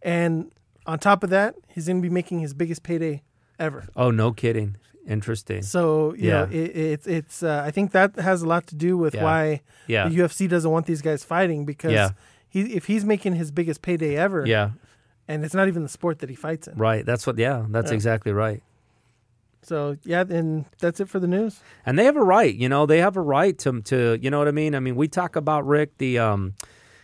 And 0.01 0.51
on 0.86 0.99
top 0.99 1.24
of 1.24 1.30
that, 1.30 1.55
he's 1.70 1.88
going 1.88 2.01
to 2.01 2.01
be 2.01 2.13
making 2.13 2.39
his 2.41 2.53
biggest 2.53 2.84
payday 2.84 3.24
ever. 3.57 3.86
Oh, 3.95 4.11
no 4.11 4.34
kidding. 4.34 4.76
Interesting. 5.08 5.62
So 5.62 6.14
you 6.16 6.30
Yeah. 6.30 6.34
know, 6.45 6.51
it, 6.51 6.76
it's 6.76 7.08
it's. 7.08 7.43
Uh, 7.43 7.62
I 7.66 7.72
think 7.72 7.91
that 7.91 8.16
has 8.16 8.41
a 8.41 8.47
lot 8.47 8.66
to 8.68 8.76
do 8.76 8.97
with 8.97 9.14
Yeah. 9.16 9.24
why 9.24 9.62
Yeah. 9.88 10.08
the 10.10 10.16
UFC 10.16 10.47
doesn't 10.49 10.70
want 10.72 10.86
these 10.88 11.01
guys 11.01 11.24
fighting 11.24 11.66
because 11.66 11.91
Yeah. 11.93 12.10
he 12.49 12.62
if 12.76 12.86
he's 12.88 13.06
making 13.06 13.36
his 13.36 13.51
biggest 13.51 13.82
payday 13.82 14.16
ever, 14.16 14.45
Yeah, 14.47 14.72
and 15.28 15.45
it's 15.45 15.53
not 15.53 15.68
even 15.68 15.84
the 15.84 15.89
sport 15.89 16.20
that 16.20 16.30
he 16.30 16.36
fights 16.36 16.68
in. 16.68 16.76
right. 16.78 17.06
That's 17.06 17.28
what, 17.28 17.38
yeah, 17.38 17.66
that's 17.70 17.91
Yeah. 17.91 17.95
exactly 17.95 18.32
right. 18.32 18.62
So 19.62 19.97
yeah, 20.03 20.22
and 20.30 20.66
that's 20.80 20.99
it 20.99 21.10
for 21.10 21.20
the 21.20 21.28
news. 21.28 21.60
And 21.86 21.97
they 21.97 22.06
have 22.06 22.18
a 22.18 22.24
right, 22.24 22.53
you 22.53 22.70
know, 22.70 22.86
they 22.86 22.99
have 22.99 23.18
a 23.18 23.22
right 23.22 23.58
to, 23.60 23.82
to 23.82 24.18
you 24.22 24.30
know 24.30 24.38
what 24.39 24.47
I 24.47 24.51
mean? 24.51 24.76
I 24.76 24.80
mean, 24.80 24.95
we 24.95 25.08
talk 25.08 25.36
about, 25.36 25.66
Rick, 25.66 25.97
the, 25.97 26.20
um, 26.20 26.53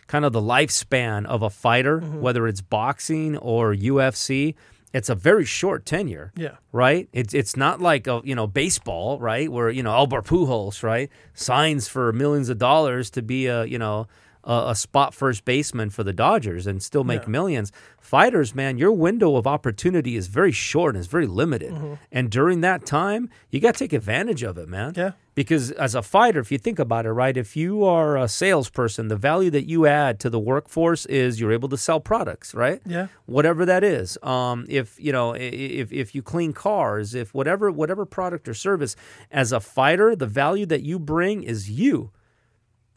kind 0.07 0.25
of 0.25 0.31
the 0.33 0.41
lifespan 0.41 1.25
of 1.25 1.41
a 1.41 1.49
fighter, 1.49 2.01
Mm-hmm. 2.01 2.21
whether 2.21 2.47
it's 2.47 2.61
boxing 2.61 3.37
or 3.37 3.73
UFC. 3.73 4.53
It's 4.93 5.09
a 5.09 5.15
very 5.15 5.45
short 5.45 5.85
tenure. 5.85 6.31
Yeah, 6.35 6.55
right? 6.71 7.07
It's 7.13 7.33
it's 7.33 7.55
not 7.55 7.79
like 7.81 8.07
a 8.07 8.21
you 8.23 8.35
know 8.35 8.47
baseball, 8.47 9.19
right? 9.19 9.49
Where 9.51 9.69
you 9.69 9.83
know 9.83 9.91
Albert 9.91 10.25
Pujols, 10.25 10.83
right, 10.83 11.09
signs 11.33 11.87
for 11.87 12.11
millions 12.11 12.49
of 12.49 12.57
dollars 12.57 13.09
to 13.11 13.21
be 13.21 13.47
a 13.47 13.63
you 13.65 13.77
know 13.79 14.07
a, 14.43 14.65
a 14.69 14.75
spot 14.75 15.13
first 15.13 15.45
baseman 15.45 15.89
for 15.91 16.03
the 16.03 16.13
Dodgers 16.13 16.67
and 16.67 16.81
still 16.83 17.03
make 17.03 17.21
Yeah. 17.23 17.29
millions. 17.29 17.71
Fighters, 17.99 18.53
man, 18.55 18.77
your 18.77 18.91
window 18.91 19.35
of 19.35 19.45
opportunity 19.47 20.15
is 20.17 20.27
very 20.27 20.51
short 20.51 20.95
and 20.95 20.99
it's 21.03 21.11
very 21.11 21.27
limited. 21.27 21.71
Mm-hmm. 21.71 21.93
And 22.11 22.29
during 22.29 22.61
that 22.61 22.85
time, 22.85 23.29
you 23.51 23.59
got 23.61 23.75
to 23.75 23.79
take 23.79 23.93
advantage 23.93 24.43
of 24.43 24.57
it, 24.57 24.67
man. 24.67 24.93
Yeah. 24.97 25.11
Because 25.41 25.71
as 25.71 25.95
a 25.95 26.01
fighter, 26.01 26.39
if 26.39 26.51
you 26.51 26.57
think 26.57 26.79
about 26.79 27.05
it, 27.05 27.11
right, 27.11 27.35
if 27.35 27.55
you 27.55 27.83
are 27.83 28.17
a 28.17 28.27
salesperson, 28.27 29.07
the 29.07 29.15
value 29.15 29.49
that 29.51 29.67
you 29.67 29.85
add 29.85 30.19
to 30.21 30.29
the 30.29 30.39
workforce 30.39 31.05
is 31.07 31.39
you're 31.39 31.51
able 31.51 31.69
to 31.69 31.77
sell 31.77 31.99
products, 31.99 32.53
right? 32.53 32.81
yeah, 32.85 33.07
whatever 33.25 33.65
that 33.65 33.83
is. 33.83 34.17
Um, 34.23 34.65
if 34.69 34.99
you 34.99 35.11
know, 35.11 35.33
if 35.33 35.91
if 35.91 36.13
you 36.15 36.21
clean 36.21 36.53
cars, 36.53 37.13
if 37.15 37.33
whatever 37.33 37.71
whatever 37.71 38.05
product 38.05 38.47
or 38.47 38.53
service, 38.53 38.95
as 39.31 39.51
a 39.51 39.59
fighter, 39.59 40.15
the 40.15 40.27
value 40.27 40.65
that 40.67 40.83
you 40.83 40.99
bring 40.99 41.43
is 41.43 41.69
you. 41.69 42.11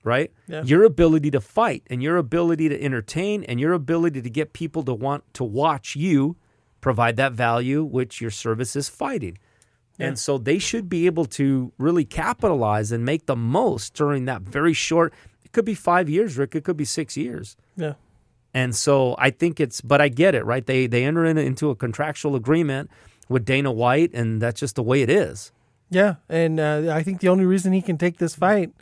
right? 0.04 0.30
Yeah. 0.46 0.62
Your 0.64 0.84
ability 0.84 1.30
to 1.30 1.40
fight 1.40 1.82
and 1.88 2.02
your 2.02 2.18
ability 2.18 2.68
to 2.68 2.82
entertain 2.82 3.42
and 3.44 3.58
your 3.58 3.72
ability 3.72 4.20
to 4.20 4.28
get 4.30 4.52
people 4.52 4.82
to 4.84 4.92
want 4.92 5.24
to 5.34 5.44
watch 5.44 5.96
you 5.96 6.36
provide 6.82 7.16
that 7.16 7.32
value, 7.32 7.82
which 7.82 8.20
your 8.20 8.30
service 8.30 8.76
is 8.76 8.90
fighting. 8.90 9.38
Yeah. 9.98 10.08
And 10.08 10.18
so 10.18 10.38
they 10.38 10.58
should 10.58 10.88
be 10.88 11.06
able 11.06 11.24
to 11.26 11.72
really 11.78 12.04
capitalize 12.04 12.90
and 12.92 13.04
make 13.04 13.26
the 13.26 13.36
most 13.36 13.94
during 13.94 14.24
that 14.24 14.42
very 14.42 14.72
short. 14.72 15.14
It 15.44 15.52
could 15.52 15.64
be 15.64 15.74
five 15.74 16.08
years, 16.10 16.36
Rick. 16.36 16.54
It 16.56 16.64
could 16.64 16.76
be 16.76 16.84
six 16.84 17.16
years. 17.16 17.56
Yeah. 17.76 17.94
And 18.52 18.74
so 18.74 19.14
I 19.18 19.30
think 19.30 19.60
it's, 19.60 19.80
but 19.80 20.00
I 20.00 20.08
get 20.08 20.34
it, 20.34 20.44
right? 20.44 20.64
They 20.66 20.86
they 20.86 21.04
enter 21.04 21.24
in, 21.24 21.38
into 21.38 21.70
a 21.70 21.76
contractual 21.76 22.34
agreement 22.36 22.90
with 23.28 23.44
Dana 23.44 23.72
White, 23.72 24.12
and 24.14 24.40
that's 24.40 24.60
just 24.60 24.76
the 24.76 24.82
way 24.82 25.02
it 25.02 25.10
is. 25.10 25.50
Yeah, 25.90 26.16
and 26.28 26.58
uh, 26.60 26.92
I 26.92 27.02
think 27.02 27.20
the 27.20 27.28
only 27.28 27.44
reason 27.44 27.72
he 27.72 27.82
can 27.82 27.98
take 27.98 28.18
this 28.18 28.34
fight 28.34 28.72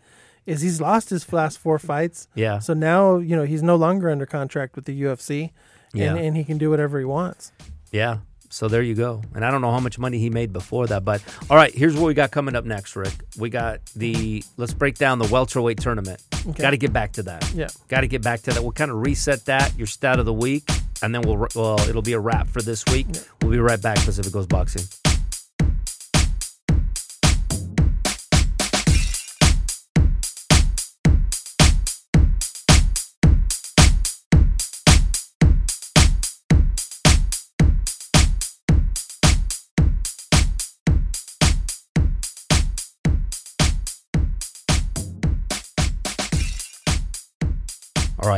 is 0.46 0.60
he's 0.60 0.80
lost 0.80 1.10
his 1.10 1.30
last 1.32 1.58
four 1.58 1.78
fights. 1.78 2.28
Yeah. 2.34 2.58
So 2.58 2.74
now 2.74 3.16
you 3.18 3.34
know 3.36 3.44
he's 3.44 3.62
no 3.62 3.76
longer 3.76 4.10
under 4.10 4.26
contract 4.26 4.76
with 4.76 4.84
the 4.86 5.02
UFC, 5.02 5.50
Yeah. 5.94 6.10
and, 6.14 6.18
and 6.20 6.36
he 6.36 6.44
can 6.44 6.58
do 6.58 6.68
whatever 6.70 6.98
he 6.98 7.04
wants. 7.04 7.52
Yeah. 7.90 8.18
So 8.52 8.68
there 8.68 8.82
you 8.82 8.94
go. 8.94 9.22
And 9.34 9.46
I 9.46 9.50
don't 9.50 9.62
know 9.62 9.70
how 9.70 9.80
much 9.80 9.98
money 9.98 10.18
he 10.18 10.28
made 10.28 10.52
before 10.52 10.86
that, 10.88 11.06
but 11.06 11.22
all 11.48 11.56
right, 11.56 11.72
here's 11.72 11.96
what 11.96 12.06
we 12.06 12.12
got 12.12 12.30
coming 12.30 12.54
up 12.54 12.66
next, 12.66 12.94
Rick. 12.94 13.14
We 13.38 13.48
got 13.48 13.80
the 13.96 14.44
let's 14.58 14.74
break 14.74 14.98
down 14.98 15.18
the 15.18 15.26
welterweight 15.28 15.80
tournament. 15.80 16.22
Okay. 16.46 16.60
Got 16.62 16.70
to 16.70 16.76
get 16.76 16.92
back 16.92 17.12
to 17.12 17.22
that. 17.22 17.50
Yeah. 17.54 17.68
Got 17.88 18.02
to 18.02 18.08
get 18.08 18.22
back 18.22 18.42
to 18.42 18.50
that. 18.52 18.62
We'll 18.62 18.72
kind 18.72 18.90
of 18.90 18.98
reset 18.98 19.46
that, 19.46 19.76
your 19.78 19.86
stat 19.86 20.18
of 20.18 20.26
the 20.26 20.34
week, 20.34 20.68
and 21.02 21.14
then 21.14 21.22
we'll 21.22 21.48
well, 21.54 21.80
it'll 21.88 22.02
be 22.02 22.12
a 22.12 22.20
wrap 22.20 22.46
for 22.46 22.60
this 22.60 22.84
week. 22.92 23.06
We'll 23.40 23.52
be 23.52 23.58
right 23.58 23.80
back. 23.80 23.98
Pacific 23.98 24.32
Coast 24.32 24.50
Boxing. 24.50 25.11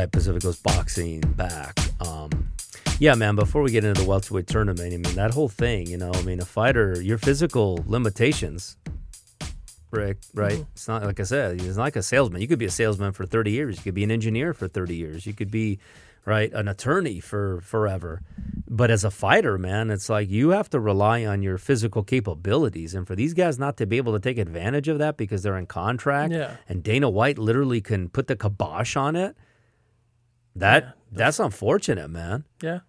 All 0.05 0.07
right, 0.07 0.11
Pacific 0.11 0.43
Coast 0.43 0.61
Boxing 0.61 1.19
back. 1.21 1.79
Um, 1.99 2.51
yeah, 2.99 3.15
man. 3.15 3.35
Before 3.35 3.63
we 3.63 3.71
get 3.71 3.83
into 3.83 3.99
the 4.03 4.07
welterweight 4.07 4.45
tournament, 4.45 4.93
I 4.93 4.97
mean 4.97 5.15
that 5.15 5.31
whole 5.31 5.49
thing. 5.49 5.87
You 5.87 5.97
know, 5.97 6.11
I 6.13 6.21
mean 6.21 6.39
a 6.39 6.45
fighter, 6.45 7.01
your 7.01 7.17
physical 7.17 7.83
limitations, 7.87 8.77
Rick. 9.89 10.17
Right? 10.35 10.63
It's 10.73 10.87
not 10.87 11.01
like 11.03 11.19
I 11.19 11.23
said. 11.23 11.59
It's 11.59 11.75
not 11.77 11.81
like 11.85 11.95
a 11.95 12.03
salesman. 12.03 12.39
You 12.39 12.47
could 12.47 12.59
be 12.59 12.65
a 12.65 12.69
salesman 12.69 13.13
for 13.13 13.25
thirty 13.25 13.49
years. 13.49 13.77
You 13.77 13.81
could 13.83 13.95
be 13.95 14.03
an 14.03 14.11
engineer 14.11 14.53
for 14.53 14.67
thirty 14.67 14.95
years. 14.95 15.25
You 15.25 15.33
could 15.33 15.49
be, 15.49 15.79
right, 16.23 16.53
an 16.53 16.67
attorney 16.67 17.19
for 17.19 17.61
forever. 17.61 18.21
But 18.69 18.91
as 18.91 19.03
a 19.05 19.09
fighter, 19.09 19.57
man, 19.57 19.89
it's 19.89 20.07
like 20.07 20.29
you 20.29 20.49
have 20.49 20.69
to 20.69 20.79
rely 20.79 21.25
on 21.25 21.41
your 21.41 21.57
physical 21.57 22.03
capabilities, 22.03 22.93
and 22.93 23.07
for 23.07 23.15
these 23.15 23.33
guys 23.33 23.57
not 23.57 23.77
to 23.77 23.87
be 23.87 23.97
able 23.97 24.13
to 24.13 24.19
take 24.19 24.37
advantage 24.37 24.87
of 24.87 24.99
that 24.99 25.17
because 25.17 25.41
they're 25.41 25.57
in 25.57 25.65
contract, 25.65 26.31
Yeah. 26.31 26.57
and 26.69 26.83
Dana 26.83 27.09
White 27.09 27.39
literally 27.39 27.81
can 27.81 28.07
put 28.09 28.27
the 28.27 28.35
kibosh 28.35 28.95
on 28.95 29.15
it. 29.15 29.35
That 30.55 30.95
that's 31.11 31.39
unfortunate, 31.39 32.09
man. 32.09 32.43
Yeah. 32.61 32.79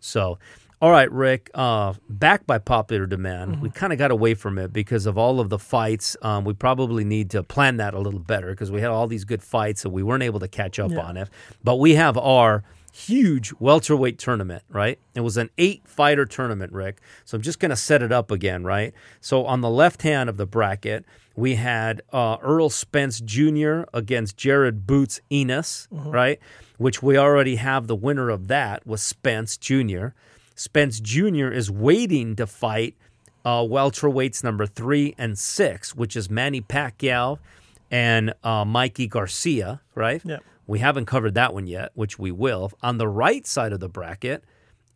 So, 0.00 0.38
all 0.82 0.90
right, 0.90 1.10
Rick. 1.10 1.50
Uh, 1.54 1.94
back 2.08 2.46
by 2.46 2.58
popular 2.58 3.06
demand, 3.06 3.62
we 3.62 3.70
kind 3.70 3.92
of 3.92 3.98
got 3.98 4.10
away 4.10 4.34
from 4.34 4.58
it 4.58 4.72
because 4.72 5.06
of 5.06 5.16
all 5.16 5.40
of 5.40 5.48
the 5.48 5.58
fights. 5.58 6.16
Um, 6.20 6.44
we 6.44 6.52
probably 6.52 7.04
need 7.04 7.30
to 7.30 7.42
plan 7.42 7.78
that 7.78 7.94
a 7.94 7.98
little 7.98 8.20
better 8.20 8.50
because 8.50 8.70
we 8.70 8.80
had 8.82 8.90
all 8.90 9.06
these 9.06 9.24
good 9.24 9.42
fights 9.42 9.84
and 9.84 9.94
we 9.94 10.02
weren't 10.02 10.22
able 10.22 10.40
to 10.40 10.48
catch 10.48 10.78
up 10.78 10.90
Yeah. 10.90 11.00
on 11.00 11.16
it. 11.16 11.28
But 11.62 11.76
we 11.76 11.94
have 11.94 12.18
our 12.18 12.64
huge 12.92 13.52
welterweight 13.58 14.18
tournament, 14.18 14.62
right? 14.68 14.98
It 15.14 15.20
was 15.22 15.36
an 15.36 15.50
eight 15.58 15.82
fighter 15.88 16.26
tournament, 16.26 16.70
Rick. 16.72 17.00
So 17.24 17.36
I'm 17.36 17.42
just 17.42 17.58
going 17.58 17.70
to 17.70 17.76
set 17.76 18.02
it 18.02 18.12
up 18.12 18.30
again, 18.30 18.62
right? 18.62 18.92
So 19.20 19.46
on 19.46 19.62
the 19.62 19.70
left 19.70 20.02
hand 20.02 20.28
of 20.28 20.36
the 20.36 20.46
bracket, 20.46 21.04
we 21.34 21.56
had 21.56 22.02
uh, 22.12 22.36
Errol 22.42 22.70
Spence 22.70 23.20
Jr. 23.20 23.82
against 23.92 24.36
Jaron 24.36 24.86
Boots 24.86 25.20
Ennis, 25.30 25.88
right? 25.90 26.38
Which 26.76 27.02
we 27.02 27.16
already 27.16 27.56
have 27.56 27.86
the 27.86 27.94
winner 27.96 28.30
of 28.30 28.48
that 28.48 28.86
was 28.86 29.02
Spence 29.02 29.56
Jr. 29.56 30.08
Spence 30.54 31.00
Jr. 31.00 31.48
is 31.48 31.70
waiting 31.70 32.36
to 32.36 32.46
fight 32.46 32.96
uh, 33.44 33.60
welterweights 33.60 34.42
number 34.42 34.66
three 34.66 35.14
and 35.18 35.38
six, 35.38 35.94
which 35.94 36.16
is 36.16 36.30
Manny 36.30 36.60
Pacquiao 36.60 37.38
and 37.90 38.34
uh, 38.42 38.64
Mikey 38.64 39.06
Garcia, 39.06 39.80
right? 39.94 40.22
Yeah. 40.24 40.38
We 40.66 40.78
haven't 40.78 41.06
covered 41.06 41.34
that 41.34 41.52
one 41.52 41.66
yet, 41.66 41.90
which 41.94 42.18
we 42.18 42.32
will. 42.32 42.72
On 42.82 42.98
the 42.98 43.08
right 43.08 43.46
side 43.46 43.72
of 43.72 43.80
the 43.80 43.88
bracket 43.88 44.42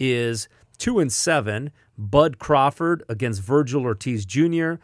is 0.00 0.48
two 0.78 0.98
and 0.98 1.12
seven, 1.12 1.70
Bud 1.98 2.38
Crawford 2.38 3.02
against 3.08 3.42
Vergil 3.42 3.82
Ortiz 3.82 4.24
Jr. 4.24 4.74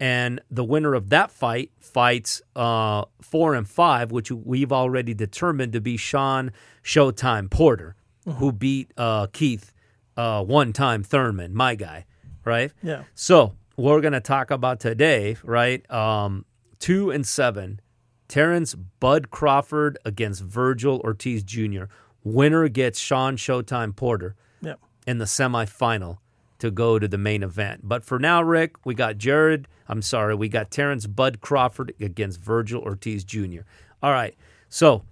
And 0.00 0.40
the 0.50 0.62
winner 0.64 0.94
of 0.94 1.08
that 1.10 1.30
fight 1.30 1.72
fights 1.80 2.40
uh, 2.54 3.04
four 3.20 3.54
and 3.54 3.68
five, 3.68 4.12
which 4.12 4.30
we've 4.30 4.72
already 4.72 5.12
determined 5.14 5.72
to 5.72 5.80
be 5.80 5.96
Shawn 5.96 6.52
Showtime 6.84 7.50
Porter, 7.50 7.96
who 8.36 8.52
beat 8.52 8.92
uh, 8.96 9.26
Keith 9.32 9.72
uh, 10.16 10.44
one 10.44 10.72
time 10.72 11.02
Thurman, 11.02 11.54
my 11.54 11.74
guy, 11.74 12.04
right? 12.44 12.72
Yeah. 12.82 13.04
So 13.14 13.54
we're 13.76 14.00
gonna 14.00 14.20
talk 14.20 14.50
about 14.50 14.78
today, 14.80 15.36
right? 15.42 15.88
Um, 15.90 16.44
two 16.78 17.10
and 17.10 17.26
seven, 17.26 17.80
Terence 18.28 18.74
Bud 18.74 19.30
Crawford 19.30 19.98
against 20.04 20.46
Vergil 20.46 21.00
Ortiz 21.00 21.42
Jr. 21.42 21.84
Winner 22.22 22.68
gets 22.68 22.98
Shawn 23.00 23.36
Showtime 23.36 23.96
Porter 23.96 24.36
Yeah. 24.60 24.74
in 25.06 25.18
the 25.18 25.24
semifinal 25.24 26.18
to 26.58 26.70
go 26.70 26.98
to 26.98 27.08
the 27.08 27.18
main 27.18 27.42
event. 27.42 27.80
But 27.84 28.04
for 28.04 28.18
now, 28.18 28.42
Rick, 28.42 28.84
we 28.84 28.94
got 28.94 29.18
Jared. 29.18 29.68
I'm 29.88 30.02
sorry, 30.02 30.34
we 30.34 30.48
got 30.48 30.70
Terence 30.70 31.06
Bud 31.06 31.40
Crawford 31.40 31.94
against 32.00 32.40
Vergil 32.40 32.82
Ortiz 32.82 33.24
Jr. 33.24 33.60
All 34.02 34.12
right, 34.12 34.36
so 34.68 35.04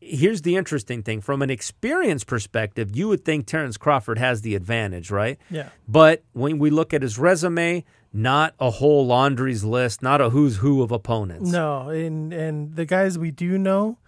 here's 0.00 0.42
the 0.42 0.56
interesting 0.56 1.02
thing 1.02 1.20
from 1.20 1.42
an 1.42 1.50
experience 1.50 2.24
perspective, 2.24 2.96
you 2.96 3.08
would 3.08 3.24
think 3.24 3.46
Terence 3.46 3.76
Crawford 3.76 4.18
has 4.18 4.42
the 4.42 4.54
advantage, 4.54 5.10
right? 5.10 5.38
Yeah. 5.50 5.68
But 5.86 6.22
when 6.32 6.58
we 6.58 6.70
look 6.70 6.94
at 6.94 7.02
his 7.02 7.18
resume, 7.18 7.84
not 8.12 8.54
a 8.58 8.70
whole 8.70 9.06
laundry's 9.06 9.62
list, 9.62 10.02
not 10.02 10.20
a 10.20 10.30
who's 10.30 10.56
who 10.56 10.82
of 10.82 10.90
opponents. 10.90 11.50
No, 11.50 11.90
and 11.90 12.32
and 12.32 12.74
the 12.76 12.84
guys 12.84 13.18
we 13.18 13.30
do 13.30 13.56
know 13.58 13.98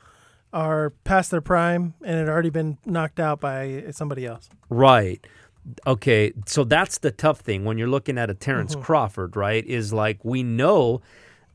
are 0.53 0.91
past 1.05 1.31
their 1.31 1.41
prime 1.41 1.95
and 2.03 2.19
had 2.19 2.29
already 2.29 2.51
been 2.51 2.79
knocked 2.85 3.21
out 3.21 3.41
by 3.41 3.85
somebody 3.91 4.27
else. 4.27 4.49
Right. 4.69 5.25
Okay. 5.87 6.33
So 6.47 6.65
that's 6.65 6.99
the 6.99 7.11
tough 7.11 7.41
thing 7.41 7.65
when 7.65 7.79
you're 7.79 7.89
looking 7.89 8.19
at 8.19 8.31
a 8.31 8.35
Terence 8.35 8.75
Crawford, 8.75 9.37
right? 9.37 9.65
Is 9.65 9.93
like 9.93 10.25
we 10.25 10.43
know 10.43 11.01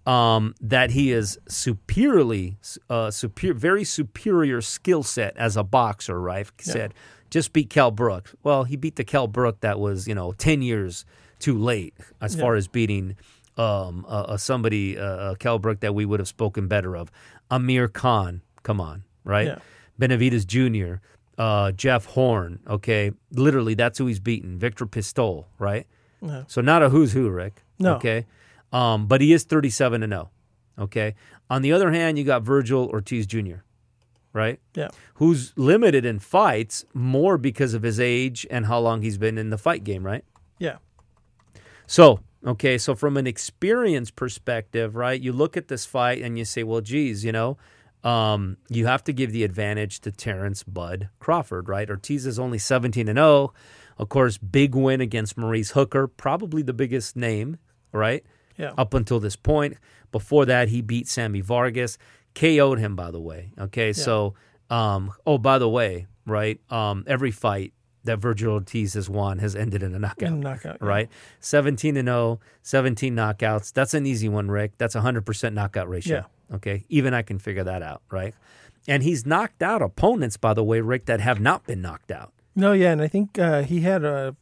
um, 0.05 0.55
that 0.61 0.91
he 0.91 1.11
is 1.11 1.37
superiorly, 1.49 2.57
uh, 2.89 3.11
superior, 3.11 3.53
very 3.53 3.83
superior 3.83 4.61
skill 4.61 5.03
set 5.03 5.35
as 5.37 5.57
a 5.57 5.63
boxer, 5.63 6.19
right? 6.21 6.47
Said 6.59 6.93
just 7.29 7.51
beat 7.51 7.69
Kell 7.69 7.91
Brook. 7.91 8.31
Well, 8.43 8.63
he 8.63 8.77
beat 8.77 8.95
the 8.95 9.03
Kell 9.03 9.27
Brook 9.27 9.59
that 9.59 9.79
was, 9.79 10.07
you 10.07 10.15
know, 10.15 10.31
10 10.31 10.61
years 10.61 11.03
too 11.39 11.57
late 11.57 11.93
as 12.21 12.35
Yeah. 12.35 12.41
far 12.41 12.55
as 12.55 12.67
beating 12.69 13.17
um, 13.57 14.05
uh, 14.07 14.37
somebody, 14.37 14.97
uh, 14.99 15.33
Kell 15.35 15.57
Brook, 15.59 15.79
that 15.79 15.93
we 15.95 16.05
would 16.05 16.19
have 16.19 16.27
spoken 16.27 16.67
better 16.67 16.95
of. 16.95 17.11
Amir 17.49 17.87
Khan, 17.87 18.41
come 18.61 18.79
on, 18.79 19.03
right? 19.23 19.47
Yeah. 19.47 19.57
Benavides 19.97 20.45
Jr., 20.45 20.97
uh, 21.37 21.71
Jeff 21.71 22.05
Horn, 22.05 22.59
okay? 22.67 23.11
Literally, 23.31 23.73
that's 23.73 23.97
who 23.97 24.07
he's 24.07 24.19
beaten. 24.19 24.57
Viktor 24.57 24.85
Postol, 24.85 25.45
right? 25.59 25.85
Yeah. 26.21 26.43
So 26.47 26.61
not 26.61 26.83
a 26.83 26.89
who's 26.89 27.13
who, 27.13 27.29
Rick. 27.29 27.63
No. 27.79 27.95
Okay. 27.95 28.25
Um, 28.71 29.07
but 29.07 29.21
he 29.21 29.33
is 29.33 29.43
37 29.43 30.03
and 30.03 30.11
0. 30.11 30.29
Okay. 30.79 31.15
On 31.49 31.61
the 31.61 31.71
other 31.71 31.91
hand, 31.91 32.17
you 32.17 32.23
got 32.23 32.43
Vergil 32.43 32.89
Ortiz 32.89 33.25
Jr., 33.25 33.57
right? 34.33 34.59
Yeah. 34.75 34.89
Who's 35.15 35.53
limited 35.55 36.05
in 36.05 36.19
fights 36.19 36.85
more 36.93 37.37
because 37.37 37.73
of 37.73 37.83
his 37.83 37.99
age 37.99 38.45
and 38.51 38.65
how 38.65 38.79
long 38.79 39.01
he's 39.01 39.17
been 39.17 39.37
in 39.37 39.49
the 39.49 39.57
fight 39.57 39.83
game, 39.83 40.05
right? 40.05 40.25
Yeah. 40.59 40.77
So, 41.85 42.19
okay, 42.45 42.77
so 42.77 42.95
from 42.95 43.15
an 43.15 43.25
experience 43.25 44.11
perspective, 44.11 44.95
right, 44.95 45.19
you 45.19 45.31
look 45.31 45.55
at 45.55 45.69
this 45.69 45.85
fight 45.85 46.21
and 46.21 46.37
you 46.37 46.43
say, 46.43 46.63
well, 46.63 46.81
geez, 46.81 47.23
you 47.23 47.31
know, 47.31 47.57
um, 48.07 48.55
you 48.69 48.85
have 48.85 49.03
to 49.03 49.11
give 49.11 49.33
the 49.33 49.43
advantage 49.43 49.99
to 49.99 50.13
Terence 50.13 50.63
Bud 50.63 51.09
Crawford, 51.19 51.67
right? 51.67 51.89
Ortiz 51.89 52.25
is 52.25 52.39
only 52.39 52.57
17 52.57 53.09
and 53.09 53.17
0. 53.17 53.53
Of 53.97 54.07
course, 54.07 54.37
big 54.37 54.75
win 54.75 55.01
against 55.01 55.37
Maurice 55.37 55.71
Hooker, 55.71 56.07
probably 56.07 56.61
the 56.61 56.71
biggest 56.71 57.17
name, 57.17 57.57
right? 57.91 58.23
Yeah. 58.55 58.71
Up 58.77 58.93
until 58.93 59.19
this 59.19 59.35
point. 59.35 59.75
Before 60.13 60.45
that, 60.45 60.69
he 60.69 60.81
beat 60.81 61.09
Sammy 61.09 61.41
Vargas, 61.41 61.97
KO'd 62.33 62.79
him, 62.79 62.95
by 62.95 63.11
the 63.11 63.19
way. 63.19 63.51
Okay, 63.59 63.91
so, 63.91 64.35
um, 64.69 65.11
oh, 65.25 65.37
by 65.37 65.59
the 65.59 65.67
way, 65.67 66.07
right? 66.25 66.61
Um, 66.71 67.03
every 67.07 67.31
fight 67.31 67.73
that 68.07 68.19
Vergil 68.19 68.51
Ortiz 68.53 68.95
has 68.95 69.09
won 69.09 69.37
has 69.39 69.55
ended 69.55 69.83
in 69.83 69.93
a 69.95 69.99
knockout. 69.99 70.29
In 70.29 70.39
knockout, 70.39 70.77
yeah. 70.81 70.87
Right? 70.87 71.09
17 71.39 71.95
and 71.95 72.07
0, 72.07 72.39
17 72.63 73.15
knockouts. 73.15 73.71
That's 73.71 73.93
an 73.93 74.05
easy 74.05 74.27
one, 74.27 74.49
Rick. 74.49 74.73
That's 74.77 74.95
a 74.95 75.01
100% 75.01 75.53
knockout 75.53 75.87
ratio. 75.87 76.25
Okay? 76.53 76.83
Even 76.89 77.13
I 77.13 77.21
can 77.21 77.39
figure 77.39 77.63
that 77.63 77.81
out, 77.81 78.01
right? 78.11 78.33
And 78.87 79.03
he's 79.03 79.25
knocked 79.25 79.61
out 79.61 79.81
opponents, 79.81 80.37
by 80.37 80.53
the 80.53 80.63
way, 80.63 80.81
Rick, 80.81 81.05
that 81.05 81.19
have 81.19 81.39
not 81.39 81.65
been 81.65 81.81
knocked 81.81 82.11
out. 82.11 82.33
No, 82.55 82.71
yeah, 82.73 82.91
and 82.91 83.01
I 83.01 83.07
think 83.07 83.37
uh, 83.37 83.61
he 83.63 83.81
had 83.81 84.03
a, 84.03 84.35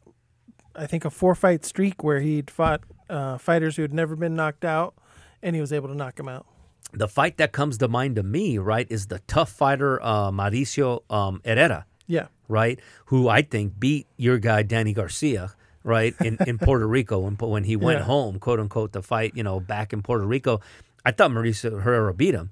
I 0.74 0.86
think 0.86 1.04
a 1.04 1.10
four 1.10 1.34
fight 1.34 1.64
streak 1.64 2.02
where 2.02 2.20
he'd 2.20 2.50
fought 2.50 2.82
uh, 3.10 3.38
fighters 3.38 3.76
who 3.76 3.82
had 3.82 3.92
never 3.92 4.16
been 4.16 4.34
knocked 4.34 4.64
out, 4.64 4.94
and 5.42 5.54
he 5.54 5.60
was 5.60 5.72
able 5.72 5.88
to 5.88 5.94
knock 5.94 6.16
them 6.16 6.28
out. 6.28 6.46
The 6.92 7.08
fight 7.08 7.36
that 7.38 7.52
comes 7.52 7.76
to 7.78 7.88
mind 7.88 8.16
to 8.16 8.22
me, 8.22 8.56
right, 8.58 8.86
is 8.88 9.08
the 9.08 9.18
tough 9.26 9.50
fighter 9.50 10.02
uh, 10.02 10.30
Mauricio 10.30 11.02
um, 11.10 11.42
Herrera, 11.44 11.84
Yeah, 12.06 12.28
right, 12.48 12.78
who 13.06 13.28
I 13.28 13.42
think 13.42 13.78
beat 13.78 14.06
your 14.16 14.38
guy 14.38 14.62
Danny 14.62 14.92
Garcia, 14.92 15.52
right, 15.84 16.14
in, 16.20 16.38
in 16.46 16.58
Puerto 16.66 16.86
Rico 16.86 17.18
when 17.20 17.34
when 17.36 17.64
he 17.64 17.76
went 17.76 18.00
Yeah. 18.00 18.04
home, 18.06 18.38
quote 18.38 18.60
unquote, 18.60 18.92
to 18.94 19.02
fight, 19.02 19.32
you 19.34 19.42
know, 19.42 19.60
back 19.60 19.92
in 19.92 20.02
Puerto 20.02 20.24
Rico. 20.26 20.60
I 21.04 21.12
thought 21.12 21.30
Mauricio 21.30 21.82
Herrera 21.82 22.12
beat 22.14 22.34
him. 22.34 22.50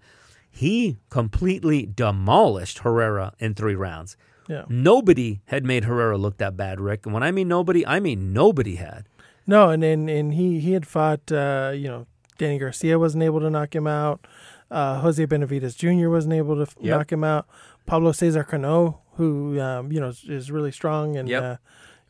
He 0.51 0.99
completely 1.11 1.84
demolished 1.86 2.78
Herrera 2.80 3.32
in 3.40 3.55
three 3.55 3.74
rounds. 3.74 4.16
yeah. 4.49 4.64
Nobody 4.68 5.40
had 5.47 5.64
made 5.64 5.84
Herrera 5.84 6.16
look 6.16 6.36
that 6.38 6.57
bad, 6.57 6.78
Rick. 6.80 7.07
And 7.07 7.12
when 7.14 7.22
I 7.24 7.32
mean 7.32 7.49
nobody, 7.49 7.84
I 7.86 7.99
mean 7.99 8.32
nobody 8.32 8.76
had. 8.76 9.07
No, 9.47 9.70
and 9.70 9.82
and, 9.82 10.09
and 10.09 10.34
he 10.34 10.61
he 10.61 10.72
had 10.72 10.86
fought. 10.86 11.30
Uh, 11.32 11.72
you 11.74 11.88
know, 11.88 12.07
Danny 12.38 12.59
Garcia 12.59 12.99
wasn't 12.99 13.24
able 13.24 13.40
to 13.40 13.51
knock 13.51 13.74
him 13.74 13.86
out. 13.86 14.26
Uh, 14.70 15.01
Jose 15.01 15.24
Benavides 15.26 15.74
Jr. 15.74 16.09
wasn't 16.09 16.34
able 16.34 16.57
to 16.57 16.62
f- 16.62 16.74
Yep. 16.80 16.97
knock 16.99 17.12
him 17.12 17.24
out. 17.24 17.47
Pablo 17.87 18.12
Cesar 18.12 18.45
Cano, 18.45 19.01
who 19.14 19.61
um, 19.61 19.93
you 19.93 20.01
know 20.01 20.09
is, 20.09 20.24
is 20.28 20.51
really 20.51 20.72
strong 20.72 21.16
and 21.16 21.28
Yep. 21.28 21.43
uh, 21.43 21.57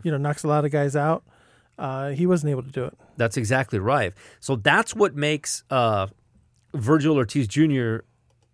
you 0.02 0.10
know 0.10 0.16
knocks 0.18 0.44
a 0.44 0.48
lot 0.48 0.64
of 0.64 0.70
guys 0.70 0.94
out. 0.96 1.24
Uh, 1.78 2.10
he 2.10 2.26
wasn't 2.26 2.50
able 2.50 2.62
to 2.62 2.70
do 2.70 2.84
it. 2.84 2.96
That's 3.16 3.36
exactly 3.36 3.78
right. 3.80 4.12
So 4.40 4.54
that's 4.56 4.94
what 4.94 5.14
makes 5.16 5.64
uh, 5.70 6.06
Vergil 6.72 7.16
Ortiz 7.16 7.48
Jr. 7.48 8.04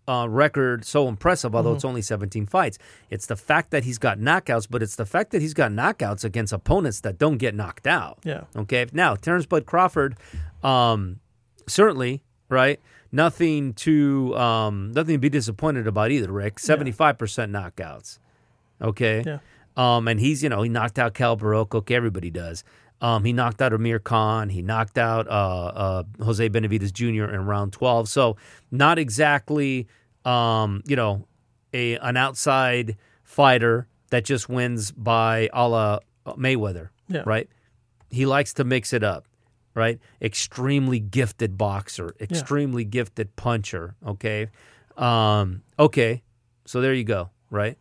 Uh, 0.09 0.27
record 0.27 0.85
so 0.85 1.07
impressive, 1.07 1.55
although 1.55 1.75
it's 1.75 1.85
only 1.85 2.03
17 2.03 2.47
fights. 2.47 2.79
It's 3.11 3.27
the 3.27 3.37
fact 3.37 3.71
that 3.71 3.85
he's 3.85 3.99
got 3.99 4.19
knockouts, 4.19 4.67
but 4.69 4.83
it's 4.83 4.97
the 4.97 5.07
fact 5.07 5.31
that 5.31 5.41
he's 5.41 5.55
got 5.55 5.71
knockouts 5.71 6.25
against 6.25 6.53
opponents 6.53 7.01
that 7.03 7.17
don't 7.19 7.37
get 7.37 7.55
knocked 7.55 7.87
out. 7.87 8.19
Yeah. 8.25 8.45
Okay. 8.57 8.87
Now, 8.93 9.15
Terence 9.15 9.47
Bud 9.47 9.67
Crawford, 9.67 10.17
um, 10.65 11.21
certainly, 11.69 12.25
right? 12.49 12.81
Nothing 13.13 13.75
to 13.75 14.37
um, 14.37 14.93
nothing 14.93 15.15
to 15.15 15.19
be 15.19 15.29
disappointed 15.29 15.87
about 15.87 16.11
either, 16.11 16.31
Rick. 16.33 16.57
75% 16.57 16.95
knockouts. 17.51 18.19
Okay. 18.81 19.23
Yeah. 19.27 19.39
Um, 19.77 20.07
and 20.09 20.21
he's, 20.21 20.43
you 20.43 20.49
know, 20.49 20.63
he 20.63 20.69
knocked 20.69 20.99
out 20.99 21.15
Cal 21.15 21.37
Barroco. 21.37 21.77
Okay, 21.77 21.95
everybody 21.95 22.31
does. 22.31 22.63
Um, 23.01 23.25
he 23.25 23.33
knocked 23.33 23.63
out 23.63 23.73
Amir 23.73 23.99
Khan. 23.99 24.51
He 24.51 24.63
knocked 24.63 24.99
out 24.99 25.27
uh, 25.29 25.31
uh, 25.31 26.03
Jose 26.23 26.47
Benavides 26.49 26.93
Jr. 26.93 27.25
in 27.25 27.47
round 27.47 27.73
12. 27.73 28.09
So 28.09 28.37
not 28.71 28.99
exactly, 28.99 29.87
um, 30.25 30.83
you 30.87 30.97
know, 30.97 31.27
a 31.73 31.97
an 31.99 32.17
outside 32.17 32.97
fighter 33.25 33.87
that 34.11 34.25
just 34.25 34.49
wins 34.49 34.91
by 34.93 35.49
a 35.53 35.67
la 35.69 36.01
Mayweather, 36.27 36.91
Yeah. 37.09 37.23
right? 37.25 37.49
He 38.11 38.27
likes 38.27 38.53
to 38.55 38.65
mix 38.65 38.93
it 38.93 39.03
up, 39.03 39.25
right? 39.75 39.99
Extremely 40.21 40.99
gifted 40.99 41.57
boxer, 41.57 42.15
extremely 42.21 42.85
gifted 42.85 43.37
puncher. 43.37 43.95
Okay, 44.07 44.49
um, 44.97 45.63
okay. 45.79 46.23
So 46.65 46.81
there 46.81 46.95
you 46.95 47.05
go, 47.05 47.31
right? 47.51 47.77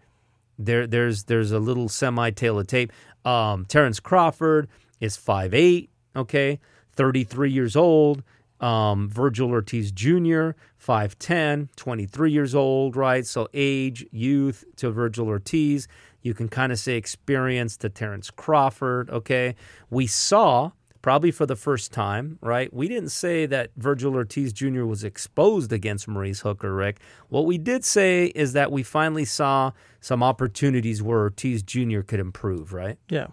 There, 0.58 0.88
there's 0.88 1.24
there's 1.24 1.52
a 1.52 1.60
little 1.60 1.90
semi 1.90 2.32
tail 2.32 2.60
of 2.60 2.68
tape. 2.68 2.92
Um, 3.26 3.66
Terence 3.66 4.00
Crawford 4.00 4.68
is 5.00 5.18
5'8", 5.18 5.90
okay, 6.16 6.60
33 6.94 7.52
years 7.52 7.76
old. 7.76 8.24
Um, 8.60 9.10
Vergil 9.10 9.52
Ortiz 9.52 9.90
Jr., 9.92 10.52
5'10", 10.86 11.70
23 11.78 12.32
years 12.32 12.54
old, 12.54 12.98
right? 12.98 13.26
So 13.26 13.48
age, 13.54 14.06
youth 14.12 14.66
to 14.78 14.92
Vergil 14.92 15.28
Ortiz. 15.28 15.88
You 16.22 16.34
can 16.34 16.50
kind 16.50 16.72
of 16.74 16.80
say 16.80 16.98
experience 16.98 17.78
to 17.78 17.90
Terence 17.90 18.30
Crawford, 18.30 19.10
okay? 19.10 19.56
We 19.90 20.08
saw, 20.08 20.72
probably 21.02 21.32
for 21.32 21.46
the 21.46 21.56
first 21.56 21.92
time, 21.92 22.38
right? 22.42 22.74
We 22.74 22.88
didn't 22.88 23.10
say 23.10 23.46
that 23.46 23.78
Vergil 23.78 24.14
Ortiz 24.14 24.52
Jr. 24.54 24.86
was 24.86 25.04
exposed 25.04 25.72
against 25.72 26.08
Maurice 26.08 26.42
Hooker, 26.42 26.74
Rick. 26.74 27.00
What 27.30 27.46
we 27.46 27.58
did 27.58 27.86
say 27.86 28.28
is 28.28 28.54
that 28.54 28.72
we 28.72 28.84
finally 28.84 29.26
saw 29.26 29.72
some 30.02 30.22
opportunities 30.22 31.02
where 31.02 31.20
Ortiz 31.20 31.64
Jr. 31.64 32.02
could 32.02 32.20
improve, 32.20 32.74
right? 32.74 32.98
Yeah. 33.10 33.28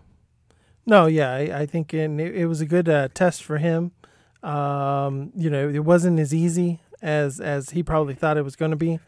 No, 0.87 1.07
yeah, 1.07 1.33
I, 1.33 1.61
I 1.61 1.67
think 1.67 1.93
in, 1.93 2.21
it, 2.21 2.35
it 2.37 2.47
was 2.47 2.61
a 2.61 2.67
good 2.67 2.89
uh, 2.89 3.09
test 3.13 3.43
for 3.43 3.59
him. 3.59 3.91
Um, 4.43 5.33
you 5.35 5.51
know, 5.51 5.69
it 5.69 5.85
wasn't 5.85 6.21
as 6.21 6.33
easy 6.33 6.81
as 7.03 7.41
as 7.41 7.71
he 7.71 7.83
probably 7.83 8.15
thought 8.15 8.37
it 8.37 8.43
was 8.43 8.57
going 8.57 8.71
to 8.71 8.77
be, 8.77 9.01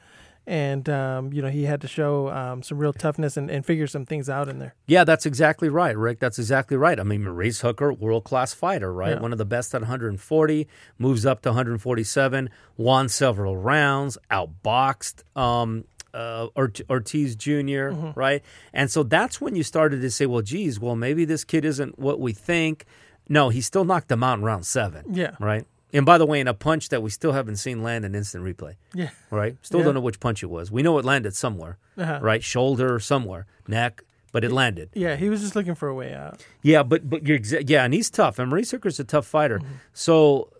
and 0.48 0.88
um, 0.88 1.32
you 1.32 1.42
know 1.42 1.50
he 1.50 1.64
had 1.64 1.80
to 1.82 1.86
show 1.86 2.30
um, 2.30 2.62
some 2.62 2.78
real 2.78 2.92
toughness 2.94 3.36
and, 3.36 3.50
and 3.50 3.64
figure 3.64 3.86
some 3.86 4.06
things 4.06 4.28
out 4.30 4.48
in 4.48 4.58
there. 4.58 4.74
Yeah, 4.86 5.04
that's 5.04 5.26
exactly 5.26 5.68
right, 5.68 5.96
Rick. 5.96 6.18
That's 6.18 6.38
exactly 6.38 6.76
right. 6.76 6.98
I 6.98 7.02
mean, 7.02 7.22
Maurice 7.22 7.60
Hooker, 7.60 7.92
world 7.92 8.24
class 8.24 8.54
fighter, 8.54 8.92
right? 8.92 9.12
Yeah. 9.12 9.20
One 9.20 9.32
of 9.32 9.38
the 9.38 9.44
best 9.44 9.74
at 9.74 9.82
140, 9.82 10.66
moves 10.98 11.26
up 11.26 11.42
to 11.42 11.50
147, 11.50 12.50
won 12.76 13.08
several 13.08 13.56
rounds, 13.58 14.16
outboxed 14.30 15.22
um, 15.36 15.84
uh, 16.14 16.46
Ortiz 16.56 17.36
junior 17.36 17.92
right? 18.16 18.42
And 18.72 18.90
so 18.90 19.02
that's 19.02 19.40
when 19.40 19.54
you 19.54 19.62
started 19.62 20.00
to 20.00 20.10
say, 20.10 20.24
well, 20.26 20.42
geez, 20.42 20.80
well, 20.80 20.96
maybe 20.96 21.24
this 21.26 21.44
kid 21.44 21.64
isn't 21.66 21.98
what 21.98 22.18
we 22.18 22.32
think. 22.32 22.86
No, 23.28 23.50
he 23.50 23.60
still 23.60 23.84
knocked 23.84 24.10
him 24.10 24.22
out 24.24 24.38
in 24.38 24.44
round 24.44 24.64
seven, 24.64 25.04
Yeah, 25.14 25.32
right? 25.38 25.66
And 25.92 26.04
by 26.04 26.18
the 26.18 26.26
way, 26.26 26.38
in 26.40 26.48
a 26.48 26.54
punch 26.54 26.90
that 26.90 27.02
we 27.02 27.10
still 27.10 27.32
haven't 27.32 27.56
seen 27.56 27.82
land 27.82 28.04
in 28.04 28.14
instant 28.14 28.44
replay, 28.44 28.74
yeah, 28.94 29.10
right? 29.30 29.56
Still 29.62 29.80
Yeah. 29.80 29.84
don't 29.86 29.94
know 29.94 30.00
which 30.00 30.20
punch 30.20 30.42
it 30.42 30.46
was. 30.50 30.70
We 30.70 30.82
know 30.82 30.98
it 30.98 31.04
landed 31.04 31.34
somewhere, 31.34 31.78
uh-huh. 31.96 32.18
right? 32.22 32.42
Shoulder 32.44 32.94
or 32.94 33.00
somewhere, 33.00 33.46
neck, 33.66 34.02
but 34.32 34.44
it 34.44 34.52
landed. 34.52 34.90
yeah. 34.94 35.16
He 35.16 35.30
was 35.30 35.40
just 35.40 35.56
looking 35.56 35.74
for 35.74 35.88
a 35.88 35.94
way 35.94 36.12
out. 36.12 36.44
Yeah, 36.62 36.82
but 36.82 37.08
but 37.08 37.26
you're 37.26 37.38
exa- 37.38 37.68
yeah, 37.70 37.84
and 37.84 37.94
he's 37.94 38.10
tough. 38.10 38.38
And 38.38 38.50
Maurice 38.50 38.70
Hooker's 38.70 39.00
a 39.00 39.04
tough 39.04 39.26
fighter. 39.26 39.60
So 39.94 40.52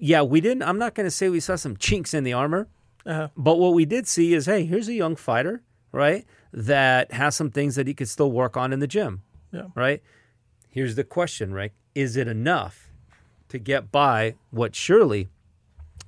yeah, 0.00 0.22
we 0.22 0.40
didn't. 0.40 0.64
I'm 0.64 0.78
not 0.78 0.94
going 0.94 1.06
to 1.06 1.10
say 1.10 1.28
we 1.28 1.40
saw 1.40 1.54
some 1.56 1.76
chinks 1.76 2.12
in 2.12 2.24
the 2.24 2.32
armor, 2.32 2.66
Uh-huh. 3.06 3.28
but 3.36 3.58
what 3.58 3.74
we 3.74 3.84
did 3.84 4.06
see 4.08 4.34
is, 4.34 4.46
hey, 4.46 4.64
here's 4.64 4.88
a 4.88 4.94
young 4.94 5.14
fighter, 5.14 5.62
right? 5.92 6.26
That 6.52 7.12
has 7.12 7.36
some 7.36 7.50
things 7.50 7.76
that 7.76 7.86
he 7.86 7.94
could 7.94 8.08
still 8.08 8.30
work 8.32 8.56
on 8.56 8.72
in 8.72 8.80
the 8.80 8.86
gym, 8.88 9.22
Yeah, 9.52 9.68
right? 9.76 10.02
Here's 10.68 10.96
the 10.96 11.04
question, 11.04 11.52
Rick: 11.54 11.74
Is 11.94 12.16
it 12.16 12.26
enough 12.26 12.83
to 13.54 13.58
get 13.58 13.90
by 13.90 14.34
what 14.50 14.74
surely 14.74 15.28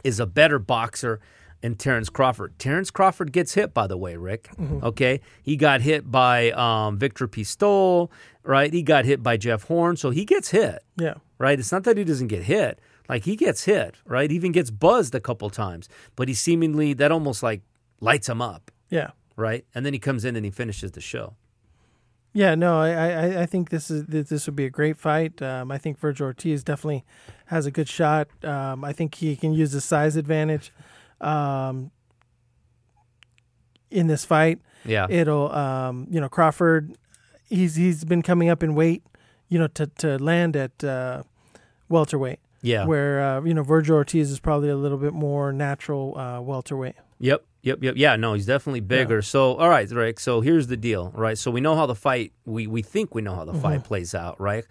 is 0.05 0.21
a 0.21 0.27
better 0.27 0.59
boxer? 0.59 1.21
in 1.63 1.75
Terence 1.75 2.09
Crawford. 2.09 2.59
Terence 2.59 2.91
Crawford 2.91 3.33
gets 3.33 3.55
hit, 3.55 3.75
by 3.75 3.87
the 3.87 3.97
way, 3.97 4.17
Rick. 4.17 4.51
Okay, 4.85 5.21
he 5.43 5.57
got 5.57 5.81
hit 5.81 6.11
by 6.11 6.51
um, 6.53 6.99
Viktor 6.99 7.27
Postol, 7.27 8.11
right? 8.43 8.73
He 8.73 8.83
got 8.83 9.05
hit 9.05 9.23
by 9.23 9.37
Jeff 9.37 9.65
Horn, 9.65 9.97
so 9.97 10.11
he 10.11 10.25
gets 10.25 10.51
hit, 10.51 10.85
yeah, 10.97 11.15
right? 11.39 11.59
It's 11.59 11.73
not 11.73 11.85
that 11.85 11.97
he 11.97 12.05
doesn't 12.05 12.29
get 12.29 12.45
hit; 12.45 12.79
like 13.09 13.25
he 13.25 13.37
gets 13.37 13.65
hit, 13.65 13.97
right? 14.05 14.31
He 14.31 14.37
even 14.37 14.53
gets 14.53 14.71
buzzed 14.71 15.15
a 15.15 15.21
couple 15.21 15.51
times, 15.51 15.89
but 16.15 16.29
he 16.29 16.35
seemingly 16.35 16.93
that 16.95 17.11
almost 17.11 17.43
like 17.43 17.63
lights 18.01 18.29
him 18.29 18.43
up, 18.43 18.71
yeah. 18.91 19.11
right? 19.35 19.65
And 19.75 19.85
then 19.85 19.93
he 19.93 19.99
comes 19.99 20.25
in 20.25 20.37
and 20.37 20.45
he 20.45 20.51
finishes 20.51 20.93
the 20.93 21.01
show. 21.01 21.35
Yeah, 22.37 22.55
no, 22.55 22.79
I, 22.79 22.91
I, 22.91 23.43
I 23.43 23.47
think 23.47 23.71
this 23.71 23.91
is 23.91 24.05
this 24.05 24.45
would 24.45 24.57
be 24.57 24.67
a 24.67 24.71
great 24.71 24.99
fight. 24.99 25.41
Um, 25.41 25.73
I 25.73 25.79
think 25.79 25.99
Vergil 25.99 26.21
Ortiz 26.21 26.63
definitely 26.63 27.03
has 27.47 27.65
a 27.65 27.71
good 27.71 27.89
shot. 27.89 28.29
Um, 28.45 28.85
I 28.85 28.93
think 28.93 29.15
he 29.15 29.37
can 29.37 29.55
use 29.55 29.73
the 29.73 29.81
size 29.81 30.17
advantage 30.17 30.71
um, 31.23 31.91
in 33.91 34.07
this 34.07 34.27
fight. 34.27 34.61
Yeah, 34.85 35.07
It'll, 35.09 35.51
um, 35.51 36.09
you 36.11 36.21
know, 36.21 36.29
Crawford. 36.29 36.99
He's 37.49 37.77
he's 37.77 38.05
been 38.05 38.21
coming 38.21 38.51
up 38.51 38.63
in 38.63 38.75
weight, 38.75 39.03
you 39.49 39.59
know, 39.59 39.69
to 39.69 39.87
to 39.87 40.19
land 40.19 40.57
at 40.57 40.85
uh, 40.85 41.23
welterweight, 41.89 42.41
yeah, 42.61 42.85
where 42.85 43.19
uh, 43.23 43.41
you 43.45 43.55
know 43.55 43.65
Vergil 43.65 43.95
Ortiz 43.95 44.31
is 44.31 44.41
probably 44.41 44.69
a 44.69 44.77
little 44.77 44.99
bit 44.99 45.15
more 45.15 45.55
natural 45.55 46.13
uh, 46.19 46.43
welterweight. 46.43 46.97
Yep, 47.19 47.47
yep, 47.67 47.83
yep. 47.83 47.95
Yeah, 47.97 48.17
no, 48.17 48.35
he's 48.35 48.47
definitely 48.47 48.81
bigger. 48.81 49.21
So, 49.23 49.55
all 49.57 49.69
right, 49.69 49.91
Rick. 49.91 50.21
So 50.21 50.41
here's 50.41 50.69
the 50.69 50.77
deal, 50.77 51.13
right? 51.15 51.37
So 51.37 51.51
we 51.51 51.61
know 51.61 51.75
how 51.75 51.87
the 51.87 51.95
fight 51.95 52.33
we 52.45 52.67
we 52.67 52.83
think 52.83 53.15
we 53.15 53.23
know 53.23 53.35
how 53.35 53.45
the 53.45 53.55
fight 53.55 53.85
plays 53.85 54.15
out, 54.15 54.41
right? 54.41 54.65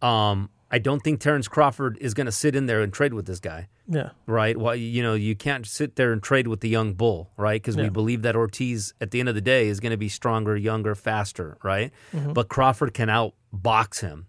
Um, 0.00 0.50
I 0.70 0.78
don't 0.78 1.00
think 1.00 1.20
Terence 1.20 1.46
Crawford 1.48 1.96
is 2.00 2.12
going 2.12 2.26
to 2.26 2.32
sit 2.32 2.56
in 2.56 2.66
there 2.66 2.82
and 2.82 2.92
trade 2.92 3.14
with 3.14 3.26
this 3.26 3.38
guy, 3.38 3.68
Yeah, 3.88 4.10
right? 4.26 4.56
Well, 4.56 4.74
you 4.74 5.00
know, 5.02 5.14
you 5.14 5.36
can't 5.36 5.64
sit 5.64 5.94
there 5.94 6.12
and 6.12 6.20
trade 6.20 6.48
with 6.48 6.60
the 6.60 6.68
young 6.68 6.94
bull, 6.94 7.30
right? 7.36 7.62
Because 7.62 7.76
we 7.76 7.88
believe 7.88 8.22
that 8.22 8.34
Ortiz, 8.34 8.92
at 9.00 9.12
the 9.12 9.20
end 9.20 9.28
of 9.28 9.36
the 9.36 9.40
day, 9.40 9.68
is 9.68 9.78
going 9.78 9.92
to 9.92 9.96
be 9.96 10.08
stronger, 10.08 10.56
younger, 10.56 10.94
faster, 10.96 11.56
right? 11.62 11.92
But 12.12 12.48
Crawford 12.48 12.94
can 12.94 13.08
outbox 13.08 14.00
him, 14.00 14.26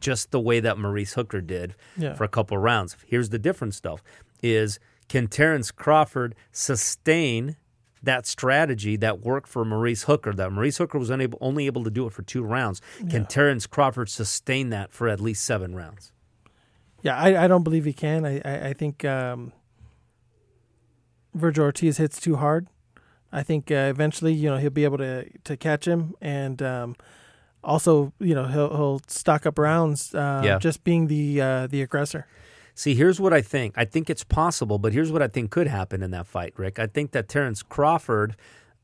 just 0.00 0.32
the 0.32 0.40
way 0.40 0.58
that 0.60 0.76
Maurice 0.76 1.12
Hooker 1.14 1.40
did 1.40 1.74
yeah, 1.96 2.14
for 2.14 2.24
a 2.24 2.28
couple 2.28 2.58
rounds. 2.58 2.96
Here's 3.06 3.30
the 3.30 3.38
difference, 3.38 3.78
though: 3.80 4.00
is 4.42 4.80
can 5.10 5.26
Terence 5.26 5.70
Crawford 5.72 6.34
sustain 6.52 7.56
that 8.02 8.26
strategy 8.26 8.96
that 8.96 9.20
worked 9.20 9.48
for 9.48 9.62
Maurice 9.64 10.04
Hooker. 10.04 10.32
That 10.32 10.50
Maurice 10.52 10.78
Hooker 10.78 10.98
was 10.98 11.10
unable, 11.10 11.36
only 11.42 11.66
able 11.66 11.84
to 11.84 11.90
do 11.90 12.06
it 12.06 12.12
for 12.14 12.22
two 12.22 12.42
rounds. 12.42 12.80
Can 13.10 13.26
Terence 13.26 13.66
Crawford 13.66 14.08
sustain 14.08 14.70
that 14.70 14.92
for 14.92 15.06
at 15.08 15.20
least 15.20 15.44
seven 15.44 15.74
rounds? 15.74 16.12
Yeah, 17.02 17.16
I, 17.18 17.44
I 17.44 17.48
don't 17.48 17.62
believe 17.64 17.84
he 17.84 17.92
can. 17.92 18.24
I 18.24 18.40
I, 18.44 18.68
I 18.68 18.72
think 18.72 19.04
um, 19.04 19.52
Vergil 21.36 21.64
Ortiz 21.64 21.98
hits 21.98 22.20
too 22.20 22.36
hard. 22.36 22.68
I 23.32 23.42
think 23.42 23.70
uh, 23.70 23.74
eventually, 23.90 24.32
you 24.32 24.48
know, 24.50 24.56
he'll 24.58 24.70
be 24.70 24.84
able 24.84 24.98
to 24.98 25.26
to 25.44 25.56
catch 25.56 25.86
him, 25.86 26.14
and 26.20 26.60
um, 26.62 26.96
also, 27.62 28.12
you 28.18 28.34
know, 28.34 28.46
he'll 28.46 28.70
he'll 28.76 29.00
stock 29.08 29.44
up 29.46 29.58
rounds. 29.58 30.14
Uh, 30.14 30.42
Yeah. 30.44 30.58
just 30.58 30.84
being 30.84 31.06
the 31.08 31.40
uh, 31.40 31.66
the 31.66 31.82
aggressor. 31.82 32.26
See, 32.80 32.94
here's 32.94 33.20
what 33.20 33.34
I 33.34 33.42
think. 33.42 33.74
I 33.76 33.84
think 33.84 34.08
it's 34.08 34.24
possible, 34.24 34.78
but 34.78 34.94
here's 34.94 35.12
what 35.12 35.20
I 35.20 35.28
think 35.28 35.50
could 35.50 35.66
happen 35.66 36.02
in 36.02 36.12
that 36.12 36.26
fight, 36.26 36.54
Rick. 36.56 36.78
I 36.78 36.86
think 36.86 37.10
that 37.10 37.28
Terence 37.28 37.62
Crawford, 37.62 38.36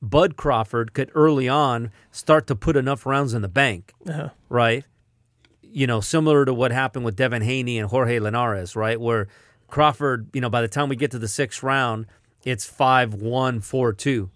Bud 0.02 0.36
Crawford, 0.36 0.92
could 0.92 1.10
early 1.14 1.48
on 1.48 1.90
start 2.10 2.46
to 2.48 2.54
put 2.54 2.76
enough 2.76 3.06
rounds 3.06 3.32
in 3.32 3.40
the 3.40 3.48
bank, 3.48 3.94
Uh-huh. 4.06 4.28
right? 4.50 4.84
You 5.62 5.86
know, 5.86 6.02
similar 6.02 6.44
to 6.44 6.52
what 6.52 6.72
happened 6.72 7.06
with 7.06 7.16
Devin 7.16 7.40
Haney 7.40 7.78
and 7.78 7.88
Jorge 7.88 8.18
Linares, 8.18 8.76
right? 8.76 9.00
Where 9.00 9.28
Crawford, 9.66 10.28
you 10.34 10.42
know, 10.42 10.50
by 10.50 10.60
the 10.60 10.68
time 10.68 10.90
we 10.90 10.96
get 10.96 11.10
to 11.12 11.18
the 11.18 11.26
sixth 11.26 11.62
round, 11.62 12.04
it's 12.44 12.66
5 12.66 13.14
1 13.14 13.60
4 13.62 13.94
2, 13.94 14.28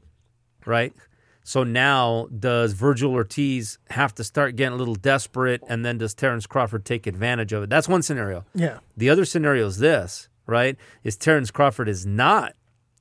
right? 0.65 0.95
So 1.43 1.65
now, 1.65 2.29
does 2.39 2.75
Vergil 2.75 3.13
Ortiz 3.13 3.79
have 3.91 4.15
to 4.17 4.25
start 4.25 4.57
getting 4.57 4.75
a 4.75 4.77
little 4.77 4.95
desperate, 4.95 5.63
and 5.69 5.85
then 5.85 5.99
does 5.99 6.15
Terence 6.15 6.47
Crawford 6.47 6.85
take 6.85 7.07
advantage 7.07 7.53
of 7.53 7.63
it? 7.63 7.71
That's 7.71 7.89
one 7.89 8.03
scenario. 8.03 8.45
Yeah, 8.55 8.79
The 8.97 9.11
other 9.11 9.25
scenario 9.25 9.67
is 9.67 9.79
this, 9.79 10.29
right? 10.47 10.77
Is 11.03 11.17
Terence 11.17 11.51
Crawford 11.51 11.89
is 11.89 12.05
not 12.05 12.55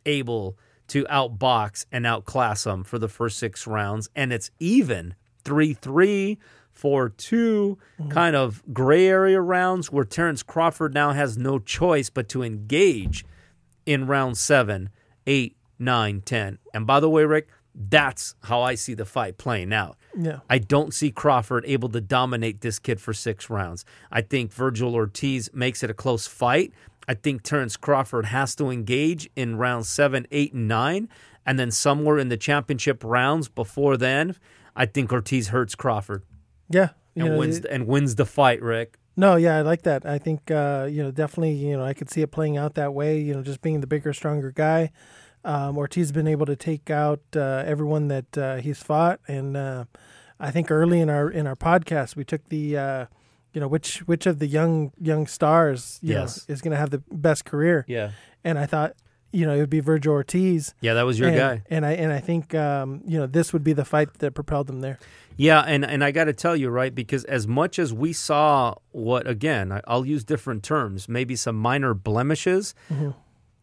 able 0.06 0.58
to 0.88 1.04
outbox 1.06 1.86
and 1.92 2.06
outclass 2.06 2.66
him 2.66 2.84
for 2.84 2.98
the 2.98 3.08
first 3.08 3.38
six 3.38 3.68
rounds, 3.68 4.10
and 4.16 4.34
it's 4.34 4.52
even 4.60 5.16
3 5.44 5.74
3, 5.74 6.38
4 6.72 7.10
2, 7.10 7.78
mm-hmm. 8.00 8.10
kind 8.10 8.36
of 8.36 8.64
gray 8.74 9.08
area 9.08 9.42
rounds 9.42 9.92
where 9.92 10.06
Terence 10.06 10.44
Crawford 10.44 10.94
now 10.94 11.12
has 11.12 11.38
no 11.38 11.60
choice 11.60 12.10
but 12.10 12.30
to 12.30 12.42
engage 12.42 13.26
in 13.86 14.08
round 14.08 14.38
seven, 14.38 14.90
eight, 15.28 15.58
nine, 15.78 16.22
ten. 16.22 16.60
And 16.74 16.86
by 16.86 17.00
the 17.00 17.10
way, 17.10 17.24
Rick, 17.24 17.48
that's 17.80 18.36
how 18.44 18.62
I 18.62 18.76
see 18.76 18.94
the 18.94 19.06
fight 19.06 19.38
playing 19.38 19.72
out. 19.72 19.96
yeah, 20.18 20.40
I 20.50 20.58
don't 20.60 20.94
see 20.94 21.12
Crawford 21.12 21.64
able 21.66 21.88
to 21.90 22.02
dominate 22.02 22.60
this 22.62 22.78
kid 22.78 23.00
for 23.00 23.14
six 23.14 23.50
rounds. 23.50 23.86
I 24.12 24.22
think 24.22 24.54
Vergil 24.54 24.94
Ortiz 24.94 25.50
makes 25.54 25.82
it 25.82 25.90
a 25.90 25.94
close 25.94 26.28
fight. 26.28 26.74
I 27.08 27.14
think 27.14 27.42
Terence 27.42 27.78
Crawford 27.78 28.26
has 28.26 28.54
to 28.56 28.70
engage 28.70 29.30
in 29.36 29.56
rounds 29.56 29.88
seven, 29.90 30.28
eight, 30.32 30.54
and 30.54 30.68
nine. 30.68 31.10
And 31.46 31.58
then 31.58 31.72
somewhere 31.72 32.20
in 32.20 32.30
the 32.30 32.38
championship 32.38 33.02
rounds 33.04 33.48
before 33.48 33.98
then, 33.98 34.36
I 34.76 34.86
think 34.86 35.12
Ortiz 35.12 35.48
hurts 35.48 35.74
Crawford 35.74 36.24
yeah. 36.70 36.90
And 37.16 37.30
know, 37.30 37.38
wins 37.38 37.58
it- 37.60 37.66
and 37.72 37.88
wins 37.88 38.16
the 38.16 38.26
fight, 38.26 38.62
Rick. 38.62 38.98
No, 39.18 39.36
yeah, 39.36 39.58
I 39.58 39.62
like 39.62 39.82
that. 39.82 40.06
I 40.06 40.18
think 40.18 40.50
uh, 40.52 40.88
you 40.90 41.04
know 41.04 41.12
definitely 41.12 41.54
you 41.54 41.76
know 41.76 41.84
I 41.84 41.94
could 41.94 42.10
see 42.10 42.22
it 42.22 42.32
playing 42.32 42.56
out 42.58 42.76
that 42.76 42.94
way. 42.94 43.20
You 43.20 43.34
know, 43.34 43.42
just 43.42 43.62
being 43.62 43.82
the 43.82 43.88
bigger, 43.88 44.14
stronger 44.14 44.52
guy. 44.52 44.92
Um, 45.46 45.78
Ortiz 45.78 46.08
has 46.08 46.12
been 46.12 46.28
able 46.28 46.46
to 46.46 46.56
take 46.56 46.90
out 46.90 47.22
uh, 47.36 47.64
everyone 47.66 48.08
that 48.10 48.38
uh, 48.38 48.56
he's 48.58 48.82
fought, 48.84 49.20
and 49.28 49.56
uh, 49.56 49.86
I 50.40 50.52
think 50.52 50.70
early 50.72 51.00
in 51.00 51.10
our 51.10 51.30
in 51.30 51.48
our 51.48 51.56
podcast 51.56 52.16
we 52.16 52.24
took 52.26 52.48
the 52.50 52.78
uh, 52.78 53.06
you 53.54 53.62
know 53.62 53.68
which 53.68 54.00
which 54.00 54.26
of 54.26 54.40
the 54.40 54.48
young 54.48 54.92
young 55.00 55.28
stars 55.28 56.00
Yes. 56.02 56.48
know 56.48 56.54
is 56.54 56.62
going 56.62 56.72
to 56.72 56.78
have 56.78 56.90
the 56.90 57.02
best 57.12 57.46
career, 57.46 57.86
Yeah. 57.88 58.12
and 58.44 58.60
I 58.60 58.66
thought 58.66 58.96
you 59.32 59.46
know 59.46 59.54
it 59.54 59.60
would 59.60 59.70
be 59.70 59.82
Vergil 59.82 60.08
Ortiz. 60.12 60.74
Yeah, 60.82 60.94
that 60.96 61.04
was 61.04 61.18
your 61.20 61.30
and, 61.30 61.38
guy. 61.38 61.64
and 61.70 61.86
I 61.86 61.92
and 61.94 62.12
I 62.12 62.20
think 62.20 62.54
um, 62.56 63.02
you 63.06 63.18
know 63.18 63.26
this 63.28 63.54
would 63.54 63.64
be 63.64 63.74
the 63.74 63.86
fight 63.86 64.14
that 64.20 64.34
propelled 64.34 64.70
him 64.70 64.82
there. 64.82 65.00
Yeah, 65.38 65.62
and, 65.62 65.86
and 65.86 66.04
I 66.04 66.12
got 66.12 66.26
to 66.26 66.34
tell 66.34 66.54
you, 66.58 66.70
right, 66.70 66.94
because 66.94 67.24
as 67.24 67.48
much 67.48 67.80
as 67.80 67.94
we 67.94 68.12
saw 68.12 68.76
what, 68.92 69.26
again, 69.26 69.80
I'll 69.88 70.06
use 70.06 70.26
different 70.26 70.64
terms, 70.64 71.08
maybe 71.08 71.38
some 71.38 71.56
minor 71.56 71.94
blemishes, 71.94 72.76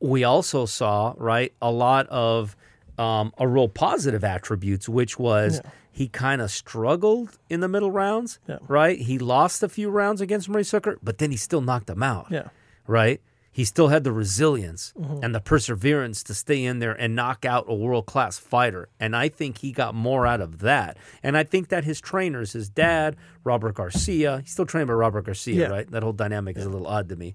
we 0.01 0.24
also 0.24 0.66
saw, 0.66 1.14
right, 1.16 1.53
a 1.62 1.70
lot 1.70 2.07
of 2.09 2.57
um, 2.99 3.32
a 3.38 3.47
real 3.47 3.68
positive 3.68 4.24
attributes, 4.24 4.88
which 4.88 5.18
was 5.18 5.61
Yeah. 5.62 5.70
he 5.92 6.09
kind 6.09 6.40
of 6.40 6.51
struggled 6.51 7.36
in 7.51 7.61
the 7.61 7.68
middle 7.68 7.90
rounds, 7.90 8.38
Yeah. 8.49 8.57
right? 8.68 8.99
He 8.99 9.18
lost 9.18 9.62
a 9.62 9.68
few 9.68 9.90
rounds 9.90 10.20
against 10.22 10.49
Maurice 10.49 10.70
Sucker, 10.70 10.99
but 11.03 11.18
then 11.18 11.30
he 11.30 11.36
still 11.36 11.61
knocked 11.61 11.90
him 11.90 12.03
out 12.03 12.28
Yeah, 12.30 12.49
right? 12.86 13.20
He 13.53 13.64
still 13.64 13.88
had 13.88 14.05
the 14.05 14.12
resilience 14.12 14.92
Mm-hmm. 14.99 15.24
and 15.24 15.34
the 15.34 15.40
perseverance 15.40 16.22
to 16.24 16.34
stay 16.34 16.62
in 16.64 16.78
there 16.78 16.92
and 16.92 17.14
knock 17.14 17.44
out 17.47 17.64
a 17.68 17.74
world 17.74 18.05
class 18.07 18.38
fighter. 18.38 18.88
And 19.01 19.14
I 19.16 19.28
think 19.30 19.59
he 19.59 19.72
got 19.72 19.94
more 19.94 20.26
out 20.26 20.40
of 20.42 20.59
that. 20.61 20.97
And 21.22 21.36
I 21.38 21.42
think 21.44 21.68
that 21.68 21.84
his 21.84 22.01
trainers, 22.01 22.53
his 22.53 22.68
dad, 22.70 23.16
Robert 23.44 23.74
Garcia, 23.74 24.40
he's 24.42 24.53
still 24.53 24.66
trained 24.66 24.88
by 24.88 24.94
Robert 24.94 25.24
Garcia, 25.26 25.70
right? 25.70 25.90
That 25.90 26.03
whole 26.03 26.12
dynamic 26.12 26.57
is 26.59 26.64
a 26.66 26.70
little 26.70 26.86
odd 26.86 27.09
to 27.11 27.16
me. 27.16 27.34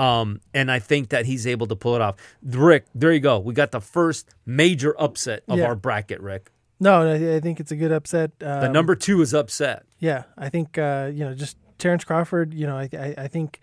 Um, 0.00 0.40
and 0.54 0.70
I 0.70 0.78
think 0.78 1.10
that 1.10 1.26
he's 1.26 1.46
able 1.46 1.66
to 1.66 1.76
pull 1.76 1.94
it 1.94 2.00
off. 2.00 2.16
Rick, 2.42 2.86
there 2.94 3.12
you 3.12 3.20
go. 3.20 3.38
We 3.38 3.52
got 3.52 3.70
the 3.70 3.80
first 3.80 4.30
major 4.46 4.94
upset 4.98 5.42
of 5.48 5.58
Yeah. 5.58 5.66
our 5.66 5.74
bracket, 5.74 6.20
Rick. 6.20 6.50
no, 6.80 7.12
I, 7.12 7.40
think 7.40 7.60
it's 7.60 7.70
a 7.70 7.76
good 7.76 7.92
upset. 7.92 8.30
Um, 8.40 8.60
The 8.62 8.68
number 8.70 8.94
two 8.94 9.20
is 9.20 9.34
upset. 9.34 9.84
Yeah, 9.98 10.22
I 10.38 10.48
think 10.48 10.78
uh, 10.78 11.10
you 11.12 11.24
know 11.26 11.34
just 11.34 11.56
Terence 11.78 12.04
Crawford. 12.04 12.54
You 12.54 12.66
know, 12.66 12.76
I, 12.78 12.88
I 12.94 13.14
I 13.24 13.28
think 13.28 13.60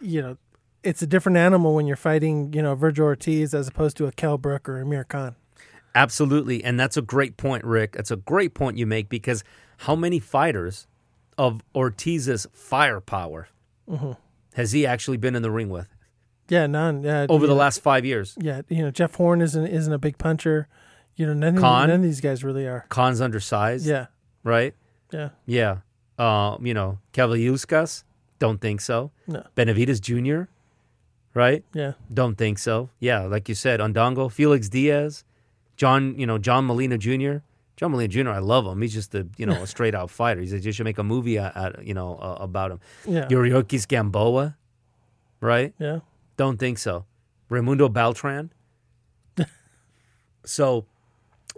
you 0.00 0.20
know 0.20 0.36
it's 0.82 1.00
a 1.00 1.06
different 1.06 1.38
animal 1.38 1.74
when 1.74 1.86
you're 1.86 1.96
fighting 1.96 2.52
you 2.52 2.60
know 2.60 2.76
Vergil 2.76 3.04
Ortiz 3.04 3.54
as 3.54 3.66
opposed 3.68 3.96
to 3.96 4.06
a 4.06 4.12
Kell 4.12 4.36
Brook 4.36 4.68
or 4.68 4.78
Amir 4.82 5.04
Khan. 5.04 5.36
Absolutely. 5.94 6.62
And 6.62 6.78
that's 6.78 6.98
a 6.98 7.02
great 7.02 7.38
point, 7.38 7.64
Rick. 7.64 7.92
That's 7.92 8.10
a 8.10 8.16
great 8.16 8.52
point 8.52 8.76
you 8.76 8.84
make 8.86 9.08
because 9.08 9.42
how 9.78 9.96
many 9.96 10.18
fighters 10.18 10.86
of 11.38 11.62
Ortiz's 11.74 12.46
firepower 12.52 13.48
Mm-hmm. 13.88 14.12
Has 14.56 14.72
he 14.72 14.86
actually 14.86 15.16
been 15.18 15.34
in 15.36 15.42
the 15.42 15.50
ring 15.50 15.68
with 15.70 15.88
Yeah, 16.48 16.66
none. 16.66 17.02
Yeah, 17.04 17.26
over 17.28 17.46
the 17.46 17.52
know, 17.52 17.58
last 17.58 17.80
five 17.82 18.04
years? 18.04 18.36
Yeah, 18.40 18.62
you 18.68 18.82
know 18.82 18.90
Jeff 18.90 19.14
Horn 19.14 19.40
isn't 19.40 19.66
isn't 19.66 19.92
a 19.92 19.98
big 19.98 20.18
puncher. 20.18 20.68
You 21.14 21.26
know, 21.26 21.32
none, 21.34 21.56
Khan? 21.58 21.88
none 21.88 21.96
of 21.96 22.02
these 22.02 22.20
guys 22.20 22.44
really 22.44 22.66
are. 22.66 22.84
Khan's 22.90 23.20
undersized, 23.22 23.86
Yeah, 23.86 24.06
right? 24.44 24.74
yeah, 25.12 25.30
Yeah. 25.46 25.78
Uh, 26.18 26.56
you 26.60 26.72
know, 26.74 26.98
Kavaliauskas, 27.14 28.04
don't 28.38 28.60
think 28.60 28.80
so. 28.82 29.10
no, 29.26 29.42
Benavides 29.54 30.00
Jr., 30.00 30.42
right? 31.34 31.64
yeah, 31.74 31.92
Don't 32.12 32.36
think 32.36 32.58
so. 32.58 32.90
Yeah, 33.00 33.20
like 33.22 33.48
you 33.48 33.54
said, 33.54 33.80
Indongo, 33.80 34.30
Felix 34.32 34.68
Diaz, 34.70 35.24
John, 35.76 36.18
you 36.18 36.26
know, 36.26 36.38
John 36.38 36.64
Molina 36.66 36.96
Jr. 36.98 37.38
John 37.76 37.90
Molina 37.92 38.08
Jr. 38.08 38.30
I 38.30 38.38
love 38.38 38.66
him. 38.66 38.80
He's 38.82 38.94
just 38.94 39.14
a 39.14 39.26
you 39.36 39.46
know 39.46 39.62
a 39.62 39.66
straight 39.66 39.94
out 39.94 40.10
fighter. 40.10 40.40
He's 40.40 40.52
you 40.64 40.72
should 40.72 40.84
make 40.84 40.98
a 40.98 41.04
movie 41.04 41.38
at, 41.38 41.84
you 41.84 41.94
know 41.94 42.16
uh, 42.16 42.36
about 42.40 42.70
him. 42.72 42.80
yeah, 43.06 43.26
Yuriorkis 43.28 43.86
Gamboa, 43.88 44.56
right? 45.40 45.74
yeah, 45.78 46.00
Don't 46.36 46.58
think 46.58 46.78
so. 46.78 47.04
Raymundo 47.50 47.92
Beltran. 47.92 48.50
so 50.44 50.86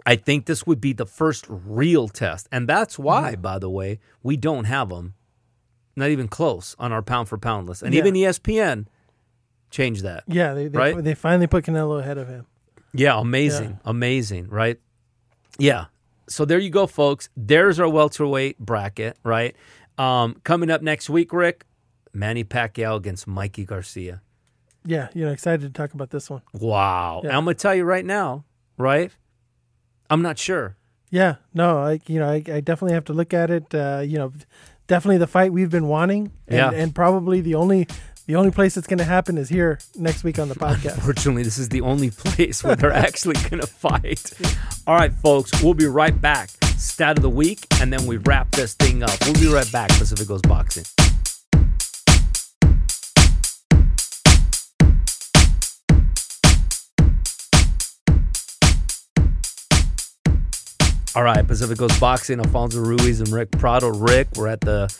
I 0.05 0.15
think 0.15 0.45
this 0.45 0.65
would 0.65 0.81
be 0.81 0.93
the 0.93 1.05
first 1.05 1.45
real 1.49 2.07
test. 2.07 2.47
And 2.51 2.67
that's 2.67 2.97
why, 2.99 3.33
Mm-hmm. 3.33 3.41
by 3.41 3.59
the 3.59 3.69
way, 3.69 3.99
we 4.23 4.37
don't 4.37 4.65
have 4.65 4.89
them, 4.89 5.13
not 5.95 6.09
even 6.09 6.27
close, 6.27 6.75
on 6.79 6.91
our 6.91 7.01
pound 7.01 7.27
for 7.29 7.37
pound 7.37 7.67
list. 7.67 7.83
And 7.83 7.93
Yeah. 7.93 7.99
even 7.99 8.13
ESPN 8.15 8.85
changed 9.71 10.03
that. 10.03 10.23
yeah. 10.27 10.53
They 10.53 10.67
they, 10.67 10.77
Right? 10.77 11.03
they 11.03 11.15
finally 11.15 11.47
put 11.47 11.65
Canelo 11.65 11.99
ahead 11.99 12.17
of 12.17 12.27
him. 12.27 12.45
Yeah, 12.93 13.19
amazing. 13.19 13.79
Amazing, 13.85 14.47
right? 14.49 14.79
Yeah. 15.59 15.85
So 16.29 16.45
there 16.45 16.59
you 16.59 16.69
go, 16.69 16.87
folks. 16.87 17.29
There's 17.35 17.79
our 17.79 17.89
welterweight 17.89 18.59
bracket, 18.59 19.17
right? 19.23 19.55
Um, 19.97 20.35
coming 20.43 20.69
up 20.69 20.81
next 20.81 21.09
week, 21.09 21.33
Rick, 21.33 21.65
Manny 22.13 22.43
Pacquiao 22.43 22.95
against 22.95 23.27
Mikey 23.27 23.65
Garcia. 23.65 24.21
Yeah, 24.85 25.09
you 25.13 25.25
know, 25.25 25.31
excited 25.31 25.61
to 25.61 25.69
talk 25.69 25.93
about 25.93 26.09
this 26.11 26.29
one. 26.29 26.41
Wow. 26.53 27.21
Yeah. 27.23 27.37
I'm 27.37 27.45
to 27.45 27.53
tell 27.53 27.75
you 27.75 27.83
right 27.83 28.05
now, 28.05 28.45
right? 28.77 29.11
I'm 30.09 30.21
not 30.21 30.37
sure. 30.39 30.77
Yeah, 31.11 31.35
no, 31.53 31.79
I 31.79 31.99
you 32.07 32.19
know 32.19 32.29
I, 32.29 32.35
I 32.35 32.61
definitely 32.61 32.93
have 32.93 33.05
to 33.05 33.13
look 33.13 33.33
at 33.33 33.49
it. 33.49 33.73
Uh, 33.73 34.01
you 34.05 34.17
know, 34.17 34.31
definitely 34.87 35.17
the 35.17 35.27
fight 35.27 35.51
we've 35.51 35.69
been 35.69 35.87
wanting, 35.87 36.31
and, 36.47 36.57
Yeah. 36.57 36.71
and 36.71 36.93
probably 36.93 37.41
the 37.41 37.55
only 37.55 37.87
the 38.29 38.35
only 38.35 38.51
place 38.51 38.77
it's 38.77 38.85
going 38.85 38.99
to 38.99 39.03
happen 39.03 39.39
is 39.39 39.49
here 39.49 39.79
next 39.95 40.23
week 40.23 40.37
on 40.37 40.49
the 40.49 40.53
podcast. 40.53 41.01
Fortunately, 41.01 41.41
this 41.41 41.57
is 41.57 41.67
the 41.69 41.81
only 41.81 42.11
place 42.11 42.63
where 42.63 42.75
they're 42.75 42.93
actually 42.93 43.33
going 43.49 43.59
to 43.59 43.65
fight. 43.65 44.33
All 44.85 44.95
right, 44.95 45.11
folks, 45.11 45.63
we'll 45.63 45.73
be 45.73 45.87
right 45.87 46.21
back. 46.21 46.51
Stat 46.77 47.17
of 47.17 47.23
the 47.23 47.29
week, 47.31 47.65
and 47.81 47.91
then 47.91 48.05
we 48.05 48.17
wrap 48.17 48.51
this 48.51 48.75
thing 48.75 49.01
up. 49.01 49.09
We'll 49.21 49.33
be 49.33 49.47
right 49.47 49.69
back. 49.71 49.89
Pacific 49.89 50.27
Coast 50.27 50.47
Boxing. 50.47 50.83
All 61.15 61.23
right, 61.23 61.47
Pacific 61.47 61.79
Coast 61.79 61.99
Boxing, 61.99 62.39
Alfonso 62.39 62.79
Ruiz 62.79 63.21
and 63.21 63.29
Rick 63.29 63.49
Prado. 63.53 63.89
Rick, 63.89 64.27
we're 64.35 64.49
at 64.49 64.61
the 64.61 64.95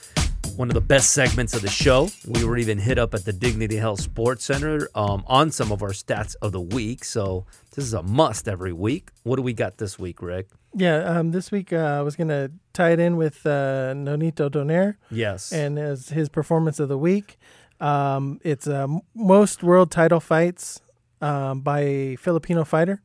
one 0.59 0.67
of 0.69 0.73
the 0.73 0.81
best 0.81 1.11
segments 1.11 1.53
of 1.53 1.61
the 1.61 1.69
show. 1.69 2.09
We 2.27 2.43
were 2.43 2.57
even 2.57 2.79
hit 2.79 2.99
up 2.99 3.13
at 3.13 3.23
the 3.23 3.31
Dignity 3.31 3.77
Health 3.77 4.01
Sports 4.01 4.43
Center 4.43 4.89
um, 4.93 5.23
on 5.25 5.51
some 5.51 5.71
of 5.71 5.81
our 5.81 5.91
stats 5.91 6.35
of 6.41 6.51
the 6.51 6.59
week. 6.59 7.05
So 7.05 7.45
this 7.75 7.85
is 7.85 7.93
a 7.93 8.03
must 8.03 8.45
every 8.45 8.73
week. 8.73 9.11
What 9.23 9.37
do 9.37 9.41
we 9.41 9.53
got 9.53 9.77
this 9.77 9.97
week, 9.97 10.21
Rick? 10.21 10.47
Yeah, 10.75 10.97
um, 10.97 11.31
this 11.31 11.49
week 11.49 11.71
uh, 11.71 11.77
I 11.77 12.01
was 12.01 12.17
going 12.17 12.27
to 12.27 12.51
tie 12.73 12.89
it 12.89 12.99
in 12.99 13.15
with 13.15 13.45
uh, 13.45 13.93
Nonito 13.95 14.49
Donaire 14.49 14.97
Yes. 15.09 15.53
and 15.53 15.79
as 15.79 16.09
his 16.09 16.27
performance 16.27 16.77
of 16.81 16.89
the 16.89 16.97
week. 16.97 17.37
Um, 17.79 18.41
it's 18.43 18.67
uh, 18.67 18.85
most 19.15 19.63
world 19.63 19.91
title 19.91 20.19
fights 20.19 20.81
um, 21.21 21.61
by 21.61 21.79
a 21.79 22.15
Filipino 22.17 22.65
fighter. 22.65 23.01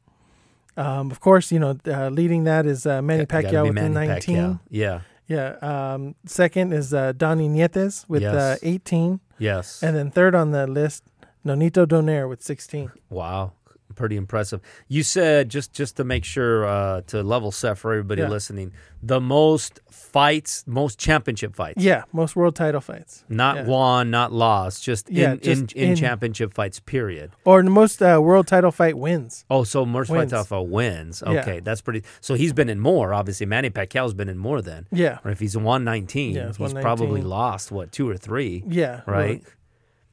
Um, 0.76 1.12
of 1.12 1.20
course, 1.20 1.52
you 1.52 1.60
know, 1.60 1.78
uh, 1.86 2.08
leading 2.08 2.42
that 2.44 2.66
is 2.66 2.84
uh, 2.84 3.00
Manny 3.00 3.26
Pacquiao 3.26 3.62
with 3.62 3.74
19. 3.76 3.94
Pacquiao. 3.94 4.60
Yeah. 4.68 5.02
Yeah. 5.26 5.56
Um, 5.62 6.14
second 6.26 6.72
is 6.72 6.92
uh, 6.92 7.12
Donny 7.12 7.48
Nietes 7.48 8.04
with 8.08 8.22
uh, 8.22 8.56
18. 8.62 9.20
Yes. 9.38 9.82
And 9.82 9.96
then 9.96 10.10
third 10.10 10.34
on 10.34 10.50
the 10.50 10.66
list, 10.66 11.04
Nonito 11.44 11.86
Donaire 11.86 12.28
with 12.28 12.42
16. 12.42 12.90
Wow, 13.10 13.52
pretty 13.94 14.16
impressive. 14.16 14.60
You 14.88 15.02
said 15.02 15.48
just 15.48 15.72
just 15.72 15.96
to 15.98 16.04
make 16.04 16.24
sure 16.24 16.66
uh, 16.66 17.02
to 17.08 17.22
level 17.22 17.52
set 17.52 17.78
for 17.78 17.92
everybody 17.92 18.22
Yeah. 18.22 18.28
listening, 18.28 18.72
the 19.02 19.20
most 19.20 19.80
fights, 19.90 20.64
most 20.66 20.98
championship 20.98 21.54
fights. 21.54 21.82
Yeah, 21.82 22.04
most 22.12 22.34
world 22.36 22.56
title 22.56 22.80
fights. 22.80 23.24
Not 23.28 23.56
Yeah. 23.56 23.64
won, 23.66 24.10
not 24.10 24.32
lost, 24.32 24.82
just 24.82 25.10
Yeah, 25.10 25.32
in, 25.32 25.40
just 25.40 25.72
in, 25.72 25.82
in 25.82 25.88
in- 25.90 25.96
championship 25.96 26.54
fights. 26.54 26.80
Period. 26.80 27.30
Or 27.44 27.62
the 27.62 27.70
most 27.70 28.02
uh, 28.02 28.18
world 28.22 28.46
title 28.46 28.72
fight 28.72 28.96
wins. 28.98 29.44
Oh, 29.50 29.64
so 29.64 29.84
most 29.86 30.10
Wins. 30.10 30.32
of 30.32 30.50
wins. 30.50 31.22
Okay, 31.22 31.60
that's 31.60 31.80
pretty. 31.80 32.02
So 32.20 32.34
he's 32.34 32.52
been 32.52 32.68
in 32.68 32.80
more. 32.80 33.12
Obviously, 33.14 33.46
Manny 33.46 33.70
Pacquiao's 33.70 34.14
been 34.14 34.28
in 34.28 34.38
more 34.38 34.60
than. 34.62 34.86
Yeah. 34.92 35.18
Or 35.24 35.30
if 35.30 35.40
he's 35.40 35.56
won 35.56 35.84
nineteen, 35.84 36.30
he's 36.34 36.58
119. 36.58 36.82
probably 36.82 37.22
lost 37.22 37.70
what 37.70 37.92
two 37.92 38.08
or 38.08 38.16
three. 38.16 38.64
Yeah. 38.66 39.02
Right. 39.06 39.42
well, 39.42 39.52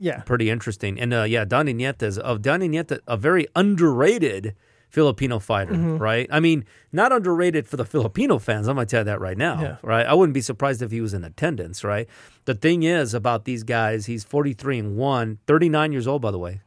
yeah. 0.01 0.21
Pretty 0.21 0.49
interesting. 0.49 0.99
And 0.99 1.13
uh, 1.13 1.23
yeah, 1.23 1.45
Donnie 1.45 1.73
Nietes 1.73 2.17
of 2.17 2.41
Donnie 2.41 2.67
Nietes, 2.67 2.99
a 3.07 3.15
very 3.15 3.45
underrated 3.55 4.55
Filipino 4.89 5.39
fighter, 5.39 5.71
Mm-hmm. 5.73 5.97
right? 5.99 6.27
I 6.29 6.39
mean, 6.41 6.65
not 6.91 7.13
underrated 7.13 7.65
for 7.65 7.77
the 7.77 7.85
Filipino 7.85 8.39
fans. 8.39 8.67
I'm 8.67 8.75
gonna 8.75 8.85
tell 8.87 9.01
you 9.01 9.05
that 9.05 9.21
right 9.21 9.37
now, 9.37 9.61
Yeah. 9.61 9.77
right? 9.83 10.05
I 10.05 10.13
wouldn't 10.13 10.33
be 10.33 10.41
surprised 10.41 10.81
if 10.81 10.91
he 10.91 10.99
was 10.99 11.13
in 11.13 11.23
attendance, 11.23 11.83
right? 11.85 12.07
The 12.45 12.55
thing 12.55 12.83
is 12.83 13.13
about 13.13 13.45
these 13.45 13.63
guys, 13.63 14.07
he's 14.07 14.25
43 14.25 14.79
and 14.79 14.97
one, 14.97 15.37
39 15.47 15.93
years 15.93 16.07
old, 16.07 16.21
by 16.21 16.31
the 16.31 16.39
way, 16.39 16.59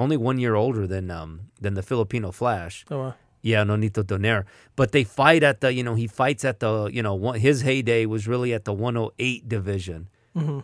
only 0.00 0.16
one 0.16 0.38
year 0.40 0.56
older 0.56 0.84
than 0.88 1.10
um 1.12 1.42
than 1.60 1.74
the 1.74 1.82
Filipino 1.82 2.32
Flash. 2.32 2.84
Oh, 2.90 2.98
wow. 2.98 3.14
Yeah, 3.42 3.62
Nonito 3.64 4.02
Donaire. 4.02 4.44
But 4.76 4.92
they 4.92 5.04
fight 5.04 5.42
at 5.42 5.60
the, 5.60 5.72
you 5.72 5.82
know, 5.84 5.94
he 5.94 6.06
fights 6.08 6.44
at 6.44 6.60
the, 6.60 6.90
you 6.92 7.02
know, 7.02 7.14
one, 7.14 7.38
his 7.38 7.62
heyday 7.62 8.04
was 8.04 8.26
really 8.28 8.52
at 8.52 8.64
the 8.64 8.72
108 8.72 9.48
division, 9.48 10.08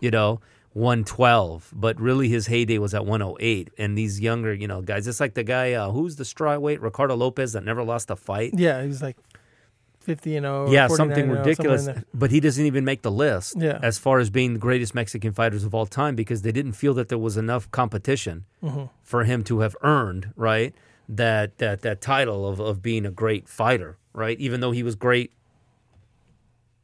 you 0.00 0.10
know, 0.10 0.40
112. 0.76 1.72
But 1.74 2.00
really 2.00 2.28
his 2.28 2.46
heyday 2.46 2.78
was 2.78 2.94
at 2.94 3.04
108. 3.06 3.70
And 3.78 3.96
these 3.96 4.20
younger, 4.20 4.52
you 4.54 4.68
know, 4.68 4.82
guys, 4.82 5.06
it's 5.06 5.20
like 5.20 5.34
the 5.34 5.42
guy, 5.44 5.72
uh, 5.72 5.90
who's 5.90 6.16
the 6.16 6.24
strawweight, 6.24 6.80
Ricardo 6.82 7.14
Lopez, 7.16 7.52
that 7.54 7.64
never 7.64 7.82
lost 7.82 8.10
a 8.10 8.16
fight. 8.16 8.52
Yeah, 8.54 8.82
he's 8.84 9.02
like 9.02 9.16
50 10.00 10.36
and 10.36 10.44
0. 10.44 10.70
yeah, 10.70 10.86
something 10.88 11.26
0, 11.26 11.38
ridiculous. 11.38 11.88
But 12.14 12.30
he 12.30 12.38
doesn't 12.40 12.64
even 12.64 12.84
make 12.84 13.02
the 13.02 13.10
list 13.10 13.54
Yeah. 13.58 13.78
as 13.82 13.98
far 13.98 14.20
as 14.20 14.30
being 14.30 14.52
the 14.52 14.58
greatest 14.60 14.94
Mexican 14.94 15.32
fighters 15.32 15.64
of 15.64 15.74
all 15.74 15.86
time 15.86 16.14
because 16.14 16.42
they 16.42 16.52
didn't 16.52 16.74
feel 16.74 16.94
that 16.94 17.08
there 17.08 17.18
was 17.18 17.36
enough 17.36 17.68
competition 17.70 18.44
Mm-hmm. 18.62 18.84
for 19.02 19.24
him 19.24 19.42
to 19.44 19.60
have 19.60 19.76
earned 19.82 20.32
right 20.36 20.74
that 21.08 21.58
that 21.58 21.82
that 21.82 22.00
title 22.00 22.48
of, 22.48 22.58
of 22.58 22.82
being 22.82 23.06
a 23.06 23.10
great 23.12 23.48
fighter, 23.48 23.96
right? 24.12 24.38
Even 24.40 24.58
though 24.60 24.72
he 24.72 24.82
was 24.82 24.94
great 24.96 25.32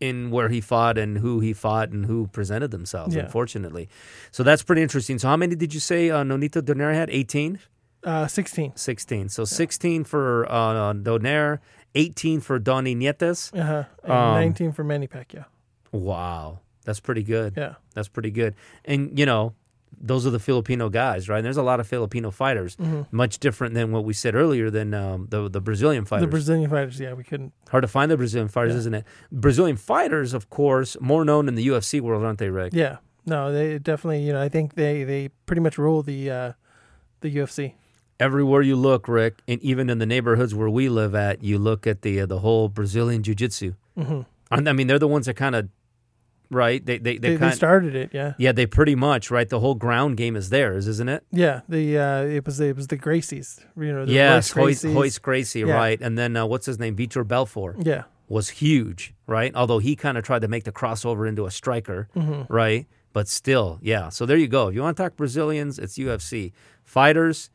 in 0.03 0.31
where 0.31 0.49
he 0.49 0.61
fought 0.61 0.99
and 0.99 1.19
who 1.19 1.39
he 1.41 1.53
fought 1.53 1.91
and 1.95 2.07
who 2.07 2.27
presented 2.27 2.71
themselves, 2.73 3.15
Yeah. 3.15 3.23
unfortunately. 3.23 3.89
So 4.33 4.43
that's 4.43 4.63
pretty 4.63 4.83
interesting. 4.83 5.19
So 5.19 5.29
how 5.29 5.37
many 5.37 5.55
did 5.55 5.73
you 5.73 5.81
say 5.81 6.11
uh, 6.11 6.23
Nonito 6.25 6.61
Donaire 6.61 6.95
had? 6.95 7.09
18? 7.11 7.59
Uh, 8.05 8.27
16. 8.27 8.73
16. 8.75 9.29
So 9.29 9.45
16 9.45 10.05
for 10.05 10.45
uh, 10.51 10.93
Donaire, 10.93 11.61
18 11.95 12.41
for 12.41 12.59
Donnie 12.59 12.97
Nietes. 12.97 13.53
Uh-huh. 13.55 13.85
And 14.03 14.13
Um, 14.13 14.35
19 14.35 14.73
for 14.73 14.83
Manny 14.85 15.07
Pacquiao. 15.07 15.45
Wow. 15.93 16.59
That's 16.85 16.99
pretty 17.01 17.23
good. 17.23 17.55
Yeah. 17.57 17.75
That's 17.95 18.09
pretty 18.09 18.33
good. 18.33 18.57
And, 18.85 19.17
you 19.17 19.25
know, 19.27 19.55
those 20.03 20.27
are 20.27 20.31
the 20.31 20.41
Filipino 20.41 20.89
guys, 20.89 21.29
right? 21.29 21.39
And 21.39 21.45
there's 21.47 21.57
a 21.57 21.63
lot 21.63 21.79
of 21.81 21.87
Filipino 21.87 22.31
fighters, 22.33 22.77
much 23.13 23.39
different 23.39 23.75
than 23.75 23.93
what 23.93 24.05
we 24.05 24.13
said 24.13 24.35
earlier 24.35 24.69
than 24.69 24.93
um, 24.95 25.29
the, 25.31 25.49
the 25.49 25.61
Brazilian 25.61 26.05
fighters. 26.05 26.25
The 26.25 26.31
Brazilian 26.31 26.69
fighters, 26.69 26.99
yeah, 27.01 27.13
we 27.15 27.23
couldn't. 27.25 27.53
Hard 27.71 27.83
to 27.83 27.89
find 27.89 28.11
the 28.11 28.17
Brazilian 28.17 28.49
fighters, 28.49 28.73
Yeah. 28.75 28.79
isn't 28.81 28.95
it? 28.95 29.05
Brazilian 29.31 29.77
fighters, 29.77 30.35
of 30.35 30.51
course, 30.51 30.97
more 31.01 31.25
known 31.25 31.47
in 31.49 31.55
the 31.55 31.67
UFC 31.69 32.01
world, 32.01 32.25
aren't 32.25 32.39
they, 32.41 32.51
Rick? 32.51 32.73
Yeah. 32.75 32.97
No, 33.25 33.53
they 33.53 33.79
definitely, 33.79 34.23
you 34.27 34.33
know, 34.33 34.43
I 34.43 34.49
think 34.49 34.75
they, 34.75 35.05
they 35.05 35.29
pretty 35.47 35.63
much 35.63 35.79
rule 35.79 36.03
the 36.03 36.29
uh, 36.29 36.53
the 37.21 37.33
UFC. 37.37 37.75
Everywhere 38.19 38.63
you 38.63 38.75
look, 38.77 39.07
Rick, 39.07 39.43
and 39.47 39.61
even 39.63 39.89
in 39.89 39.99
the 39.99 40.07
neighborhoods 40.07 40.55
where 40.55 40.69
we 40.69 40.89
live 40.89 41.15
at, 41.15 41.43
you 41.43 41.59
look 41.59 41.87
at 41.87 42.03
the 42.03 42.21
uh, 42.23 42.27
the 42.27 42.41
whole 42.41 42.69
Brazilian 42.69 43.23
jiu-jitsu. 43.23 43.75
Mm-hmm. 43.97 44.23
I 44.69 44.73
mean, 44.73 44.87
they're 44.89 44.99
the 44.99 45.09
ones 45.09 45.27
that 45.27 45.35
kind 45.35 45.55
of, 45.55 45.69
right? 46.53 46.85
They 46.85 46.99
they, 46.99 47.15
they, 47.15 47.19
They, 47.19 47.31
they 47.35 47.39
kind 47.39 47.55
started 47.55 47.95
it, 47.97 48.11
yeah. 48.13 48.35
Yeah, 48.39 48.53
they 48.53 48.67
pretty 48.67 48.95
much, 48.95 49.31
right? 49.31 49.49
The 49.49 49.61
whole 49.61 49.75
ground 49.75 50.17
game 50.17 50.37
is 50.37 50.51
theirs, 50.51 50.87
isn't 50.87 51.09
it? 51.09 51.25
Yeah, 51.33 51.63
the 51.69 51.99
uh, 51.99 52.23
it 52.23 52.47
was 52.47 52.61
it 52.61 52.77
was 52.77 52.87
the 52.89 52.97
Gracies, 52.99 53.61
you 53.77 53.93
know, 53.93 54.05
the 54.05 54.13
yes, 54.13 54.55
Royce. 54.55 54.85
Royce 54.85 55.19
Gracie, 55.19 55.61
Yeah. 55.61 55.75
right? 55.75 56.01
And 56.01 56.17
then 56.19 56.37
uh, 56.37 56.47
what's 56.47 56.67
his 56.67 56.79
name? 56.79 56.95
Vitor 56.97 57.27
Belfort 57.27 57.77
Yeah, 57.85 58.05
was 58.29 58.51
huge, 58.51 59.15
right? 59.27 59.53
Although 59.55 59.79
he 59.81 59.97
kind 59.97 60.17
of 60.19 60.25
tried 60.25 60.43
to 60.43 60.49
make 60.49 60.65
the 60.65 60.73
crossover 60.73 61.29
into 61.29 61.47
a 61.47 61.51
striker, 61.51 62.09
Mm-hmm. 62.15 62.53
right? 62.53 62.87
But 63.15 63.29
still, 63.29 63.79
yeah. 63.83 64.09
So 64.09 64.25
there 64.25 64.39
you 64.39 64.49
go. 64.49 64.69
If 64.69 64.75
you 64.75 64.83
want 64.83 64.97
to 64.97 65.03
talk 65.03 65.17
Brazilians, 65.17 65.79
it's 65.79 65.99
UFC. 65.99 66.53
Fighters, 66.85 67.51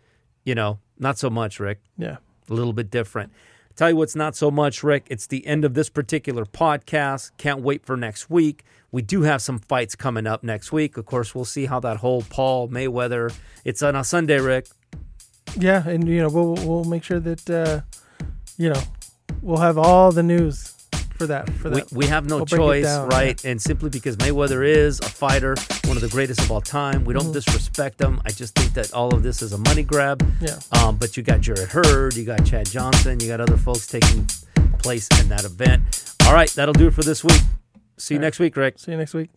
you 0.46 0.54
know, 0.56 0.80
not 1.00 1.18
so 1.18 1.30
much, 1.30 1.60
Rick. 1.60 1.80
yeah. 1.98 2.18
A 2.50 2.54
little 2.54 2.74
bit 2.74 2.90
different. 2.90 3.32
Tell 3.76 3.90
you 3.90 3.96
what's 3.98 4.16
not 4.16 4.36
so 4.36 4.50
much, 4.50 4.84
Rick. 4.84 5.06
It's 5.10 5.28
the 5.28 5.46
end 5.46 5.66
of 5.66 5.74
this 5.74 5.90
particular 5.90 6.46
podcast. 6.46 7.32
Can't 7.38 7.62
wait 7.62 7.86
for 7.86 7.98
next 7.98 8.30
week. 8.30 8.64
We 8.92 9.02
do 9.02 9.22
have 9.24 9.42
some 9.42 9.60
fights 9.60 9.96
coming 9.96 10.26
up 10.26 10.44
next 10.44 10.72
week. 10.72 10.98
Of 10.98 11.06
course, 11.06 11.36
we'll 11.36 11.46
see 11.46 11.66
how 11.66 11.80
that 11.82 11.98
whole 11.98 12.22
Paul 12.30 12.70
Mayweather. 12.70 13.34
It's 13.66 13.84
on 13.84 13.96
a 13.96 14.04
Sunday, 14.04 14.40
Rick. 14.40 14.68
Yeah, 15.58 15.88
and 15.88 16.08
you 16.08 16.22
know 16.22 16.30
we'll 16.30 16.56
we'll 16.68 16.84
make 16.86 17.04
sure 17.04 17.20
that 17.20 17.50
uh, 17.50 17.82
you 18.58 18.70
know 18.70 18.82
we'll 19.42 19.58
have 19.60 19.78
all 19.78 20.12
the 20.12 20.24
news 20.24 20.74
for 21.18 21.26
that 21.28 21.50
for 21.50 21.70
We, 21.70 21.76
that. 21.82 21.92
we 21.92 22.06
have 22.06 22.28
no 22.30 22.38
We'll 22.38 22.46
choice, 22.46 22.84
down, 22.86 23.10
right? 23.10 23.44
And 23.44 23.60
simply 23.62 23.90
because 23.90 24.18
Mayweather 24.18 24.66
is 24.66 25.00
a 25.00 25.06
fighter, 25.06 25.56
one 25.86 25.98
of 25.98 26.02
the 26.02 26.10
greatest 26.10 26.42
of 26.42 26.52
all 26.52 26.62
time, 26.62 27.04
we 27.06 27.14
don't 27.14 27.24
Mm-hmm. 27.24 27.32
disrespect 27.34 28.00
him. 28.00 28.22
I 28.26 28.30
just 28.30 28.54
think 28.56 28.74
that 28.76 28.94
all 28.94 29.14
of 29.16 29.24
this 29.24 29.42
is 29.42 29.52
a 29.52 29.58
money 29.58 29.82
grab. 29.84 30.24
Yeah. 30.40 30.60
Um, 30.80 30.96
but 30.98 31.18
you 31.18 31.24
got 31.24 31.42
Jarrett 31.42 31.70
Hurd, 31.70 32.16
you 32.16 32.24
got 32.24 32.46
Chad 32.46 32.68
Johnson, 32.70 33.20
you 33.20 33.28
got 33.28 33.42
other 33.42 33.58
folks 33.58 33.88
taking 33.88 34.28
place 34.78 35.08
in 35.20 35.28
that 35.30 35.44
event. 35.44 35.82
All 36.28 36.34
right, 36.34 36.50
that'll 36.52 36.74
do 36.74 36.88
it 36.88 36.94
for 36.94 37.04
this 37.04 37.24
week. 37.24 37.42
See 37.98 38.14
you 38.16 38.20
right. 38.20 38.26
next 38.26 38.40
week, 38.40 38.56
Rick. 38.56 38.80
See 38.80 38.92
you 38.92 38.98
next 38.98 39.14
week. 39.14 39.30